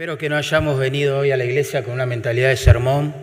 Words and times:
Espero 0.00 0.16
que 0.16 0.30
no 0.30 0.38
hayamos 0.38 0.78
venido 0.78 1.18
hoy 1.18 1.30
a 1.30 1.36
la 1.36 1.44
iglesia 1.44 1.84
con 1.84 1.92
una 1.92 2.06
mentalidad 2.06 2.48
de 2.48 2.56
sermón 2.56 3.14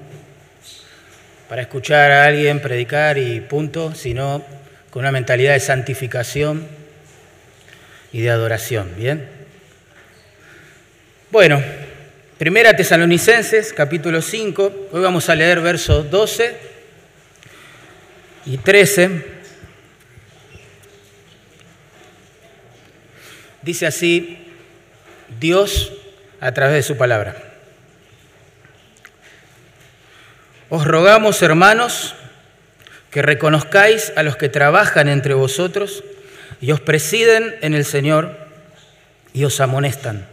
para 1.49 1.63
escuchar 1.63 2.11
a 2.11 2.25
alguien 2.25 2.61
predicar 2.61 3.17
y 3.17 3.42
punto, 3.42 3.96
sino 3.96 4.46
con 4.92 4.99
una 4.99 5.11
mentalidad 5.11 5.53
de 5.53 5.60
santificación 5.60 6.67
y 8.13 8.21
de 8.21 8.29
adoración. 8.29 8.93
¿Bien? 8.96 9.28
Bueno, 11.31 11.63
Primera 12.37 12.75
Tesalonicenses, 12.75 13.73
capítulo 13.73 14.21
5. 14.21 14.89
Hoy 14.91 15.01
vamos 15.01 15.29
a 15.29 15.35
leer 15.35 15.62
versos 15.62 16.12
12 16.12 16.57
y 18.45 18.57
13. 18.59 19.25
Dice 23.63 23.88
así, 23.88 24.45
Dios 25.39 25.96
a 26.39 26.51
través 26.53 26.75
de 26.75 26.83
su 26.83 26.97
palabra. 26.97 27.35
Os 30.69 30.85
rogamos, 30.85 31.41
hermanos, 31.41 32.15
que 33.11 33.21
reconozcáis 33.21 34.11
a 34.15 34.23
los 34.23 34.35
que 34.35 34.49
trabajan 34.49 35.07
entre 35.07 35.33
vosotros 35.33 36.03
y 36.59 36.71
os 36.71 36.81
presiden 36.81 37.55
en 37.61 37.73
el 37.73 37.85
Señor 37.85 38.37
y 39.33 39.45
os 39.45 39.59
amonestan, 39.61 40.27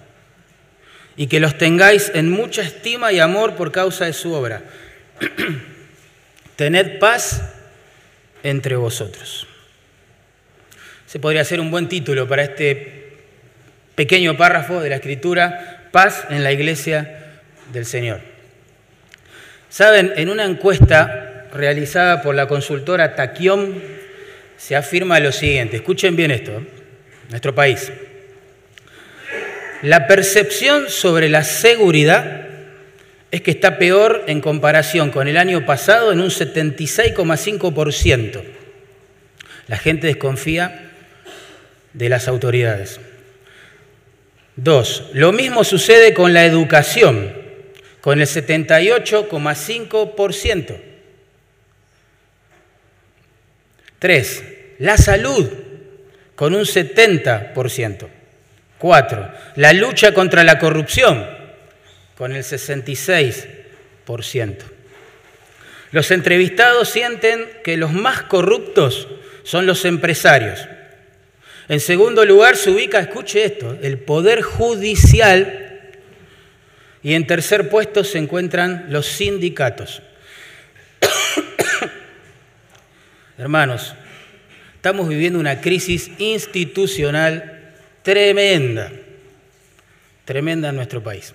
y 1.17 1.29
que 1.29 1.41
los 1.41 1.57
tengáis 1.57 2.11
en 2.15 2.31
mucha 2.31 2.63
estima 2.63 3.13
y 3.13 3.21
amor 3.21 3.55
por 3.55 3.71
causa 3.71 4.07
de 4.07 4.13
su 4.13 4.33
obra. 4.33 4.63
Tened 6.57 6.99
paz 6.99 7.43
entre 8.43 8.77
vosotros. 8.77 9.47
Se 11.07 11.19
podría 11.19 11.45
ser 11.45 11.61
un 11.61 11.71
buen 11.71 11.89
título 11.89 12.27
para 12.27 12.43
este 12.43 13.19
pequeño 13.95 14.37
párrafo 14.37 14.81
de 14.81 14.91
la 14.91 14.97
Escritura, 14.97 15.74
paz 15.95 16.27
en 16.29 16.43
la 16.43 16.51
iglesia 16.51 17.39
del 17.73 17.87
Señor. 17.87 18.19
Saben, 19.69 20.13
en 20.17 20.29
una 20.29 20.45
encuesta 20.45 21.47
realizada 21.55 22.21
por 22.21 22.35
la 22.35 22.49
consultora 22.49 23.15
Taquión 23.15 23.81
se 24.57 24.75
afirma 24.75 25.21
lo 25.21 25.31
siguiente, 25.31 25.77
escuchen 25.77 26.17
bien 26.17 26.33
esto, 26.33 26.51
¿eh? 26.51 26.67
nuestro 27.31 27.55
país. 27.55 27.93
La 29.83 30.09
percepción 30.09 30.89
sobre 30.89 31.29
la 31.29 31.45
seguridad 31.45 32.49
es 33.31 33.43
que 33.43 33.53
está 33.53 33.79
peor 33.79 34.25
en 34.27 34.41
comparación 34.41 35.13
con 35.13 35.29
el 35.29 35.37
año 35.37 35.65
pasado 35.65 36.11
en 36.11 36.19
un 36.19 36.31
76,5%. 36.31 38.43
La 39.69 39.77
gente 39.77 40.09
desconfía 40.09 40.91
de 41.93 42.09
las 42.09 42.27
autoridades. 42.27 42.99
Dos, 44.57 45.05
lo 45.13 45.33
mismo 45.33 45.65
sucede 45.65 46.15
con 46.15 46.33
la 46.33 46.45
educación, 46.45 47.35
con 48.01 48.21
el 48.21 48.27
78,5%. 48.27 50.77
Tres, 53.99 54.45
la 54.79 54.97
salud, 54.97 55.51
con 56.37 56.55
un 56.55 56.63
70%. 56.63 58.07
Cuatro, 58.79 59.29
la 59.57 59.73
lucha 59.73 60.15
contra 60.15 60.45
la 60.45 60.59
corrupción, 60.59 61.27
con 62.17 62.33
el 62.33 62.45
66%. 62.45 64.59
Los 65.91 66.11
entrevistados 66.11 66.89
sienten 66.91 67.49
que 67.65 67.77
los 67.77 67.93
más 67.93 68.23
corruptos 68.23 69.09
son 69.43 69.67
los 69.67 69.85
empresarios, 69.85 70.67
en 71.69 71.81
segundo 71.81 72.25
lugar 72.25 72.57
se 72.57 72.71
ubica, 72.71 73.01
escuche 73.01 73.45
esto, 73.45 73.79
el 73.83 73.99
Poder 73.99 74.43
Judicial. 74.43 75.61
Y 77.03 77.15
en 77.15 77.27
tercer 77.27 77.69
puesto 77.69 78.05
se 78.05 78.19
encuentran 78.19 78.87
los 78.89 79.07
sindicatos. 79.07 80.03
Hermanos, 83.39 83.95
estamos 84.77 85.09
viviendo 85.09 85.39
una 85.39 85.61
crisis 85.61 86.11
institucional 86.19 87.73
tremenda, 88.03 88.93
tremenda 90.25 90.69
en 90.69 90.77
nuestro 90.77 91.03
país. 91.03 91.35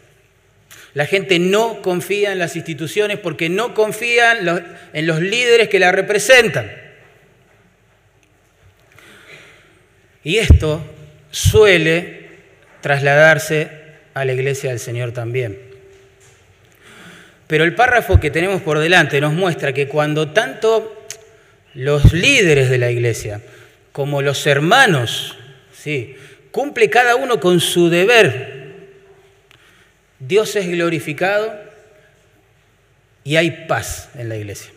La 0.94 1.06
gente 1.06 1.40
no 1.40 1.82
confía 1.82 2.32
en 2.32 2.40
las 2.40 2.56
instituciones 2.56 3.20
porque 3.20 3.50
no 3.50 3.74
confía 3.74 4.40
en 4.94 5.08
los 5.08 5.22
líderes 5.22 5.70
que 5.70 5.80
la 5.80 5.92
representan. 5.92 6.89
Y 10.24 10.38
esto 10.38 10.82
suele 11.32 12.30
trasladarse 12.82 13.70
a 14.14 14.26
la 14.26 14.34
iglesia 14.34 14.70
del 14.70 14.80
Señor 14.80 15.12
también. 15.12 15.58
Pero 17.48 17.64
el 17.64 17.74
párrafo 17.74 18.20
que 18.20 18.30
tenemos 18.30 18.62
por 18.62 18.80
delante 18.80 19.20
nos 19.22 19.34
muestra 19.34 19.74
que 19.74 19.88
cuando 19.88 20.30
tanto 20.30 21.06
los 21.74 22.14
líderes 22.14 22.70
de 22.70 22.78
la 22.78 22.92
iglesia 22.92 23.42
como 23.92 24.22
los 24.22 24.46
hermanos, 24.46 25.38
¿sí? 25.74 26.16
cumple 26.52 26.90
cada 26.90 27.16
uno 27.16 27.40
con 27.40 27.60
su 27.60 27.90
deber, 27.90 28.60
Dios 30.20 30.56
es 30.56 30.68
glorificado 30.68 31.58
y 33.24 33.38
hay 33.38 33.66
paz 33.68 34.10
en 34.16 34.30
la 34.30 34.36
iglesia. 34.36 34.72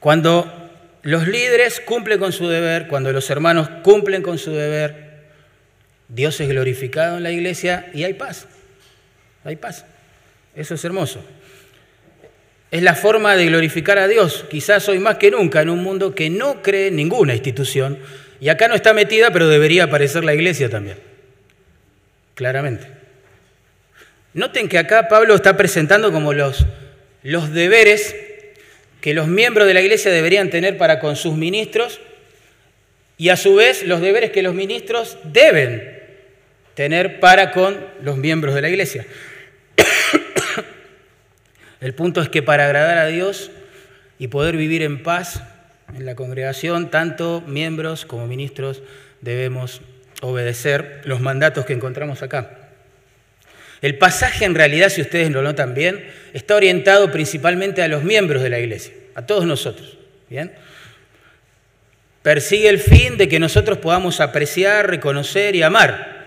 Cuando 0.00 0.63
los 1.04 1.28
líderes 1.28 1.80
cumplen 1.80 2.18
con 2.18 2.32
su 2.32 2.48
deber, 2.48 2.88
cuando 2.88 3.12
los 3.12 3.28
hermanos 3.28 3.68
cumplen 3.82 4.22
con 4.22 4.38
su 4.38 4.52
deber, 4.52 5.04
Dios 6.08 6.40
es 6.40 6.48
glorificado 6.48 7.18
en 7.18 7.22
la 7.22 7.30
iglesia 7.30 7.90
y 7.92 8.04
hay 8.04 8.14
paz. 8.14 8.46
Hay 9.44 9.56
paz. 9.56 9.84
Eso 10.56 10.74
es 10.74 10.84
hermoso. 10.84 11.22
Es 12.70 12.82
la 12.82 12.94
forma 12.94 13.36
de 13.36 13.46
glorificar 13.46 13.98
a 13.98 14.08
Dios, 14.08 14.46
quizás 14.50 14.88
hoy 14.88 14.98
más 14.98 15.18
que 15.18 15.30
nunca, 15.30 15.60
en 15.60 15.68
un 15.68 15.82
mundo 15.82 16.14
que 16.14 16.30
no 16.30 16.62
cree 16.62 16.88
en 16.88 16.96
ninguna 16.96 17.34
institución. 17.34 17.98
Y 18.40 18.48
acá 18.48 18.66
no 18.66 18.74
está 18.74 18.94
metida, 18.94 19.30
pero 19.30 19.46
debería 19.46 19.84
aparecer 19.84 20.24
la 20.24 20.34
iglesia 20.34 20.70
también. 20.70 20.96
Claramente. 22.34 22.88
Noten 24.32 24.68
que 24.68 24.78
acá 24.78 25.06
Pablo 25.08 25.34
está 25.34 25.56
presentando 25.56 26.10
como 26.10 26.32
los, 26.32 26.64
los 27.22 27.52
deberes 27.52 28.16
que 29.04 29.12
los 29.12 29.28
miembros 29.28 29.66
de 29.66 29.74
la 29.74 29.82
iglesia 29.82 30.10
deberían 30.10 30.48
tener 30.48 30.78
para 30.78 30.98
con 30.98 31.14
sus 31.14 31.36
ministros 31.36 32.00
y 33.18 33.28
a 33.28 33.36
su 33.36 33.54
vez 33.54 33.82
los 33.82 34.00
deberes 34.00 34.30
que 34.30 34.40
los 34.40 34.54
ministros 34.54 35.18
deben 35.24 36.00
tener 36.72 37.20
para 37.20 37.50
con 37.50 37.86
los 38.00 38.16
miembros 38.16 38.54
de 38.54 38.62
la 38.62 38.70
iglesia. 38.70 39.04
El 41.82 41.92
punto 41.92 42.22
es 42.22 42.30
que 42.30 42.42
para 42.42 42.64
agradar 42.64 42.96
a 42.96 43.08
Dios 43.08 43.50
y 44.18 44.28
poder 44.28 44.56
vivir 44.56 44.80
en 44.80 45.02
paz 45.02 45.42
en 45.94 46.06
la 46.06 46.14
congregación, 46.14 46.90
tanto 46.90 47.42
miembros 47.46 48.06
como 48.06 48.26
ministros 48.26 48.82
debemos 49.20 49.82
obedecer 50.22 51.02
los 51.04 51.20
mandatos 51.20 51.66
que 51.66 51.74
encontramos 51.74 52.22
acá. 52.22 52.63
El 53.84 53.98
pasaje 53.98 54.46
en 54.46 54.54
realidad, 54.54 54.88
si 54.88 55.02
ustedes 55.02 55.30
lo 55.30 55.42
notan 55.42 55.74
bien, 55.74 56.10
está 56.32 56.56
orientado 56.56 57.12
principalmente 57.12 57.82
a 57.82 57.88
los 57.88 58.02
miembros 58.02 58.42
de 58.42 58.48
la 58.48 58.58
iglesia, 58.58 58.94
a 59.14 59.26
todos 59.26 59.44
nosotros. 59.44 59.98
¿bien? 60.30 60.52
Persigue 62.22 62.70
el 62.70 62.78
fin 62.78 63.18
de 63.18 63.28
que 63.28 63.38
nosotros 63.38 63.76
podamos 63.76 64.20
apreciar, 64.20 64.88
reconocer 64.88 65.54
y 65.54 65.62
amar 65.62 66.24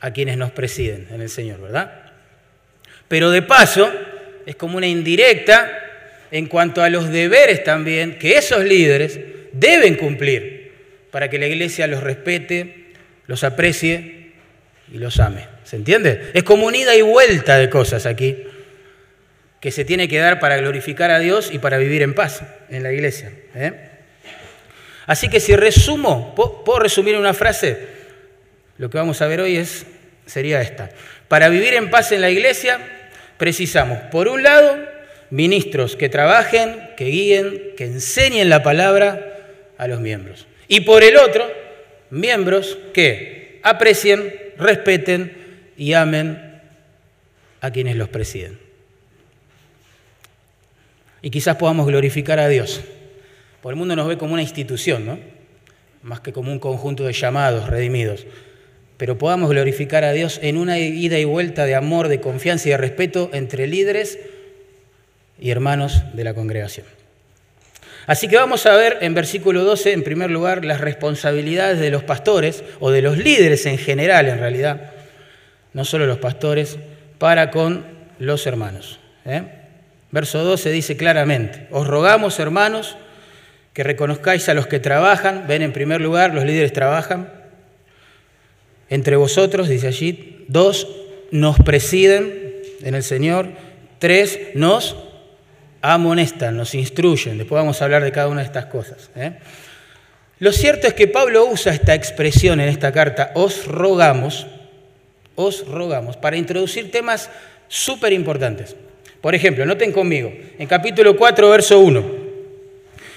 a 0.00 0.10
quienes 0.12 0.38
nos 0.38 0.50
presiden 0.50 1.08
en 1.10 1.20
el 1.20 1.28
Señor, 1.28 1.60
¿verdad? 1.60 1.92
Pero 3.06 3.30
de 3.30 3.42
paso, 3.42 3.92
es 4.46 4.56
como 4.56 4.78
una 4.78 4.86
indirecta 4.86 5.70
en 6.30 6.46
cuanto 6.46 6.82
a 6.82 6.88
los 6.88 7.10
deberes 7.10 7.64
también 7.64 8.18
que 8.18 8.38
esos 8.38 8.64
líderes 8.64 9.20
deben 9.52 9.96
cumplir 9.96 10.72
para 11.10 11.28
que 11.28 11.38
la 11.38 11.48
iglesia 11.48 11.86
los 11.86 12.02
respete, 12.02 12.94
los 13.26 13.44
aprecie 13.44 14.30
y 14.90 14.96
los 14.96 15.20
ame. 15.20 15.55
¿Se 15.66 15.74
entiende? 15.74 16.30
Es 16.32 16.44
como 16.44 16.66
una 16.66 16.76
ida 16.76 16.94
y 16.94 17.02
vuelta 17.02 17.58
de 17.58 17.68
cosas 17.68 18.06
aquí 18.06 18.44
que 19.60 19.72
se 19.72 19.84
tiene 19.84 20.06
que 20.06 20.16
dar 20.18 20.38
para 20.38 20.56
glorificar 20.58 21.10
a 21.10 21.18
Dios 21.18 21.50
y 21.52 21.58
para 21.58 21.76
vivir 21.76 22.02
en 22.02 22.14
paz 22.14 22.44
en 22.70 22.84
la 22.84 22.92
iglesia. 22.92 23.32
¿eh? 23.52 23.72
Así 25.06 25.28
que 25.28 25.40
si 25.40 25.56
resumo, 25.56 26.36
puedo 26.36 26.78
resumir 26.78 27.14
en 27.14 27.20
una 27.20 27.34
frase, 27.34 27.78
lo 28.78 28.90
que 28.90 28.98
vamos 28.98 29.20
a 29.22 29.26
ver 29.26 29.40
hoy 29.40 29.56
es, 29.56 29.86
sería 30.24 30.62
esta. 30.62 30.90
Para 31.26 31.48
vivir 31.48 31.74
en 31.74 31.90
paz 31.90 32.12
en 32.12 32.20
la 32.20 32.30
iglesia 32.30 32.78
precisamos, 33.36 33.98
por 34.12 34.28
un 34.28 34.44
lado, 34.44 34.78
ministros 35.30 35.96
que 35.96 36.08
trabajen, 36.08 36.90
que 36.96 37.06
guíen, 37.06 37.72
que 37.76 37.86
enseñen 37.86 38.50
la 38.50 38.62
palabra 38.62 39.48
a 39.78 39.88
los 39.88 39.98
miembros. 39.98 40.46
Y 40.68 40.82
por 40.82 41.02
el 41.02 41.16
otro, 41.16 41.50
miembros 42.10 42.78
que 42.94 43.58
aprecien, 43.64 44.32
respeten 44.58 45.45
y 45.76 45.92
amen 45.92 46.60
a 47.60 47.70
quienes 47.70 47.96
los 47.96 48.08
presiden. 48.08 48.58
Y 51.22 51.30
quizás 51.30 51.56
podamos 51.56 51.86
glorificar 51.86 52.38
a 52.38 52.48
Dios. 52.48 52.82
Porque 53.62 53.74
el 53.74 53.78
mundo 53.78 53.96
nos 53.96 54.06
ve 54.06 54.18
como 54.18 54.34
una 54.34 54.42
institución, 54.42 55.06
¿no? 55.06 55.18
Más 56.02 56.20
que 56.20 56.32
como 56.32 56.52
un 56.52 56.58
conjunto 56.58 57.04
de 57.04 57.12
llamados 57.12 57.68
redimidos. 57.68 58.26
pero 58.96 59.18
podamos 59.18 59.50
glorificar 59.50 60.04
a 60.04 60.12
Dios 60.12 60.40
en 60.42 60.56
una 60.56 60.78
ida 60.78 61.18
y 61.18 61.24
vuelta 61.24 61.66
de 61.66 61.74
amor, 61.74 62.08
de 62.08 62.20
confianza 62.20 62.68
y 62.68 62.70
de 62.70 62.78
respeto 62.78 63.28
entre 63.34 63.66
líderes 63.66 64.18
y 65.38 65.50
hermanos 65.50 66.02
de 66.14 66.24
la 66.24 66.32
congregación. 66.32 66.86
Así 68.06 68.28
que 68.28 68.36
vamos 68.36 68.64
a 68.66 68.74
ver 68.76 68.98
en 69.02 69.14
versículo 69.14 69.64
12, 69.64 69.92
en 69.92 70.04
primer 70.04 70.30
lugar, 70.30 70.64
las 70.64 70.80
responsabilidades 70.80 71.78
de 71.80 71.90
los 71.90 72.04
pastores, 72.04 72.62
o 72.80 72.90
de 72.90 73.02
los 73.02 73.18
líderes 73.18 73.66
en 73.66 73.78
general, 73.78 74.28
en 74.28 74.38
realidad, 74.38 74.92
no 75.76 75.84
solo 75.84 76.06
los 76.06 76.16
pastores, 76.16 76.78
para 77.18 77.50
con 77.50 77.84
los 78.18 78.46
hermanos. 78.46 78.98
¿eh? 79.26 79.42
Verso 80.10 80.42
12 80.42 80.70
dice 80.70 80.96
claramente, 80.96 81.66
os 81.70 81.86
rogamos, 81.86 82.40
hermanos, 82.40 82.96
que 83.74 83.82
reconozcáis 83.82 84.48
a 84.48 84.54
los 84.54 84.66
que 84.68 84.80
trabajan, 84.80 85.44
ven 85.46 85.60
en 85.60 85.74
primer 85.74 86.00
lugar, 86.00 86.32
los 86.32 86.44
líderes 86.44 86.72
trabajan, 86.72 87.30
entre 88.88 89.16
vosotros, 89.16 89.68
dice 89.68 89.88
allí, 89.88 90.46
dos, 90.48 90.88
nos 91.30 91.58
presiden 91.58 92.54
en 92.80 92.94
el 92.94 93.02
Señor, 93.02 93.48
tres, 93.98 94.40
nos 94.54 94.96
amonestan, 95.82 96.56
nos 96.56 96.74
instruyen. 96.74 97.36
Después 97.36 97.60
vamos 97.60 97.82
a 97.82 97.84
hablar 97.84 98.02
de 98.02 98.12
cada 98.12 98.28
una 98.28 98.40
de 98.40 98.46
estas 98.46 98.64
cosas. 98.64 99.10
¿eh? 99.14 99.32
Lo 100.38 100.52
cierto 100.52 100.86
es 100.86 100.94
que 100.94 101.06
Pablo 101.06 101.44
usa 101.44 101.74
esta 101.74 101.94
expresión 101.94 102.60
en 102.60 102.70
esta 102.70 102.92
carta, 102.92 103.32
os 103.34 103.66
rogamos, 103.66 104.46
os 105.36 105.66
rogamos, 105.66 106.16
para 106.16 106.36
introducir 106.36 106.90
temas 106.90 107.30
súper 107.68 108.12
importantes. 108.12 108.74
Por 109.20 109.34
ejemplo, 109.34 109.64
noten 109.64 109.92
conmigo, 109.92 110.32
en 110.58 110.66
capítulo 110.66 111.16
4, 111.16 111.48
verso 111.50 111.78
1, 111.78 112.04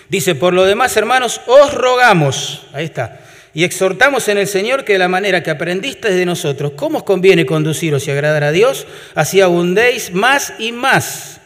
dice, 0.10 0.36
por 0.36 0.54
lo 0.54 0.66
demás, 0.66 0.96
hermanos, 0.98 1.42
os 1.48 1.74
rogamos, 1.74 2.68
ahí 2.74 2.86
está, 2.86 3.22
y 3.54 3.64
exhortamos 3.64 4.28
en 4.28 4.38
el 4.38 4.48
Señor 4.48 4.86
que 4.86 4.94
de 4.94 5.00
la 5.00 5.08
manera 5.08 5.42
que 5.42 5.50
aprendisteis 5.50 6.16
de 6.16 6.26
nosotros, 6.26 6.74
cómo 6.76 7.00
os 7.00 7.04
conviene 7.04 7.46
conduciros 7.46 8.08
y 8.08 8.12
agradar 8.12 8.44
a 8.44 8.52
Dios, 8.52 8.86
así 9.16 9.42
abundéis 9.42 10.14
más 10.14 10.54
y 10.60 10.72
más 10.72 11.40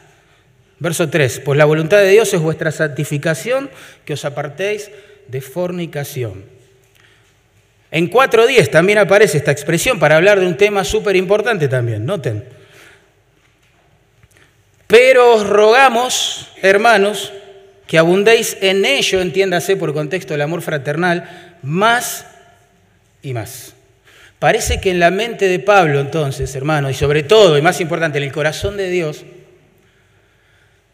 Verso 0.84 1.10
3, 1.10 1.40
pues 1.46 1.58
la 1.58 1.64
voluntad 1.64 2.00
de 2.00 2.10
Dios 2.10 2.34
es 2.34 2.42
vuestra 2.42 2.70
santificación, 2.70 3.70
que 4.04 4.16
os 4.16 4.26
apartéis 4.26 4.92
de 5.30 5.40
fornicación. 5.40 6.44
En 7.94 8.10
4.10 8.10 8.72
también 8.72 8.98
aparece 8.98 9.38
esta 9.38 9.52
expresión 9.52 10.00
para 10.00 10.18
hablar 10.18 10.40
de 10.40 10.48
un 10.48 10.58
tema 10.58 10.84
súper 10.84 11.16
importante 11.16 11.68
también, 11.68 12.04
noten. 12.08 12.44
Pero 14.88 15.36
os 15.36 15.48
rogamos, 15.48 16.50
hermanos, 16.64 17.32
que 17.86 18.00
abundéis 18.00 18.58
en 18.62 18.84
ello, 18.84 19.22
entiéndase 19.22 19.76
por 19.76 19.94
contexto 19.94 20.34
del 20.34 20.42
amor 20.42 20.64
fraternal, 20.64 21.60
más 21.62 22.26
y 23.22 23.36
más. 23.36 23.76
Parece 24.40 24.82
que 24.82 24.90
en 24.90 25.00
la 25.00 25.12
mente 25.12 25.48
de 25.48 25.60
Pablo 25.60 26.00
entonces, 26.00 26.56
hermanos, 26.56 26.90
y 26.90 26.96
sobre 26.96 27.22
todo, 27.22 27.60
y 27.60 27.62
más 27.62 27.80
importante, 27.80 28.18
en 28.18 28.24
el 28.24 28.32
corazón 28.32 28.76
de 28.76 28.90
Dios, 28.90 29.24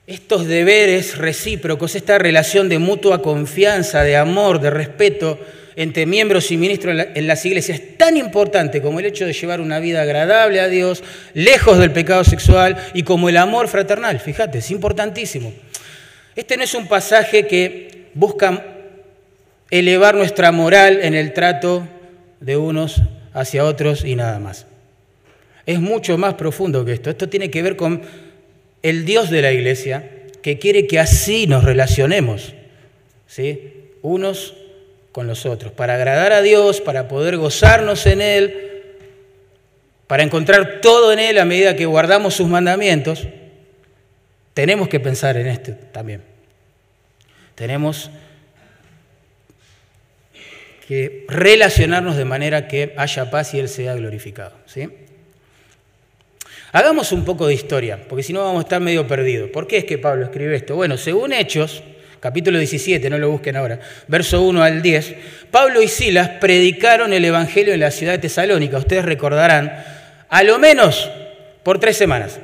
estos 0.06 0.48
deberes 0.48 1.18
recíprocos, 1.18 1.95
esta 1.95 2.18
relación 2.18 2.68
de 2.68 2.78
mutua 2.78 3.22
confianza, 3.22 4.04
de 4.04 4.18
amor, 4.18 4.60
de 4.60 4.69
respeto 4.69 5.40
entre 5.80 6.06
miembros 6.06 6.52
y 6.52 6.58
ministros 6.58 7.08
en 7.16 7.26
las 7.26 7.46
iglesias 7.46 7.80
es 7.80 7.98
tan 7.98 8.18
importante 8.18 8.81
como 8.81 9.00
el 9.00 9.06
hecho 9.06 9.26
de 9.26 9.31
llevar 9.31 9.62
una 9.62 9.80
vida 9.80 10.02
agradable 10.02 10.60
a 10.60 10.68
Dios, 10.68 11.02
lejos 11.34 11.80
del 11.80 11.94
pecado 11.94 12.26
sexual 12.26 12.76
y 12.94 13.04
como 13.04 13.30
el 13.30 13.38
amor 13.38 13.70
fraternal. 13.70 14.20
Fíjate, 14.20 14.58
es 14.58 14.72
importantísimo. 14.72 15.54
Este 16.36 16.58
no 16.58 16.66
es 16.66 16.74
un 16.76 16.86
pasaje 16.90 17.48
que 17.48 18.10
busca 18.14 18.62
elevar 19.72 20.16
nuestra 20.16 20.52
moral 20.52 21.00
en 21.02 21.14
el 21.14 21.31
trato 21.31 21.88
de 22.42 22.58
unos 22.58 23.02
hacia 23.31 23.64
otros 23.64 24.04
y 24.04 24.18
nada 24.18 24.38
más. 24.38 24.68
Es 25.66 25.80
mucho 25.80 26.18
más 26.18 26.34
profundo 26.34 26.84
que 26.84 26.92
esto. 26.92 27.10
Esto 27.10 27.30
tiene 27.30 27.50
que 27.50 27.62
ver 27.62 27.78
con 27.78 28.02
el 28.84 29.06
Dios 29.06 29.30
de 29.30 29.42
la 29.42 29.54
iglesia 29.54 30.12
que 30.42 30.60
quiere 30.60 30.88
que 30.88 31.00
así 31.00 31.48
nos 31.48 31.64
relacionemos, 31.64 32.54
¿sí? 33.28 33.76
unos 34.02 34.58
con 35.11 35.27
los 35.27 35.45
otros, 35.45 35.71
para 35.71 35.95
agradar 35.95 36.31
a 36.33 36.41
Dios, 36.41 36.81
para 36.81 37.07
poder 37.07 37.38
gozarnos 37.38 38.06
en 38.06 38.21
Él, 38.21 38.69
para 40.07 40.23
encontrar 40.23 40.81
todo 40.81 41.11
en 41.13 41.19
Él 41.19 41.38
a 41.38 41.45
medida 41.45 41.75
que 41.75 41.85
guardamos 41.85 42.35
sus 42.35 42.47
mandamientos, 42.47 43.27
tenemos 44.53 44.88
que 44.88 45.00
pensar 45.00 45.38
en 45.38 45.47
esto 45.47 45.73
también. 45.91 46.21
Tenemos 47.56 48.09
que 50.88 51.25
relacionarnos 51.27 52.17
de 52.17 52.25
manera 52.25 52.67
que 52.67 52.94
haya 52.97 53.29
paz 53.29 53.53
y 53.53 53.59
Él 53.59 53.69
sea 53.69 53.94
glorificado. 53.95 54.53
¿sí? 54.65 54.89
Hagamos 56.71 57.11
un 57.11 57.25
poco 57.25 57.47
de 57.47 57.53
historia, 57.53 58.00
porque 58.07 58.23
si 58.23 58.33
no 58.33 58.44
vamos 58.44 58.59
a 58.59 58.63
estar 58.63 58.81
medio 58.81 59.07
perdidos. 59.07 59.50
¿Por 59.50 59.67
qué 59.67 59.77
es 59.77 59.85
que 59.85 59.97
Pablo 59.97 60.25
escribe 60.25 60.56
esto? 60.56 60.75
Bueno, 60.75 60.97
según 60.97 61.33
Hechos, 61.33 61.83
capítulo 62.19 62.57
17, 62.57 63.10
no 63.10 63.18
lo 63.18 63.30
busquen 63.30 63.56
ahora, 63.56 63.80
verso 64.07 64.42
1 64.42 64.62
al 64.62 64.81
10, 64.81 65.16
Pablo 65.51 65.81
y 65.81 65.88
Silas 65.88 66.30
predicaron 66.42 67.13
el 67.13 67.24
Evangelio 67.25 67.74
en 67.74 67.80
la 67.80 67.92
ciudad 67.92 68.13
de 68.13 68.19
Tesalónica, 68.19 68.77
ustedes 68.77 69.06
recordarán, 69.06 69.83
a 70.27 70.44
lo 70.44 70.60
menos 70.60 71.10
por 71.63 71.80
tres 71.80 71.98
semanas. 71.98 72.39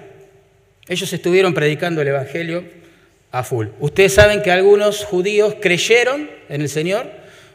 Ellos 0.87 1.11
estuvieron 1.11 1.53
predicando 1.53 2.01
el 2.01 2.07
Evangelio 2.09 2.63
a 3.31 3.43
full. 3.43 3.67
Ustedes 3.79 4.13
saben 4.13 4.41
que 4.41 4.51
algunos 4.51 5.03
judíos 5.03 5.55
creyeron 5.59 6.29
en 6.47 6.61
el 6.61 6.69
Señor, 6.69 7.07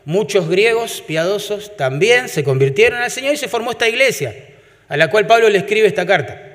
muchos 0.05 0.49
griegos 0.49 1.03
piadosos 1.07 1.77
también 1.77 2.29
se 2.29 2.45
convirtieron 2.45 3.01
al 3.01 3.11
Señor 3.11 3.35
y 3.35 3.37
se 3.37 3.49
formó 3.49 3.71
esta 3.71 3.89
iglesia, 3.89 4.35
a 4.89 4.97
la 4.97 5.09
cual 5.09 5.27
Pablo 5.27 5.49
le 5.49 5.59
escribe 5.59 5.87
esta 5.87 6.07
carta. 6.07 6.47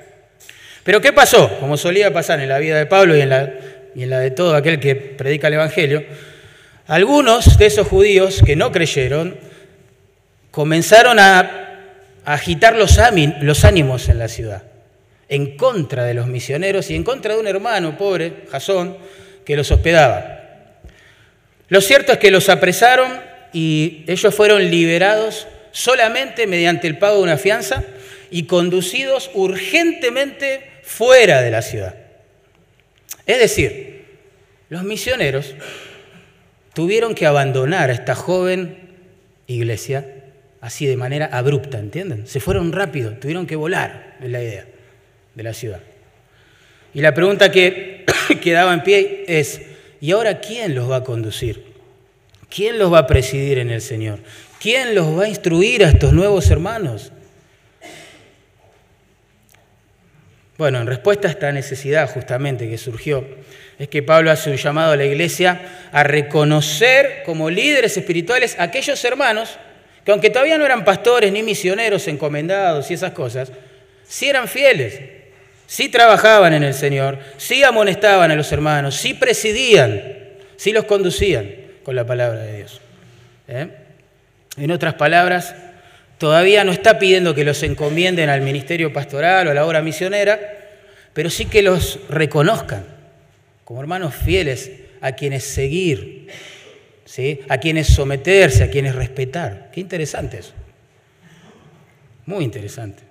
Pero 0.84 1.00
¿qué 1.00 1.12
pasó? 1.12 1.58
Como 1.58 1.76
solía 1.76 2.12
pasar 2.12 2.40
en 2.40 2.48
la 2.48 2.58
vida 2.58 2.78
de 2.78 2.86
Pablo 2.86 3.16
y 3.16 3.20
en 3.20 3.30
la, 3.30 3.52
y 3.96 4.02
en 4.02 4.10
la 4.10 4.20
de 4.20 4.30
todo 4.30 4.54
aquel 4.54 4.78
que 4.78 4.94
predica 4.94 5.48
el 5.48 5.54
Evangelio, 5.54 6.04
algunos 6.86 7.56
de 7.56 7.66
esos 7.66 7.88
judíos 7.88 8.42
que 8.44 8.54
no 8.54 8.70
creyeron 8.70 9.38
comenzaron 10.50 11.18
a 11.18 11.66
agitar 12.26 12.76
los, 12.76 12.98
ánimos 13.64 14.08
en 14.10 14.18
la 14.18 14.28
ciudad, 14.28 14.64
en 15.30 15.56
contra 15.56 16.04
de 16.04 16.12
los 16.12 16.26
misioneros 16.26 16.90
y 16.90 16.94
en 16.94 17.04
contra 17.04 17.34
de 17.34 17.40
un 17.40 17.46
hermano 17.46 17.96
pobre, 17.96 18.44
Jasón, 18.50 18.98
que 19.46 19.56
los 19.56 19.70
hospedaba. 19.70 20.42
Lo 21.68 21.80
cierto 21.80 22.12
es 22.12 22.18
que 22.18 22.30
los 22.30 22.50
apresaron 22.50 23.18
y 23.52 24.04
ellos 24.08 24.34
fueron 24.34 24.70
liberados 24.70 25.46
solamente 25.72 26.46
mediante 26.46 26.86
el 26.86 26.98
pago 26.98 27.16
de 27.16 27.22
una 27.22 27.38
fianza 27.38 27.82
y 28.30 28.44
conducidos 28.44 29.30
urgentemente 29.34 30.70
fuera 30.82 31.40
de 31.40 31.50
la 31.50 31.62
ciudad. 31.62 31.94
Es 33.26 33.38
decir, 33.40 33.95
los 34.68 34.82
misioneros 34.82 35.54
tuvieron 36.74 37.14
que 37.14 37.26
abandonar 37.26 37.90
a 37.90 37.92
esta 37.92 38.14
joven 38.14 38.78
iglesia 39.46 40.06
así 40.60 40.86
de 40.86 40.96
manera 40.96 41.26
abrupta, 41.26 41.78
¿entienden? 41.78 42.26
Se 42.26 42.40
fueron 42.40 42.72
rápido, 42.72 43.12
tuvieron 43.12 43.46
que 43.46 43.56
volar, 43.56 44.16
es 44.20 44.30
la 44.30 44.42
idea 44.42 44.66
de 45.34 45.42
la 45.42 45.54
ciudad. 45.54 45.80
Y 46.92 47.00
la 47.00 47.14
pregunta 47.14 47.50
que 47.50 48.04
quedaba 48.42 48.74
en 48.74 48.82
pie 48.82 49.24
es, 49.28 49.62
¿y 50.00 50.10
ahora 50.10 50.40
quién 50.40 50.74
los 50.74 50.90
va 50.90 50.96
a 50.96 51.04
conducir? 51.04 51.64
¿Quién 52.48 52.78
los 52.78 52.92
va 52.92 53.00
a 53.00 53.06
presidir 53.06 53.58
en 53.58 53.70
el 53.70 53.80
Señor? 53.80 54.18
¿Quién 54.60 54.94
los 54.94 55.16
va 55.18 55.24
a 55.24 55.28
instruir 55.28 55.84
a 55.84 55.88
estos 55.88 56.12
nuevos 56.12 56.50
hermanos? 56.50 57.12
Bueno, 60.58 60.80
en 60.80 60.86
respuesta 60.86 61.28
a 61.28 61.30
esta 61.30 61.52
necesidad 61.52 62.10
justamente 62.10 62.68
que 62.68 62.78
surgió, 62.78 63.26
es 63.78 63.88
que 63.88 64.02
Pablo 64.02 64.30
hace 64.30 64.50
un 64.50 64.56
llamado 64.56 64.92
a 64.92 64.96
la 64.96 65.04
iglesia 65.04 65.60
a 65.92 66.02
reconocer 66.02 67.22
como 67.26 67.50
líderes 67.50 67.96
espirituales 67.96 68.58
a 68.58 68.64
aquellos 68.64 69.04
hermanos 69.04 69.58
que 70.06 70.12
aunque 70.12 70.30
todavía 70.30 70.56
no 70.56 70.64
eran 70.64 70.84
pastores 70.84 71.32
ni 71.32 71.42
misioneros 71.42 72.06
encomendados 72.06 72.88
y 72.92 72.94
esas 72.94 73.10
cosas, 73.10 73.50
sí 74.06 74.28
eran 74.28 74.46
fieles, 74.46 75.00
sí 75.66 75.88
trabajaban 75.88 76.54
en 76.54 76.62
el 76.62 76.74
Señor, 76.74 77.18
sí 77.38 77.64
amonestaban 77.64 78.30
a 78.30 78.36
los 78.36 78.52
hermanos, 78.52 78.94
sí 78.94 79.14
presidían, 79.14 80.00
sí 80.56 80.70
los 80.70 80.84
conducían 80.84 81.50
con 81.82 81.96
la 81.96 82.06
palabra 82.06 82.38
de 82.38 82.56
Dios. 82.56 82.80
¿eh? 83.48 83.66
En 84.58 84.70
otras 84.70 84.94
palabras, 84.94 85.56
Todavía 86.18 86.64
no 86.64 86.72
está 86.72 86.98
pidiendo 86.98 87.34
que 87.34 87.44
los 87.44 87.62
encomienden 87.62 88.30
al 88.30 88.40
ministerio 88.40 88.92
pastoral 88.92 89.46
o 89.46 89.50
a 89.50 89.54
la 89.54 89.66
obra 89.66 89.82
misionera, 89.82 90.40
pero 91.12 91.28
sí 91.28 91.44
que 91.44 91.62
los 91.62 92.00
reconozcan 92.08 92.84
como 93.64 93.80
hermanos 93.80 94.14
fieles 94.14 94.70
a 95.00 95.12
quienes 95.12 95.44
seguir, 95.44 96.28
¿sí? 97.04 97.40
a 97.48 97.58
quienes 97.58 97.88
someterse, 97.88 98.64
a 98.64 98.70
quienes 98.70 98.94
respetar. 98.94 99.70
Qué 99.72 99.80
interesante 99.80 100.38
eso. 100.38 100.52
Muy 102.24 102.44
interesante. 102.44 103.02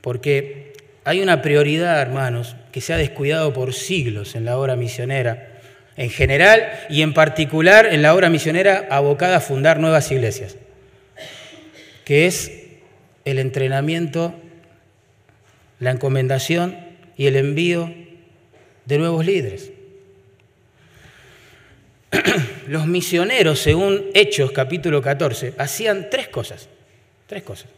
Porque 0.00 0.72
hay 1.04 1.20
una 1.20 1.42
prioridad, 1.42 2.00
hermanos, 2.00 2.56
que 2.72 2.80
se 2.80 2.94
ha 2.94 2.96
descuidado 2.96 3.52
por 3.52 3.74
siglos 3.74 4.34
en 4.34 4.46
la 4.46 4.56
obra 4.56 4.76
misionera, 4.76 5.60
en 5.96 6.08
general 6.08 6.70
y 6.88 7.02
en 7.02 7.12
particular 7.12 7.86
en 7.86 8.00
la 8.00 8.14
obra 8.14 8.30
misionera 8.30 8.86
abocada 8.90 9.36
a 9.36 9.40
fundar 9.40 9.78
nuevas 9.78 10.10
iglesias 10.10 10.56
que 12.10 12.26
es 12.26 12.50
el 13.24 13.38
entrenamiento, 13.38 14.34
la 15.78 15.92
encomendación 15.92 16.76
y 17.16 17.28
el 17.28 17.36
envío 17.36 17.94
de 18.84 18.98
nuevos 18.98 19.24
líderes. 19.24 19.70
Los 22.66 22.88
misioneros, 22.88 23.60
según 23.60 24.06
Hechos 24.12 24.50
capítulo 24.50 25.00
14, 25.00 25.54
hacían 25.56 26.10
tres 26.10 26.26
cosas. 26.26 26.68
Tres 27.28 27.44
cosas. 27.44 27.68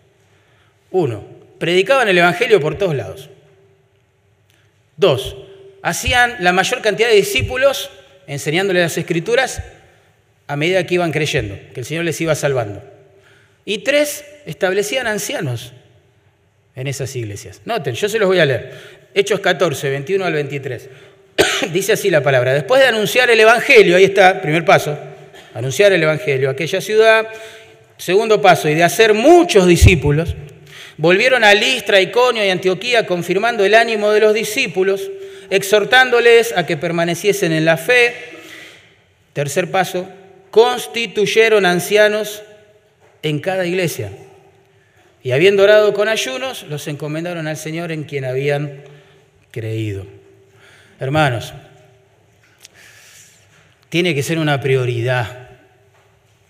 Uno, 0.90 1.22
predicaban 1.58 2.08
el 2.08 2.16
Evangelio 2.16 2.58
por 2.58 2.78
todos 2.78 2.94
lados. 2.94 3.28
Dos, 4.96 5.36
hacían 5.82 6.36
la 6.40 6.54
mayor 6.54 6.80
cantidad 6.80 7.10
de 7.10 7.16
discípulos 7.16 7.90
enseñándole 8.26 8.80
las 8.80 8.96
escrituras 8.96 9.62
a 10.46 10.56
medida 10.56 10.86
que 10.86 10.94
iban 10.94 11.12
creyendo, 11.12 11.54
que 11.74 11.80
el 11.80 11.84
Señor 11.84 12.06
les 12.06 12.18
iba 12.22 12.34
salvando. 12.34 12.91
Y 13.64 13.78
tres, 13.78 14.24
establecían 14.46 15.06
ancianos 15.06 15.72
en 16.74 16.86
esas 16.86 17.14
iglesias. 17.14 17.60
Noten, 17.64 17.94
yo 17.94 18.08
se 18.08 18.18
los 18.18 18.28
voy 18.28 18.40
a 18.40 18.46
leer. 18.46 18.72
Hechos 19.14 19.40
14, 19.40 19.90
21 19.90 20.24
al 20.24 20.32
23. 20.32 20.88
Dice 21.72 21.92
así 21.92 22.10
la 22.10 22.22
palabra. 22.22 22.54
Después 22.54 22.80
de 22.80 22.88
anunciar 22.88 23.30
el 23.30 23.38
Evangelio, 23.38 23.96
ahí 23.96 24.04
está, 24.04 24.40
primer 24.40 24.64
paso, 24.64 24.98
anunciar 25.54 25.92
el 25.92 26.02
Evangelio 26.02 26.48
a 26.48 26.52
aquella 26.52 26.80
ciudad. 26.80 27.28
Segundo 27.96 28.42
paso, 28.42 28.68
y 28.68 28.74
de 28.74 28.82
hacer 28.82 29.14
muchos 29.14 29.66
discípulos, 29.66 30.34
volvieron 30.96 31.44
a 31.44 31.54
Listra, 31.54 32.00
Iconio 32.00 32.44
y 32.44 32.50
Antioquía 32.50 33.06
confirmando 33.06 33.64
el 33.64 33.74
ánimo 33.74 34.10
de 34.10 34.20
los 34.20 34.34
discípulos, 34.34 35.08
exhortándoles 35.50 36.52
a 36.56 36.66
que 36.66 36.76
permaneciesen 36.76 37.52
en 37.52 37.64
la 37.64 37.76
fe. 37.76 38.14
Tercer 39.34 39.70
paso, 39.70 40.08
constituyeron 40.50 41.64
ancianos 41.64 42.42
en 43.22 43.40
cada 43.40 43.66
iglesia. 43.66 44.10
Y 45.22 45.32
habiendo 45.32 45.62
orado 45.62 45.94
con 45.94 46.08
ayunos, 46.08 46.64
los 46.64 46.88
encomendaron 46.88 47.46
al 47.46 47.56
Señor 47.56 47.92
en 47.92 48.04
quien 48.04 48.24
habían 48.24 48.82
creído. 49.50 50.04
Hermanos, 50.98 51.54
tiene 53.88 54.14
que 54.14 54.22
ser 54.22 54.38
una 54.38 54.60
prioridad. 54.60 55.50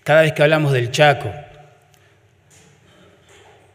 Cada 0.04 0.22
vez 0.22 0.32
que 0.32 0.42
hablamos 0.42 0.72
del 0.72 0.90
Chaco, 0.90 1.30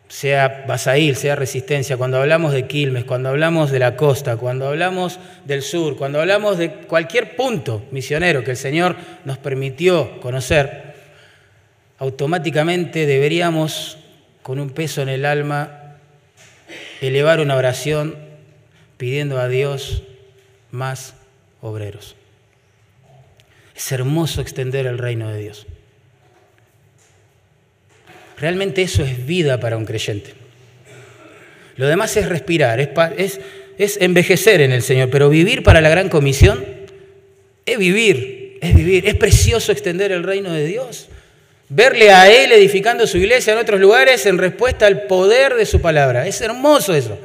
sea 0.07 0.65
Basail, 0.67 1.15
sea 1.15 1.35
Resistencia, 1.35 1.97
cuando 1.97 2.17
hablamos 2.19 2.53
de 2.53 2.65
Quilmes, 2.65 3.03
cuando 3.03 3.29
hablamos 3.29 3.71
de 3.71 3.79
la 3.79 3.95
costa, 3.95 4.37
cuando 4.37 4.69
hablamos 4.69 5.19
del 5.45 5.61
sur, 5.61 5.97
cuando 5.97 6.19
hablamos 6.19 6.57
de 6.57 6.71
cualquier 6.71 7.35
punto 7.35 7.85
misionero 7.91 8.43
que 8.43 8.51
el 8.51 8.57
Señor 8.57 8.95
nos 9.25 9.37
permitió 9.37 10.19
conocer, 10.21 10.86
automáticamente 11.97 13.05
deberíamos, 13.05 13.97
con 14.41 14.59
un 14.59 14.69
peso 14.69 15.01
en 15.01 15.09
el 15.09 15.25
alma, 15.25 15.97
elevar 17.01 17.39
una 17.39 17.55
oración 17.55 18.15
pidiendo 18.97 19.39
a 19.39 19.47
Dios 19.47 20.03
más 20.71 21.15
obreros. 21.61 22.15
Es 23.75 23.91
hermoso 23.91 24.41
extender 24.41 24.87
el 24.87 24.97
reino 24.97 25.29
de 25.29 25.39
Dios. 25.39 25.67
Realmente 28.37 28.81
eso 28.81 29.03
es 29.03 29.25
vida 29.25 29.59
para 29.59 29.77
un 29.77 29.85
creyente. 29.85 30.33
Lo 31.75 31.87
demás 31.87 32.15
es 32.17 32.27
respirar, 32.27 32.79
es, 32.79 33.39
envejecer 33.77 34.61
en 34.61 34.71
el 34.71 34.81
Señor, 34.81 35.09
pero 35.09 35.29
vivir 35.29 35.63
para 35.63 35.81
la 35.81 35.89
gran 35.89 36.09
comisión 36.09 36.65
es 37.65 37.77
vivir, 37.77 38.57
es 38.61 38.75
vivir. 38.75 39.07
Es 39.07 39.15
precioso 39.15 39.71
extender 39.71 40.11
el 40.11 40.23
reino 40.23 40.51
de 40.51 40.65
Dios. 40.65 41.09
Verle 41.69 42.11
a 42.11 42.29
Él 42.29 42.51
edificando 42.51 43.05
su 43.07 43.17
iglesia 43.17 43.53
en 43.53 43.59
otros 43.59 43.79
lugares 43.79 44.25
en 44.25 44.37
respuesta 44.37 44.85
al 44.85 45.03
poder 45.03 45.55
de 45.55 45.65
su 45.65 45.81
palabra. 45.81 46.25
Es 46.27 46.39
hermoso 46.41 46.93
eso. 46.93 47.17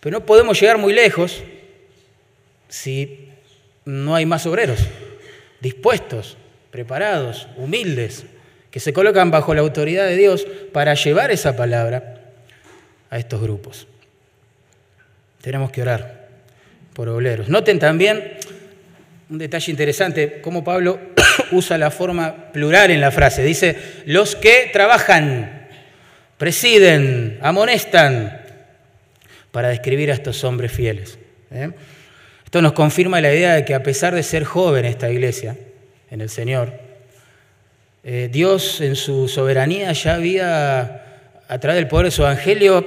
Pero 0.00 0.18
no 0.18 0.26
podemos 0.26 0.60
llegar 0.60 0.78
muy 0.78 0.92
lejos 0.92 1.42
si 2.68 3.30
no 3.84 4.14
hay 4.14 4.26
más 4.26 4.46
obreros 4.46 4.80
dispuestos, 5.60 6.36
preparados, 6.70 7.48
humildes, 7.56 8.24
que 8.70 8.80
se 8.80 8.92
colocan 8.92 9.30
bajo 9.30 9.54
la 9.54 9.60
autoridad 9.60 10.06
de 10.06 10.16
Dios 10.16 10.46
para 10.72 10.94
llevar 10.94 11.30
esa 11.30 11.56
palabra 11.56 12.20
a 13.10 13.18
estos 13.18 13.40
grupos. 13.40 13.86
Tenemos 15.40 15.70
que 15.70 15.82
orar 15.82 16.28
por 16.92 17.08
obreros. 17.08 17.48
Noten 17.48 17.78
también 17.78 18.38
un 19.30 19.38
detalle 19.38 19.70
interesante, 19.70 20.40
cómo 20.42 20.62
Pablo 20.64 20.98
usa 21.52 21.78
la 21.78 21.90
forma 21.90 22.52
plural 22.52 22.90
en 22.90 23.00
la 23.00 23.10
frase. 23.10 23.42
Dice, 23.42 23.76
los 24.06 24.36
que 24.36 24.70
trabajan, 24.72 25.68
presiden, 26.36 27.38
amonestan, 27.42 28.42
para 29.50 29.68
describir 29.68 30.10
a 30.10 30.14
estos 30.14 30.44
hombres 30.44 30.72
fieles. 30.72 31.18
¿eh? 31.50 31.70
Esto 32.44 32.62
nos 32.62 32.72
confirma 32.72 33.20
la 33.20 33.32
idea 33.32 33.54
de 33.54 33.64
que 33.64 33.74
a 33.74 33.82
pesar 33.82 34.14
de 34.14 34.22
ser 34.22 34.44
joven 34.44 34.84
esta 34.84 35.10
iglesia 35.10 35.56
en 36.10 36.20
el 36.20 36.30
Señor, 36.30 36.72
eh, 38.04 38.28
Dios 38.30 38.80
en 38.80 38.96
su 38.96 39.28
soberanía 39.28 39.92
ya 39.92 40.14
había, 40.14 41.22
a 41.48 41.58
través 41.58 41.76
del 41.76 41.88
poder 41.88 42.06
de 42.06 42.10
su 42.10 42.22
evangelio, 42.22 42.86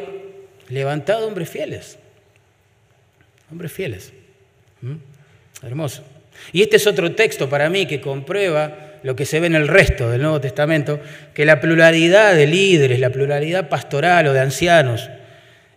levantado 0.70 1.28
hombres 1.28 1.50
fieles. 1.50 1.98
Hombres 3.52 3.72
fieles. 3.72 4.14
¿Mm? 4.82 4.96
Hermoso. 5.64 6.04
Y 6.54 6.62
este 6.62 6.78
es 6.78 6.88
otro 6.88 7.14
texto 7.14 7.50
para 7.50 7.70
mí 7.70 7.86
que 7.86 8.02
comprueba 8.02 8.92
lo 9.04 9.16
que 9.16 9.26
se 9.26 9.40
ve 9.40 9.48
en 9.48 9.56
el 9.56 9.68
resto 9.68 10.10
del 10.10 10.22
Nuevo 10.22 10.42
Testamento, 10.42 11.00
que 11.34 11.46
la 11.46 11.60
pluralidad 11.60 12.36
de 12.36 12.48
líderes, 12.48 13.00
la 13.00 13.10
pluralidad 13.10 13.70
pastoral 13.70 14.28
o 14.28 14.34
de 14.34 14.40
ancianos, 14.40 15.10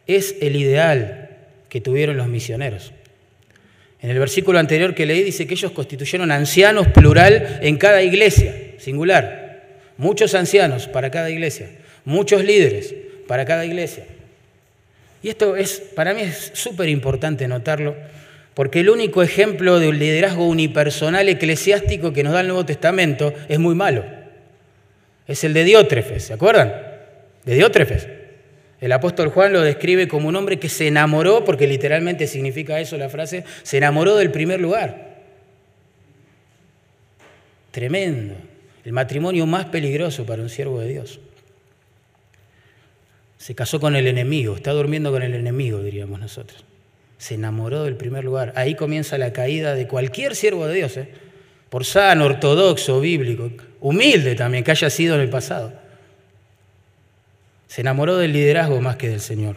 es 0.06 0.37
el 0.40 0.56
ideal 0.56 1.30
que 1.68 1.80
tuvieron 1.80 2.16
los 2.16 2.28
misioneros. 2.28 2.92
En 4.00 4.11
el 4.11 4.18
versículo 4.18 4.58
anterior 4.58 4.94
que 4.94 5.06
leí 5.06 5.23
dice 5.23 5.46
que 5.46 5.54
ellos 5.54 5.73
constituyeron 5.73 6.30
ancianos 6.30 6.88
plural 6.88 7.61
en 7.62 7.78
cada 7.78 8.02
iglesia, 8.02 8.54
singular. 8.78 9.62
Muchos 9.96 10.34
ancianos 10.34 10.88
para 10.88 11.11
cada 11.11 11.30
iglesia, 11.30 11.70
muchos 12.04 12.44
líderes 12.44 12.94
para 13.26 13.46
cada 13.46 13.64
iglesia. 13.64 14.04
Y 15.23 15.30
esto 15.30 15.56
es, 15.56 15.80
para 15.80 16.12
mí 16.12 16.20
es 16.20 16.50
súper 16.52 16.90
importante 16.90 17.49
notarlo, 17.49 17.96
porque 18.54 18.80
el 18.80 18.90
único 18.90 19.23
ejemplo 19.23 19.80
de 19.80 19.88
un 19.88 19.99
liderazgo 19.99 20.46
unipersonal 20.46 21.28
eclesiástico 21.28 22.12
que 22.12 22.23
nos 22.23 22.32
da 22.32 22.40
el 22.40 22.49
Nuevo 22.49 22.64
Testamento 22.64 23.34
es 23.49 23.58
muy 23.58 23.75
malo. 23.75 24.04
Es 25.26 25.42
el 25.42 25.52
de 25.52 25.64
Diótrefes, 25.64 26.25
¿se 26.25 26.32
acuerdan? 26.32 26.73
De 27.44 27.54
Diótrefes. 27.54 28.08
El 28.80 28.92
apóstol 28.92 29.30
Juan 29.30 29.52
lo 29.52 29.62
describe 29.62 30.06
como 30.06 30.28
un 30.28 30.37
hombre 30.37 30.58
que 30.58 30.68
se 30.68 30.87
enamoró, 30.87 31.44
porque 31.44 31.66
literalmente 31.66 32.26
significa 32.26 32.78
eso 32.80 32.96
la 32.96 33.08
frase, 33.08 33.44
se 33.62 33.78
enamoró 33.78 34.16
del 34.16 34.30
primer 34.30 34.61
lugar. 34.61 35.14
Tremendo. 37.70 38.34
El 38.84 38.92
matrimonio 38.92 39.46
más 39.46 39.64
peligroso 39.66 40.26
para 40.26 40.42
un 40.42 40.50
siervo 40.50 40.80
de 40.80 40.88
Dios. 40.88 41.18
Se 43.38 43.54
casó 43.54 43.80
con 43.80 43.96
el 43.96 44.06
enemigo, 44.06 44.54
está 44.54 44.73
durmiendo 44.73 45.11
con 45.11 45.23
el 45.23 45.34
enemigo, 45.34 45.82
diríamos 45.82 46.20
nosotros. 46.20 46.64
Se 47.18 47.35
enamoró 47.35 47.85
del 47.85 47.97
primer 47.97 48.25
lugar. 48.25 48.52
Ahí 48.56 48.75
comienza 48.75 49.18
la 49.18 49.33
caída 49.33 49.75
de 49.75 49.87
cualquier 49.87 50.35
siervo 50.37 50.66
de 50.66 50.75
Dios, 50.75 50.97
¿eh? 50.97 51.09
por 51.71 51.85
sano, 51.85 52.26
ortodoxo, 52.26 53.00
bíblico, 53.00 53.50
humilde 53.80 54.35
también, 54.35 54.62
que 54.62 54.71
haya 54.71 54.90
sido 54.90 55.16
en 55.16 55.23
el 55.23 55.30
pasado. 55.30 55.73
Se 57.66 57.80
enamoró 57.80 58.16
del 58.16 58.33
liderazgo 58.33 58.80
más 58.80 58.97
que 58.97 59.09
del 59.09 59.21
Señor. 59.21 59.56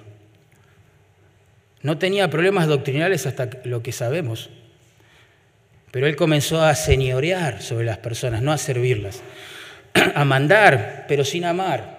No 1.83 1.97
tenía 1.99 2.29
problemas 2.29 2.67
doctrinales 2.67 3.27
hasta 3.27 3.49
lo 3.63 3.83
que 3.83 3.91
sabemos, 3.91 4.49
pero 5.91 6.07
él 6.07 6.15
comenzó 6.15 6.63
a 6.63 6.73
señorear 6.73 7.61
sobre 7.61 7.85
las 7.85 7.99
personas, 7.99 8.41
no 8.41 8.51
a 8.51 8.57
servirlas, 8.57 9.21
a 10.15 10.25
mandar, 10.25 11.05
pero 11.07 11.23
sin 11.23 11.45
amar 11.45 11.97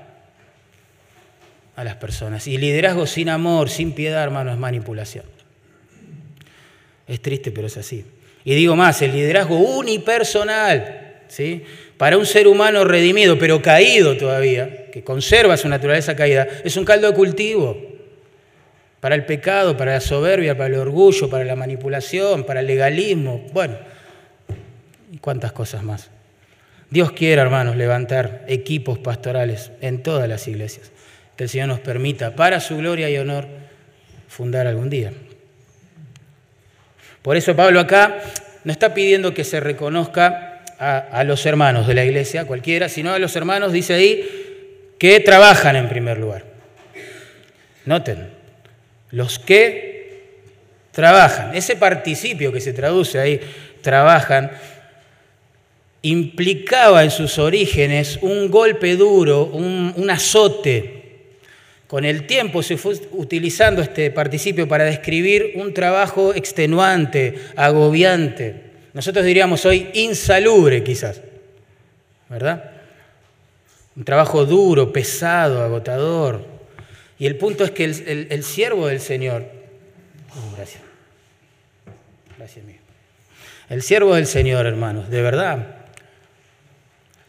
a 1.77 1.85
las 1.85 1.95
personas. 1.95 2.49
Y 2.49 2.59
liderazgo 2.59 3.07
sin 3.07 3.29
amor, 3.29 3.71
sin 3.71 3.93
piedad, 3.93 4.25
hermano, 4.25 4.51
es 4.51 4.59
manipulación. 4.59 5.38
Es 7.09 7.21
triste, 7.21 7.51
pero 7.51 7.67
es 7.67 7.77
así. 7.77 8.05
Y 8.45 8.55
digo 8.55 8.77
más, 8.77 9.03
el 9.03 9.13
liderazgo 9.13 9.59
unipersonal, 9.59 11.23
¿sí? 11.29 11.65
para 11.97 12.17
un 12.17 12.25
ser 12.25 12.47
humano 12.47 12.85
redimido, 12.85 13.39
pero 13.39 13.61
caído 13.61 14.17
todavía, 14.17 14.91
que 14.91 15.03
conserva 15.03 15.57
su 15.57 15.69
naturaleza 15.69 16.15
caída, 16.15 16.47
es 16.65 16.77
un 16.77 16.85
caldo 16.85 17.09
de 17.09 17.15
cultivo 17.15 17.77
para 19.01 19.15
el 19.15 19.25
pecado, 19.27 19.77
para 19.77 19.95
la 19.95 20.01
soberbia, 20.01 20.57
para 20.57 20.69
el 20.69 20.81
orgullo, 20.81 21.29
para 21.29 21.45
la 21.45 21.57
manipulación, 21.57 22.45
para 22.45 22.61
el 22.61 22.67
legalismo, 22.67 23.45
bueno, 23.53 23.77
y 25.13 25.19
cuántas 25.19 25.53
cosas 25.53 25.83
más. 25.83 26.11
Dios 26.91 27.13
quiere, 27.13 27.43
hermanos, 27.43 27.77
levantar 27.77 28.45
equipos 28.49 28.99
pastorales 28.99 29.73
en 29.81 30.03
todas 30.03 30.29
las 30.29 30.49
iglesias, 30.49 30.91
que 31.37 31.45
el 31.45 31.51
Señor 31.51 31.69
nos 31.69 31.81
permita, 31.81 32.35
para 32.35 32.61
su 32.61 32.77
gloria 32.79 33.11
y 33.11 33.19
honor, 33.19 33.47
fundar 34.29 34.67
algún 34.67 34.89
día. 34.89 35.13
Por 37.23 37.37
eso 37.37 37.55
Pablo 37.55 37.81
acá 37.81 38.21
no 38.65 38.73
está 38.73 38.95
pidiendo 38.95 39.35
que 39.35 39.45
se 39.45 39.61
reconozca 39.61 40.63
a, 40.79 41.25
los 41.25 41.45
hermanos 41.45 41.87
de 41.87 41.95
la 41.95 42.05
iglesia, 42.05 42.45
cualquiera, 42.45 42.89
sino 42.89 43.13
a 43.13 43.19
los 43.19 43.35
hermanos, 43.35 43.73
dice 43.73 43.95
ahí, 43.95 44.95
que 44.99 45.21
trabajan 45.21 45.77
en 45.77 45.89
primer 45.89 46.19
lugar. 46.19 46.45
Noten, 47.85 48.29
los 49.11 49.39
que 49.39 49.89
trabajan. 50.93 51.55
Ese 51.55 51.77
participio 51.77 52.53
que 52.53 52.61
se 52.61 52.73
traduce 52.73 53.19
ahí, 53.19 53.41
trabajan, 53.83 54.51
implicaba 56.03 57.05
en 57.05 57.11
sus 57.11 57.39
orígenes 57.39 58.19
un 58.23 58.51
golpe 58.51 58.97
duro, 58.97 59.45
un, 59.45 60.11
azote. 60.11 60.98
Con 61.89 62.05
el 62.05 62.27
tiempo 62.27 62.63
se 62.63 62.77
fue 62.77 62.95
utilizando 63.13 63.81
este 63.81 64.11
participio 64.11 64.69
para 64.69 64.85
describir 64.85 65.53
un 65.57 65.73
trabajo 65.73 66.35
extenuante, 66.35 67.35
agobiante. 67.57 68.69
Nosotros 68.93 69.25
diríamos 69.25 69.65
hoy 69.65 69.89
insalubre 69.95 70.85
quizás, 70.85 71.23
¿verdad? 72.29 72.73
Un 73.97 74.05
trabajo 74.05 74.45
duro, 74.45 74.93
pesado, 74.93 75.63
agotador. 75.63 76.45
Y 77.19 77.27
el 77.27 77.37
punto 77.37 77.65
es 77.65 77.71
que 77.71 77.85
el, 77.85 78.45
siervo 78.45 78.87
del 78.87 79.01
Señor, 79.01 79.47
oh, 80.31 80.57
gracias, 80.57 80.83
gracias 82.37 82.67
mío. 82.67 82.77
El 83.71 83.81
siervo 83.81 84.15
del 84.15 84.27
Señor, 84.27 84.67
hermanos, 84.67 85.09
de 85.09 85.23
verdad, 85.23 85.78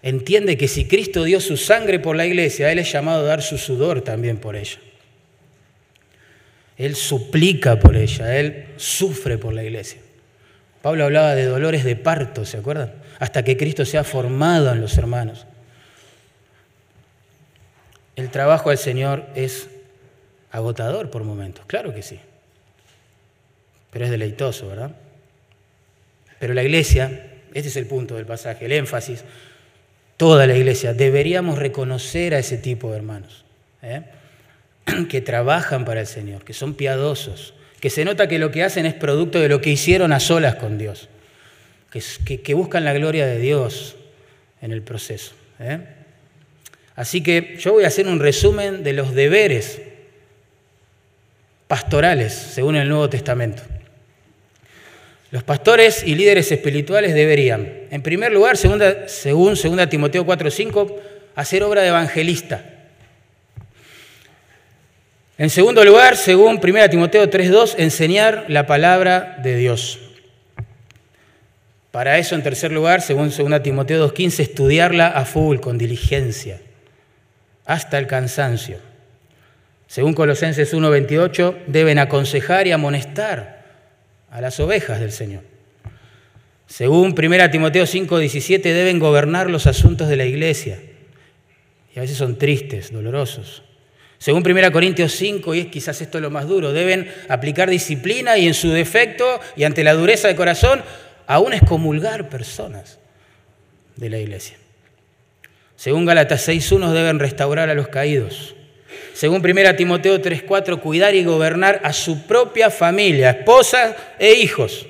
entiende 0.01 0.57
que 0.57 0.67
si 0.67 0.87
Cristo 0.87 1.23
dio 1.23 1.39
su 1.41 1.57
sangre 1.57 1.99
por 1.99 2.15
la 2.15 2.25
iglesia, 2.25 2.71
Él 2.71 2.79
es 2.79 2.91
llamado 2.91 3.21
a 3.21 3.27
dar 3.27 3.41
su 3.41 3.57
sudor 3.57 4.01
también 4.01 4.37
por 4.37 4.55
ella. 4.55 4.79
Él 6.77 6.95
suplica 6.95 7.77
por 7.79 7.97
ella, 7.97 8.37
Él 8.37 8.67
sufre 8.77 9.37
por 9.37 9.53
la 9.53 9.63
iglesia. 9.63 9.99
Pablo 10.81 11.03
hablaba 11.03 11.35
de 11.35 11.45
dolores 11.45 11.83
de 11.83 11.95
parto, 11.97 12.45
¿se 12.45 12.57
acuerdan? 12.57 12.93
Hasta 13.19 13.43
que 13.43 13.57
Cristo 13.57 13.83
sea 13.83 14.05
formado 14.05 14.71
en 14.71 14.79
los 14.79 14.97
hermanos. 14.97 15.45
El 18.15 18.29
trabajo 18.29 18.69
del 18.69 18.77
Señor 18.77 19.25
es 19.35 19.69
agotador 20.51 21.09
por 21.09 21.23
momentos, 21.23 21.65
claro 21.65 21.93
que 21.93 22.01
sí. 22.01 22.19
Pero 23.91 24.05
es 24.05 24.11
deleitoso, 24.11 24.67
¿verdad? 24.67 24.91
Pero 26.39 26.53
la 26.53 26.63
iglesia, 26.63 27.27
este 27.53 27.69
es 27.69 27.75
el 27.75 27.87
punto 27.87 28.15
del 28.15 28.25
pasaje, 28.25 28.65
el 28.65 28.71
énfasis, 28.71 29.23
toda 30.19 30.45
la 30.47 30.57
iglesia, 30.57 30.93
deberíamos 30.93 31.57
reconocer 31.57 32.35
a 32.35 32.39
ese 32.39 32.57
tipo 32.57 32.91
de 32.91 32.97
hermanos, 32.97 33.45
¿eh? 33.81 34.01
que 35.09 35.21
trabajan 35.21 35.85
para 35.85 36.01
el 36.01 36.07
Señor, 36.07 36.43
que 36.43 36.53
son 36.53 36.73
piadosos, 36.73 37.53
que 37.79 37.89
se 37.89 38.03
nota 38.03 38.27
que 38.27 38.37
lo 38.37 38.51
que 38.51 38.65
hacen 38.65 38.85
es 38.85 38.93
producto 38.93 39.39
de 39.39 39.47
lo 39.47 39.61
que 39.61 39.69
hicieron 39.69 40.11
a 40.11 40.19
solas 40.19 40.55
con 40.55 40.77
Dios, 40.77 41.07
que, 41.89 42.53
buscan 42.53 42.83
la 42.83 42.91
gloria 42.91 43.25
de 43.27 43.39
Dios 43.39 43.95
en 44.61 44.73
el 44.73 44.81
proceso. 44.81 45.31
¿eh? 45.57 45.79
Así 46.97 47.23
que 47.23 47.55
yo 47.57 47.71
voy 47.71 47.85
a 47.85 47.87
hacer 47.87 48.05
un 48.05 48.19
resumen 48.19 48.83
de 48.83 48.91
los 48.91 49.15
deberes 49.15 49.81
pastorales 51.69 52.33
según 52.33 52.75
el 52.75 52.89
Nuevo 52.89 53.09
Testamento. 53.09 53.63
Los 55.31 55.43
pastores 55.43 56.03
y 56.03 56.15
líderes 56.15 56.51
espirituales 56.51 57.13
deberían, 57.13 57.83
en 57.91 58.01
primer 58.01 58.31
lugar, 58.31 58.57
según 58.57 58.79
2 59.55 59.89
Timoteo 59.89 60.25
4:5, 60.25 60.95
hacer 61.35 61.63
obra 61.63 61.81
de 61.81 61.89
evangelista. 61.89 62.65
En 65.37 65.49
segundo 65.51 65.85
lugar, 65.85 66.17
según 66.17 66.59
1 66.59 66.89
Timoteo 66.89 67.29
3:2, 67.29 67.75
enseñar 67.77 68.45
la 68.47 68.65
palabra 68.65 69.37
de 69.43 69.55
Dios. 69.55 69.99
Para 71.91 72.17
eso, 72.17 72.35
en 72.35 72.43
tercer 72.43 72.71
lugar, 72.71 73.01
según 73.01 73.29
2 73.29 73.61
Timoteo 73.61 73.99
2:15, 73.99 74.41
estudiarla 74.41 75.07
a 75.09 75.25
full, 75.25 75.59
con 75.59 75.77
diligencia, 75.77 76.59
hasta 77.65 77.99
el 77.99 78.07
cansancio. 78.07 78.79
Según 79.87 80.15
Colosenses 80.15 80.73
1:28, 80.73 81.55
deben 81.67 81.99
aconsejar 81.99 82.65
y 82.65 82.71
amonestar 82.71 83.58
a 84.31 84.41
las 84.41 84.59
ovejas 84.59 84.99
del 84.99 85.11
Señor. 85.11 85.43
Según 86.67 87.15
1 87.17 87.51
Timoteo 87.51 87.85
5, 87.85 88.19
17, 88.19 88.73
deben 88.73 88.99
gobernar 88.99 89.49
los 89.49 89.65
asuntos 89.65 90.07
de 90.07 90.17
la 90.17 90.25
iglesia. 90.25 90.79
Y 91.95 91.99
a 91.99 92.01
veces 92.03 92.17
son 92.17 92.37
tristes, 92.37 92.91
dolorosos. 92.91 93.63
Según 94.19 94.43
1 94.45 94.71
Corintios 94.71 95.13
5, 95.13 95.55
y 95.55 95.59
es 95.61 95.67
quizás 95.67 96.01
esto 96.01 96.19
lo 96.19 96.29
más 96.29 96.47
duro, 96.47 96.73
deben 96.73 97.11
aplicar 97.29 97.69
disciplina 97.69 98.37
y 98.37 98.47
en 98.47 98.53
su 98.53 98.69
defecto 98.69 99.39
y 99.55 99.63
ante 99.63 99.83
la 99.83 99.93
dureza 99.93 100.27
de 100.27 100.35
corazón, 100.35 100.83
aún 101.25 101.53
excomulgar 101.53 102.29
personas 102.29 102.99
de 103.95 104.09
la 104.09 104.19
iglesia. 104.19 104.57
Según 105.75 106.05
Gálatas 106.05 106.47
6.1 106.47 106.91
deben 106.91 107.19
restaurar 107.19 107.69
a 107.69 107.73
los 107.73 107.87
caídos. 107.87 108.55
Según 109.13 109.41
1 109.41 109.75
Timoteo 109.75 110.21
3:4, 110.21 110.79
cuidar 110.79 111.15
y 111.15 111.23
gobernar 111.23 111.81
a 111.83 111.93
su 111.93 112.25
propia 112.25 112.69
familia, 112.69 113.31
esposas 113.31 113.95
e 114.17 114.33
hijos. 114.33 114.85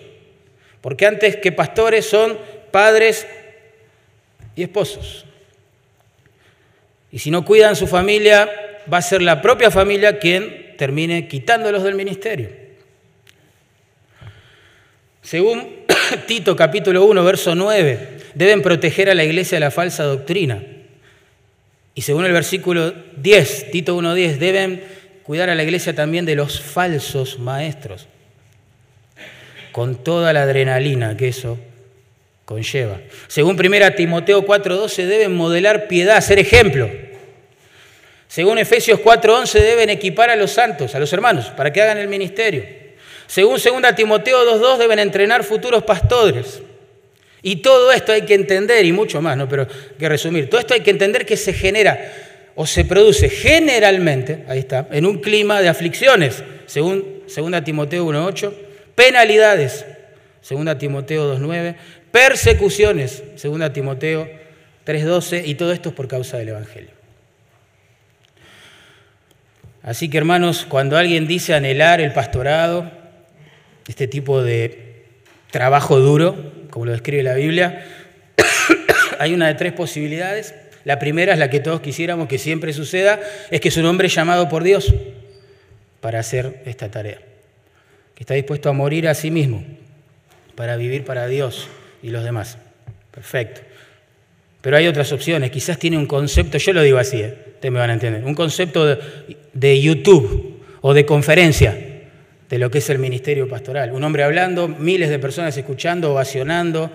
Porque 0.81 1.05
antes 1.05 1.37
que 1.37 1.51
pastores 1.51 2.05
son 2.05 2.37
padres 2.71 3.27
y 4.55 4.63
esposos. 4.63 5.25
Y 7.11 7.19
si 7.19 7.31
no 7.31 7.43
cuidan 7.43 7.75
su 7.75 7.87
familia, 7.87 8.49
va 8.91 8.97
a 8.97 9.01
ser 9.01 9.21
la 9.21 9.41
propia 9.41 9.71
familia 9.71 10.19
quien 10.19 10.75
termine 10.77 11.27
quitándolos 11.27 11.83
del 11.83 11.95
ministerio. 11.95 12.49
Según 15.21 15.85
Tito 16.27 16.55
capítulo 16.55 17.05
1, 17.05 17.23
verso 17.23 17.55
9, 17.55 18.09
deben 18.33 18.61
proteger 18.61 19.09
a 19.09 19.15
la 19.15 19.23
iglesia 19.23 19.57
de 19.57 19.59
la 19.61 19.71
falsa 19.71 20.03
doctrina. 20.03 20.63
Y 21.95 22.01
según 22.01 22.25
el 22.25 22.31
versículo 22.31 22.93
10, 23.17 23.71
Tito 23.71 23.97
1.10, 23.97 24.37
deben 24.37 24.83
cuidar 25.23 25.49
a 25.49 25.55
la 25.55 25.63
iglesia 25.63 25.93
también 25.93 26.25
de 26.25 26.35
los 26.35 26.61
falsos 26.61 27.39
maestros, 27.39 28.07
con 29.71 30.03
toda 30.03 30.33
la 30.33 30.43
adrenalina 30.43 31.15
que 31.15 31.27
eso 31.27 31.59
conlleva. 32.45 32.99
Según 33.27 33.59
1 33.59 33.93
Timoteo 33.95 34.43
4.12, 34.43 35.05
deben 35.05 35.35
modelar 35.35 35.87
piedad, 35.87 36.19
ser 36.21 36.39
ejemplo. 36.39 36.89
Según 38.27 38.57
Efesios 38.57 38.99
4.11, 38.99 39.53
deben 39.59 39.89
equipar 39.89 40.29
a 40.29 40.35
los 40.35 40.51
santos, 40.51 40.95
a 40.95 40.99
los 40.99 41.11
hermanos, 41.13 41.47
para 41.47 41.71
que 41.73 41.81
hagan 41.81 41.97
el 41.97 42.07
ministerio. 42.07 42.63
Según 43.27 43.59
2 43.63 43.95
Timoteo 43.95 44.39
2.2, 44.59 44.77
deben 44.77 44.99
entrenar 44.99 45.43
futuros 45.43 45.83
pastores. 45.83 46.61
Y 47.41 47.57
todo 47.57 47.91
esto 47.91 48.11
hay 48.11 48.23
que 48.23 48.33
entender, 48.33 48.85
y 48.85 48.91
mucho 48.91 49.21
más, 49.21 49.37
¿no? 49.37 49.47
pero 49.47 49.63
hay 49.63 49.97
que 49.97 50.09
resumir, 50.09 50.49
todo 50.49 50.59
esto 50.59 50.73
hay 50.73 50.81
que 50.81 50.91
entender 50.91 51.25
que 51.25 51.37
se 51.37 51.53
genera 51.53 52.13
o 52.55 52.65
se 52.65 52.83
produce 52.83 53.29
generalmente, 53.29 54.43
ahí 54.47 54.59
está, 54.59 54.87
en 54.91 55.05
un 55.05 55.19
clima 55.19 55.61
de 55.61 55.69
aflicciones, 55.69 56.43
según 56.65 57.23
2 57.33 57.63
Timoteo 57.63 58.05
1.8, 58.05 58.53
penalidades, 58.95 59.85
2 60.47 60.77
Timoteo 60.77 61.39
2.9, 61.39 61.75
persecuciones, 62.11 63.23
2 63.41 63.73
Timoteo 63.73 64.29
3.12, 64.85 65.43
y 65.45 65.55
todo 65.55 65.71
esto 65.71 65.89
es 65.89 65.95
por 65.95 66.07
causa 66.07 66.37
del 66.37 66.49
Evangelio. 66.49 66.91
Así 69.81 70.09
que 70.09 70.17
hermanos, 70.17 70.65
cuando 70.67 70.97
alguien 70.97 71.27
dice 71.27 71.53
anhelar 71.53 72.01
el 72.01 72.11
pastorado, 72.11 72.91
este 73.87 74.07
tipo 74.07 74.43
de 74.43 75.05
trabajo 75.51 75.99
duro, 75.99 76.35
como 76.69 76.85
lo 76.85 76.91
describe 76.91 77.23
la 77.23 77.35
Biblia, 77.35 77.85
hay 79.19 79.33
una 79.33 79.47
de 79.47 79.55
tres 79.55 79.73
posibilidades. 79.73 80.53
La 80.85 80.99
primera 80.99 81.33
es 81.33 81.39
la 81.39 81.49
que 81.49 81.59
todos 81.59 81.81
quisiéramos 81.81 82.27
que 82.27 82.37
siempre 82.37 82.73
suceda, 82.73 83.19
es 83.51 83.61
que 83.61 83.69
es 83.69 83.77
un 83.77 83.85
hombre 83.85 84.07
llamado 84.07 84.49
por 84.49 84.63
Dios 84.63 84.93
para 86.01 86.19
hacer 86.19 86.61
esta 86.65 86.89
tarea, 86.89 87.19
que 88.15 88.23
está 88.23 88.33
dispuesto 88.33 88.69
a 88.69 88.73
morir 88.73 89.07
a 89.07 89.13
sí 89.13 89.31
mismo 89.31 89.63
para 90.55 90.77
vivir 90.77 91.03
para 91.03 91.27
Dios 91.27 91.67
y 92.01 92.09
los 92.09 92.23
demás. 92.23 92.57
Perfecto. 93.11 93.61
Pero 94.61 94.77
hay 94.77 94.87
otras 94.87 95.11
opciones, 95.11 95.51
quizás 95.51 95.77
tiene 95.79 95.97
un 95.97 96.05
concepto, 96.05 96.57
yo 96.57 96.73
lo 96.73 96.81
digo 96.81 96.97
así, 96.97 97.21
¿eh? 97.21 97.33
ustedes 97.53 97.71
me 97.71 97.79
van 97.79 97.89
a 97.89 97.93
entender, 97.93 98.23
un 98.25 98.35
concepto 98.35 98.97
de 99.53 99.81
YouTube 99.81 100.61
o 100.81 100.93
de 100.93 101.05
conferencia 101.05 101.88
de 102.49 102.57
lo 102.57 102.71
que 102.71 102.79
es 102.79 102.89
el 102.89 102.97
ministerio 102.97 103.47
pastoral. 103.47 103.91
Un 103.91 104.03
hombre 104.03 104.23
hablando, 104.23 104.67
miles 104.67 105.09
de 105.09 105.19
personas 105.19 105.55
escuchando, 105.55 106.11
ovacionando. 106.11 106.91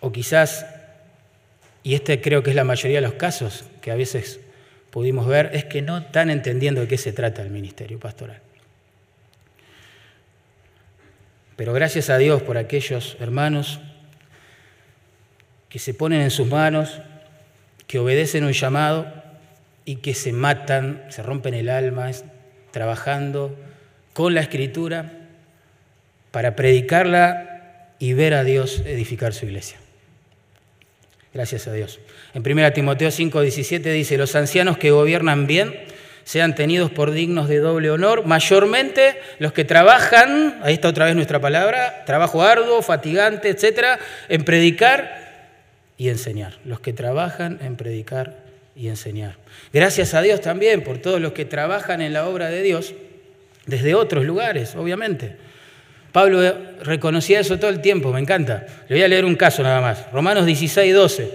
O 0.00 0.10
quizás, 0.10 0.66
y 1.84 1.94
este 1.94 2.20
creo 2.20 2.42
que 2.42 2.50
es 2.50 2.56
la 2.56 2.64
mayoría 2.64 2.98
de 2.98 3.06
los 3.06 3.14
casos 3.14 3.64
que 3.80 3.92
a 3.92 3.94
veces 3.94 4.40
pudimos 4.90 5.28
ver, 5.28 5.50
es 5.52 5.64
que 5.64 5.80
no 5.80 5.98
están 5.98 6.28
entendiendo 6.30 6.80
de 6.80 6.88
qué 6.88 6.98
se 6.98 7.12
trata 7.12 7.42
el 7.42 7.50
ministerio 7.50 8.00
pastoral. 8.00 8.40
Pero 11.56 11.72
gracias 11.72 12.10
a 12.10 12.18
Dios 12.18 12.42
por 12.42 12.58
aquellos 12.58 13.16
hermanos 13.20 13.80
que 15.68 15.78
se 15.78 15.94
ponen 15.94 16.22
en 16.22 16.30
sus 16.30 16.48
manos, 16.48 17.00
que 17.86 17.98
obedecen 17.98 18.44
un 18.44 18.52
llamado 18.52 19.17
y 19.88 19.96
que 19.96 20.12
se 20.12 20.34
matan, 20.34 21.02
se 21.08 21.22
rompen 21.22 21.54
el 21.54 21.70
alma 21.70 22.10
trabajando 22.72 23.56
con 24.12 24.34
la 24.34 24.42
escritura 24.42 25.12
para 26.30 26.54
predicarla 26.54 27.94
y 27.98 28.12
ver 28.12 28.34
a 28.34 28.44
Dios 28.44 28.82
edificar 28.84 29.32
su 29.32 29.46
iglesia. 29.46 29.78
Gracias 31.32 31.68
a 31.68 31.72
Dios. 31.72 32.00
En 32.34 32.42
1 32.46 32.72
Timoteo 32.74 33.10
5, 33.10 33.40
17 33.40 33.90
dice, 33.90 34.18
los 34.18 34.36
ancianos 34.36 34.76
que 34.76 34.90
gobiernan 34.90 35.46
bien 35.46 35.74
sean 36.22 36.54
tenidos 36.54 36.90
por 36.90 37.12
dignos 37.12 37.48
de 37.48 37.60
doble 37.60 37.90
honor, 37.90 38.26
mayormente 38.26 39.18
los 39.38 39.54
que 39.54 39.64
trabajan, 39.64 40.60
ahí 40.64 40.74
está 40.74 40.88
otra 40.88 41.06
vez 41.06 41.14
nuestra 41.14 41.40
palabra, 41.40 42.04
trabajo 42.04 42.42
arduo, 42.42 42.82
fatigante, 42.82 43.48
etcétera, 43.48 43.98
en 44.28 44.44
predicar 44.44 45.54
y 45.96 46.10
enseñar. 46.10 46.58
Los 46.66 46.80
que 46.80 46.92
trabajan 46.92 47.58
en 47.62 47.76
predicar 47.76 48.47
y 48.78 48.88
enseñar. 48.88 49.36
Gracias 49.72 50.14
a 50.14 50.22
Dios 50.22 50.40
también 50.40 50.82
por 50.84 50.98
todos 50.98 51.20
los 51.20 51.32
que 51.32 51.44
trabajan 51.44 52.00
en 52.00 52.12
la 52.12 52.28
obra 52.28 52.48
de 52.48 52.62
Dios 52.62 52.94
desde 53.66 53.94
otros 53.94 54.24
lugares, 54.24 54.76
obviamente. 54.76 55.36
Pablo 56.12 56.40
reconocía 56.82 57.40
eso 57.40 57.58
todo 57.58 57.70
el 57.70 57.80
tiempo, 57.80 58.12
me 58.12 58.20
encanta. 58.20 58.66
Le 58.88 58.96
voy 58.96 59.02
a 59.02 59.08
leer 59.08 59.24
un 59.24 59.34
caso 59.34 59.62
nada 59.62 59.80
más. 59.80 60.10
Romanos 60.12 60.46
16, 60.46 60.94
12. 60.94 61.30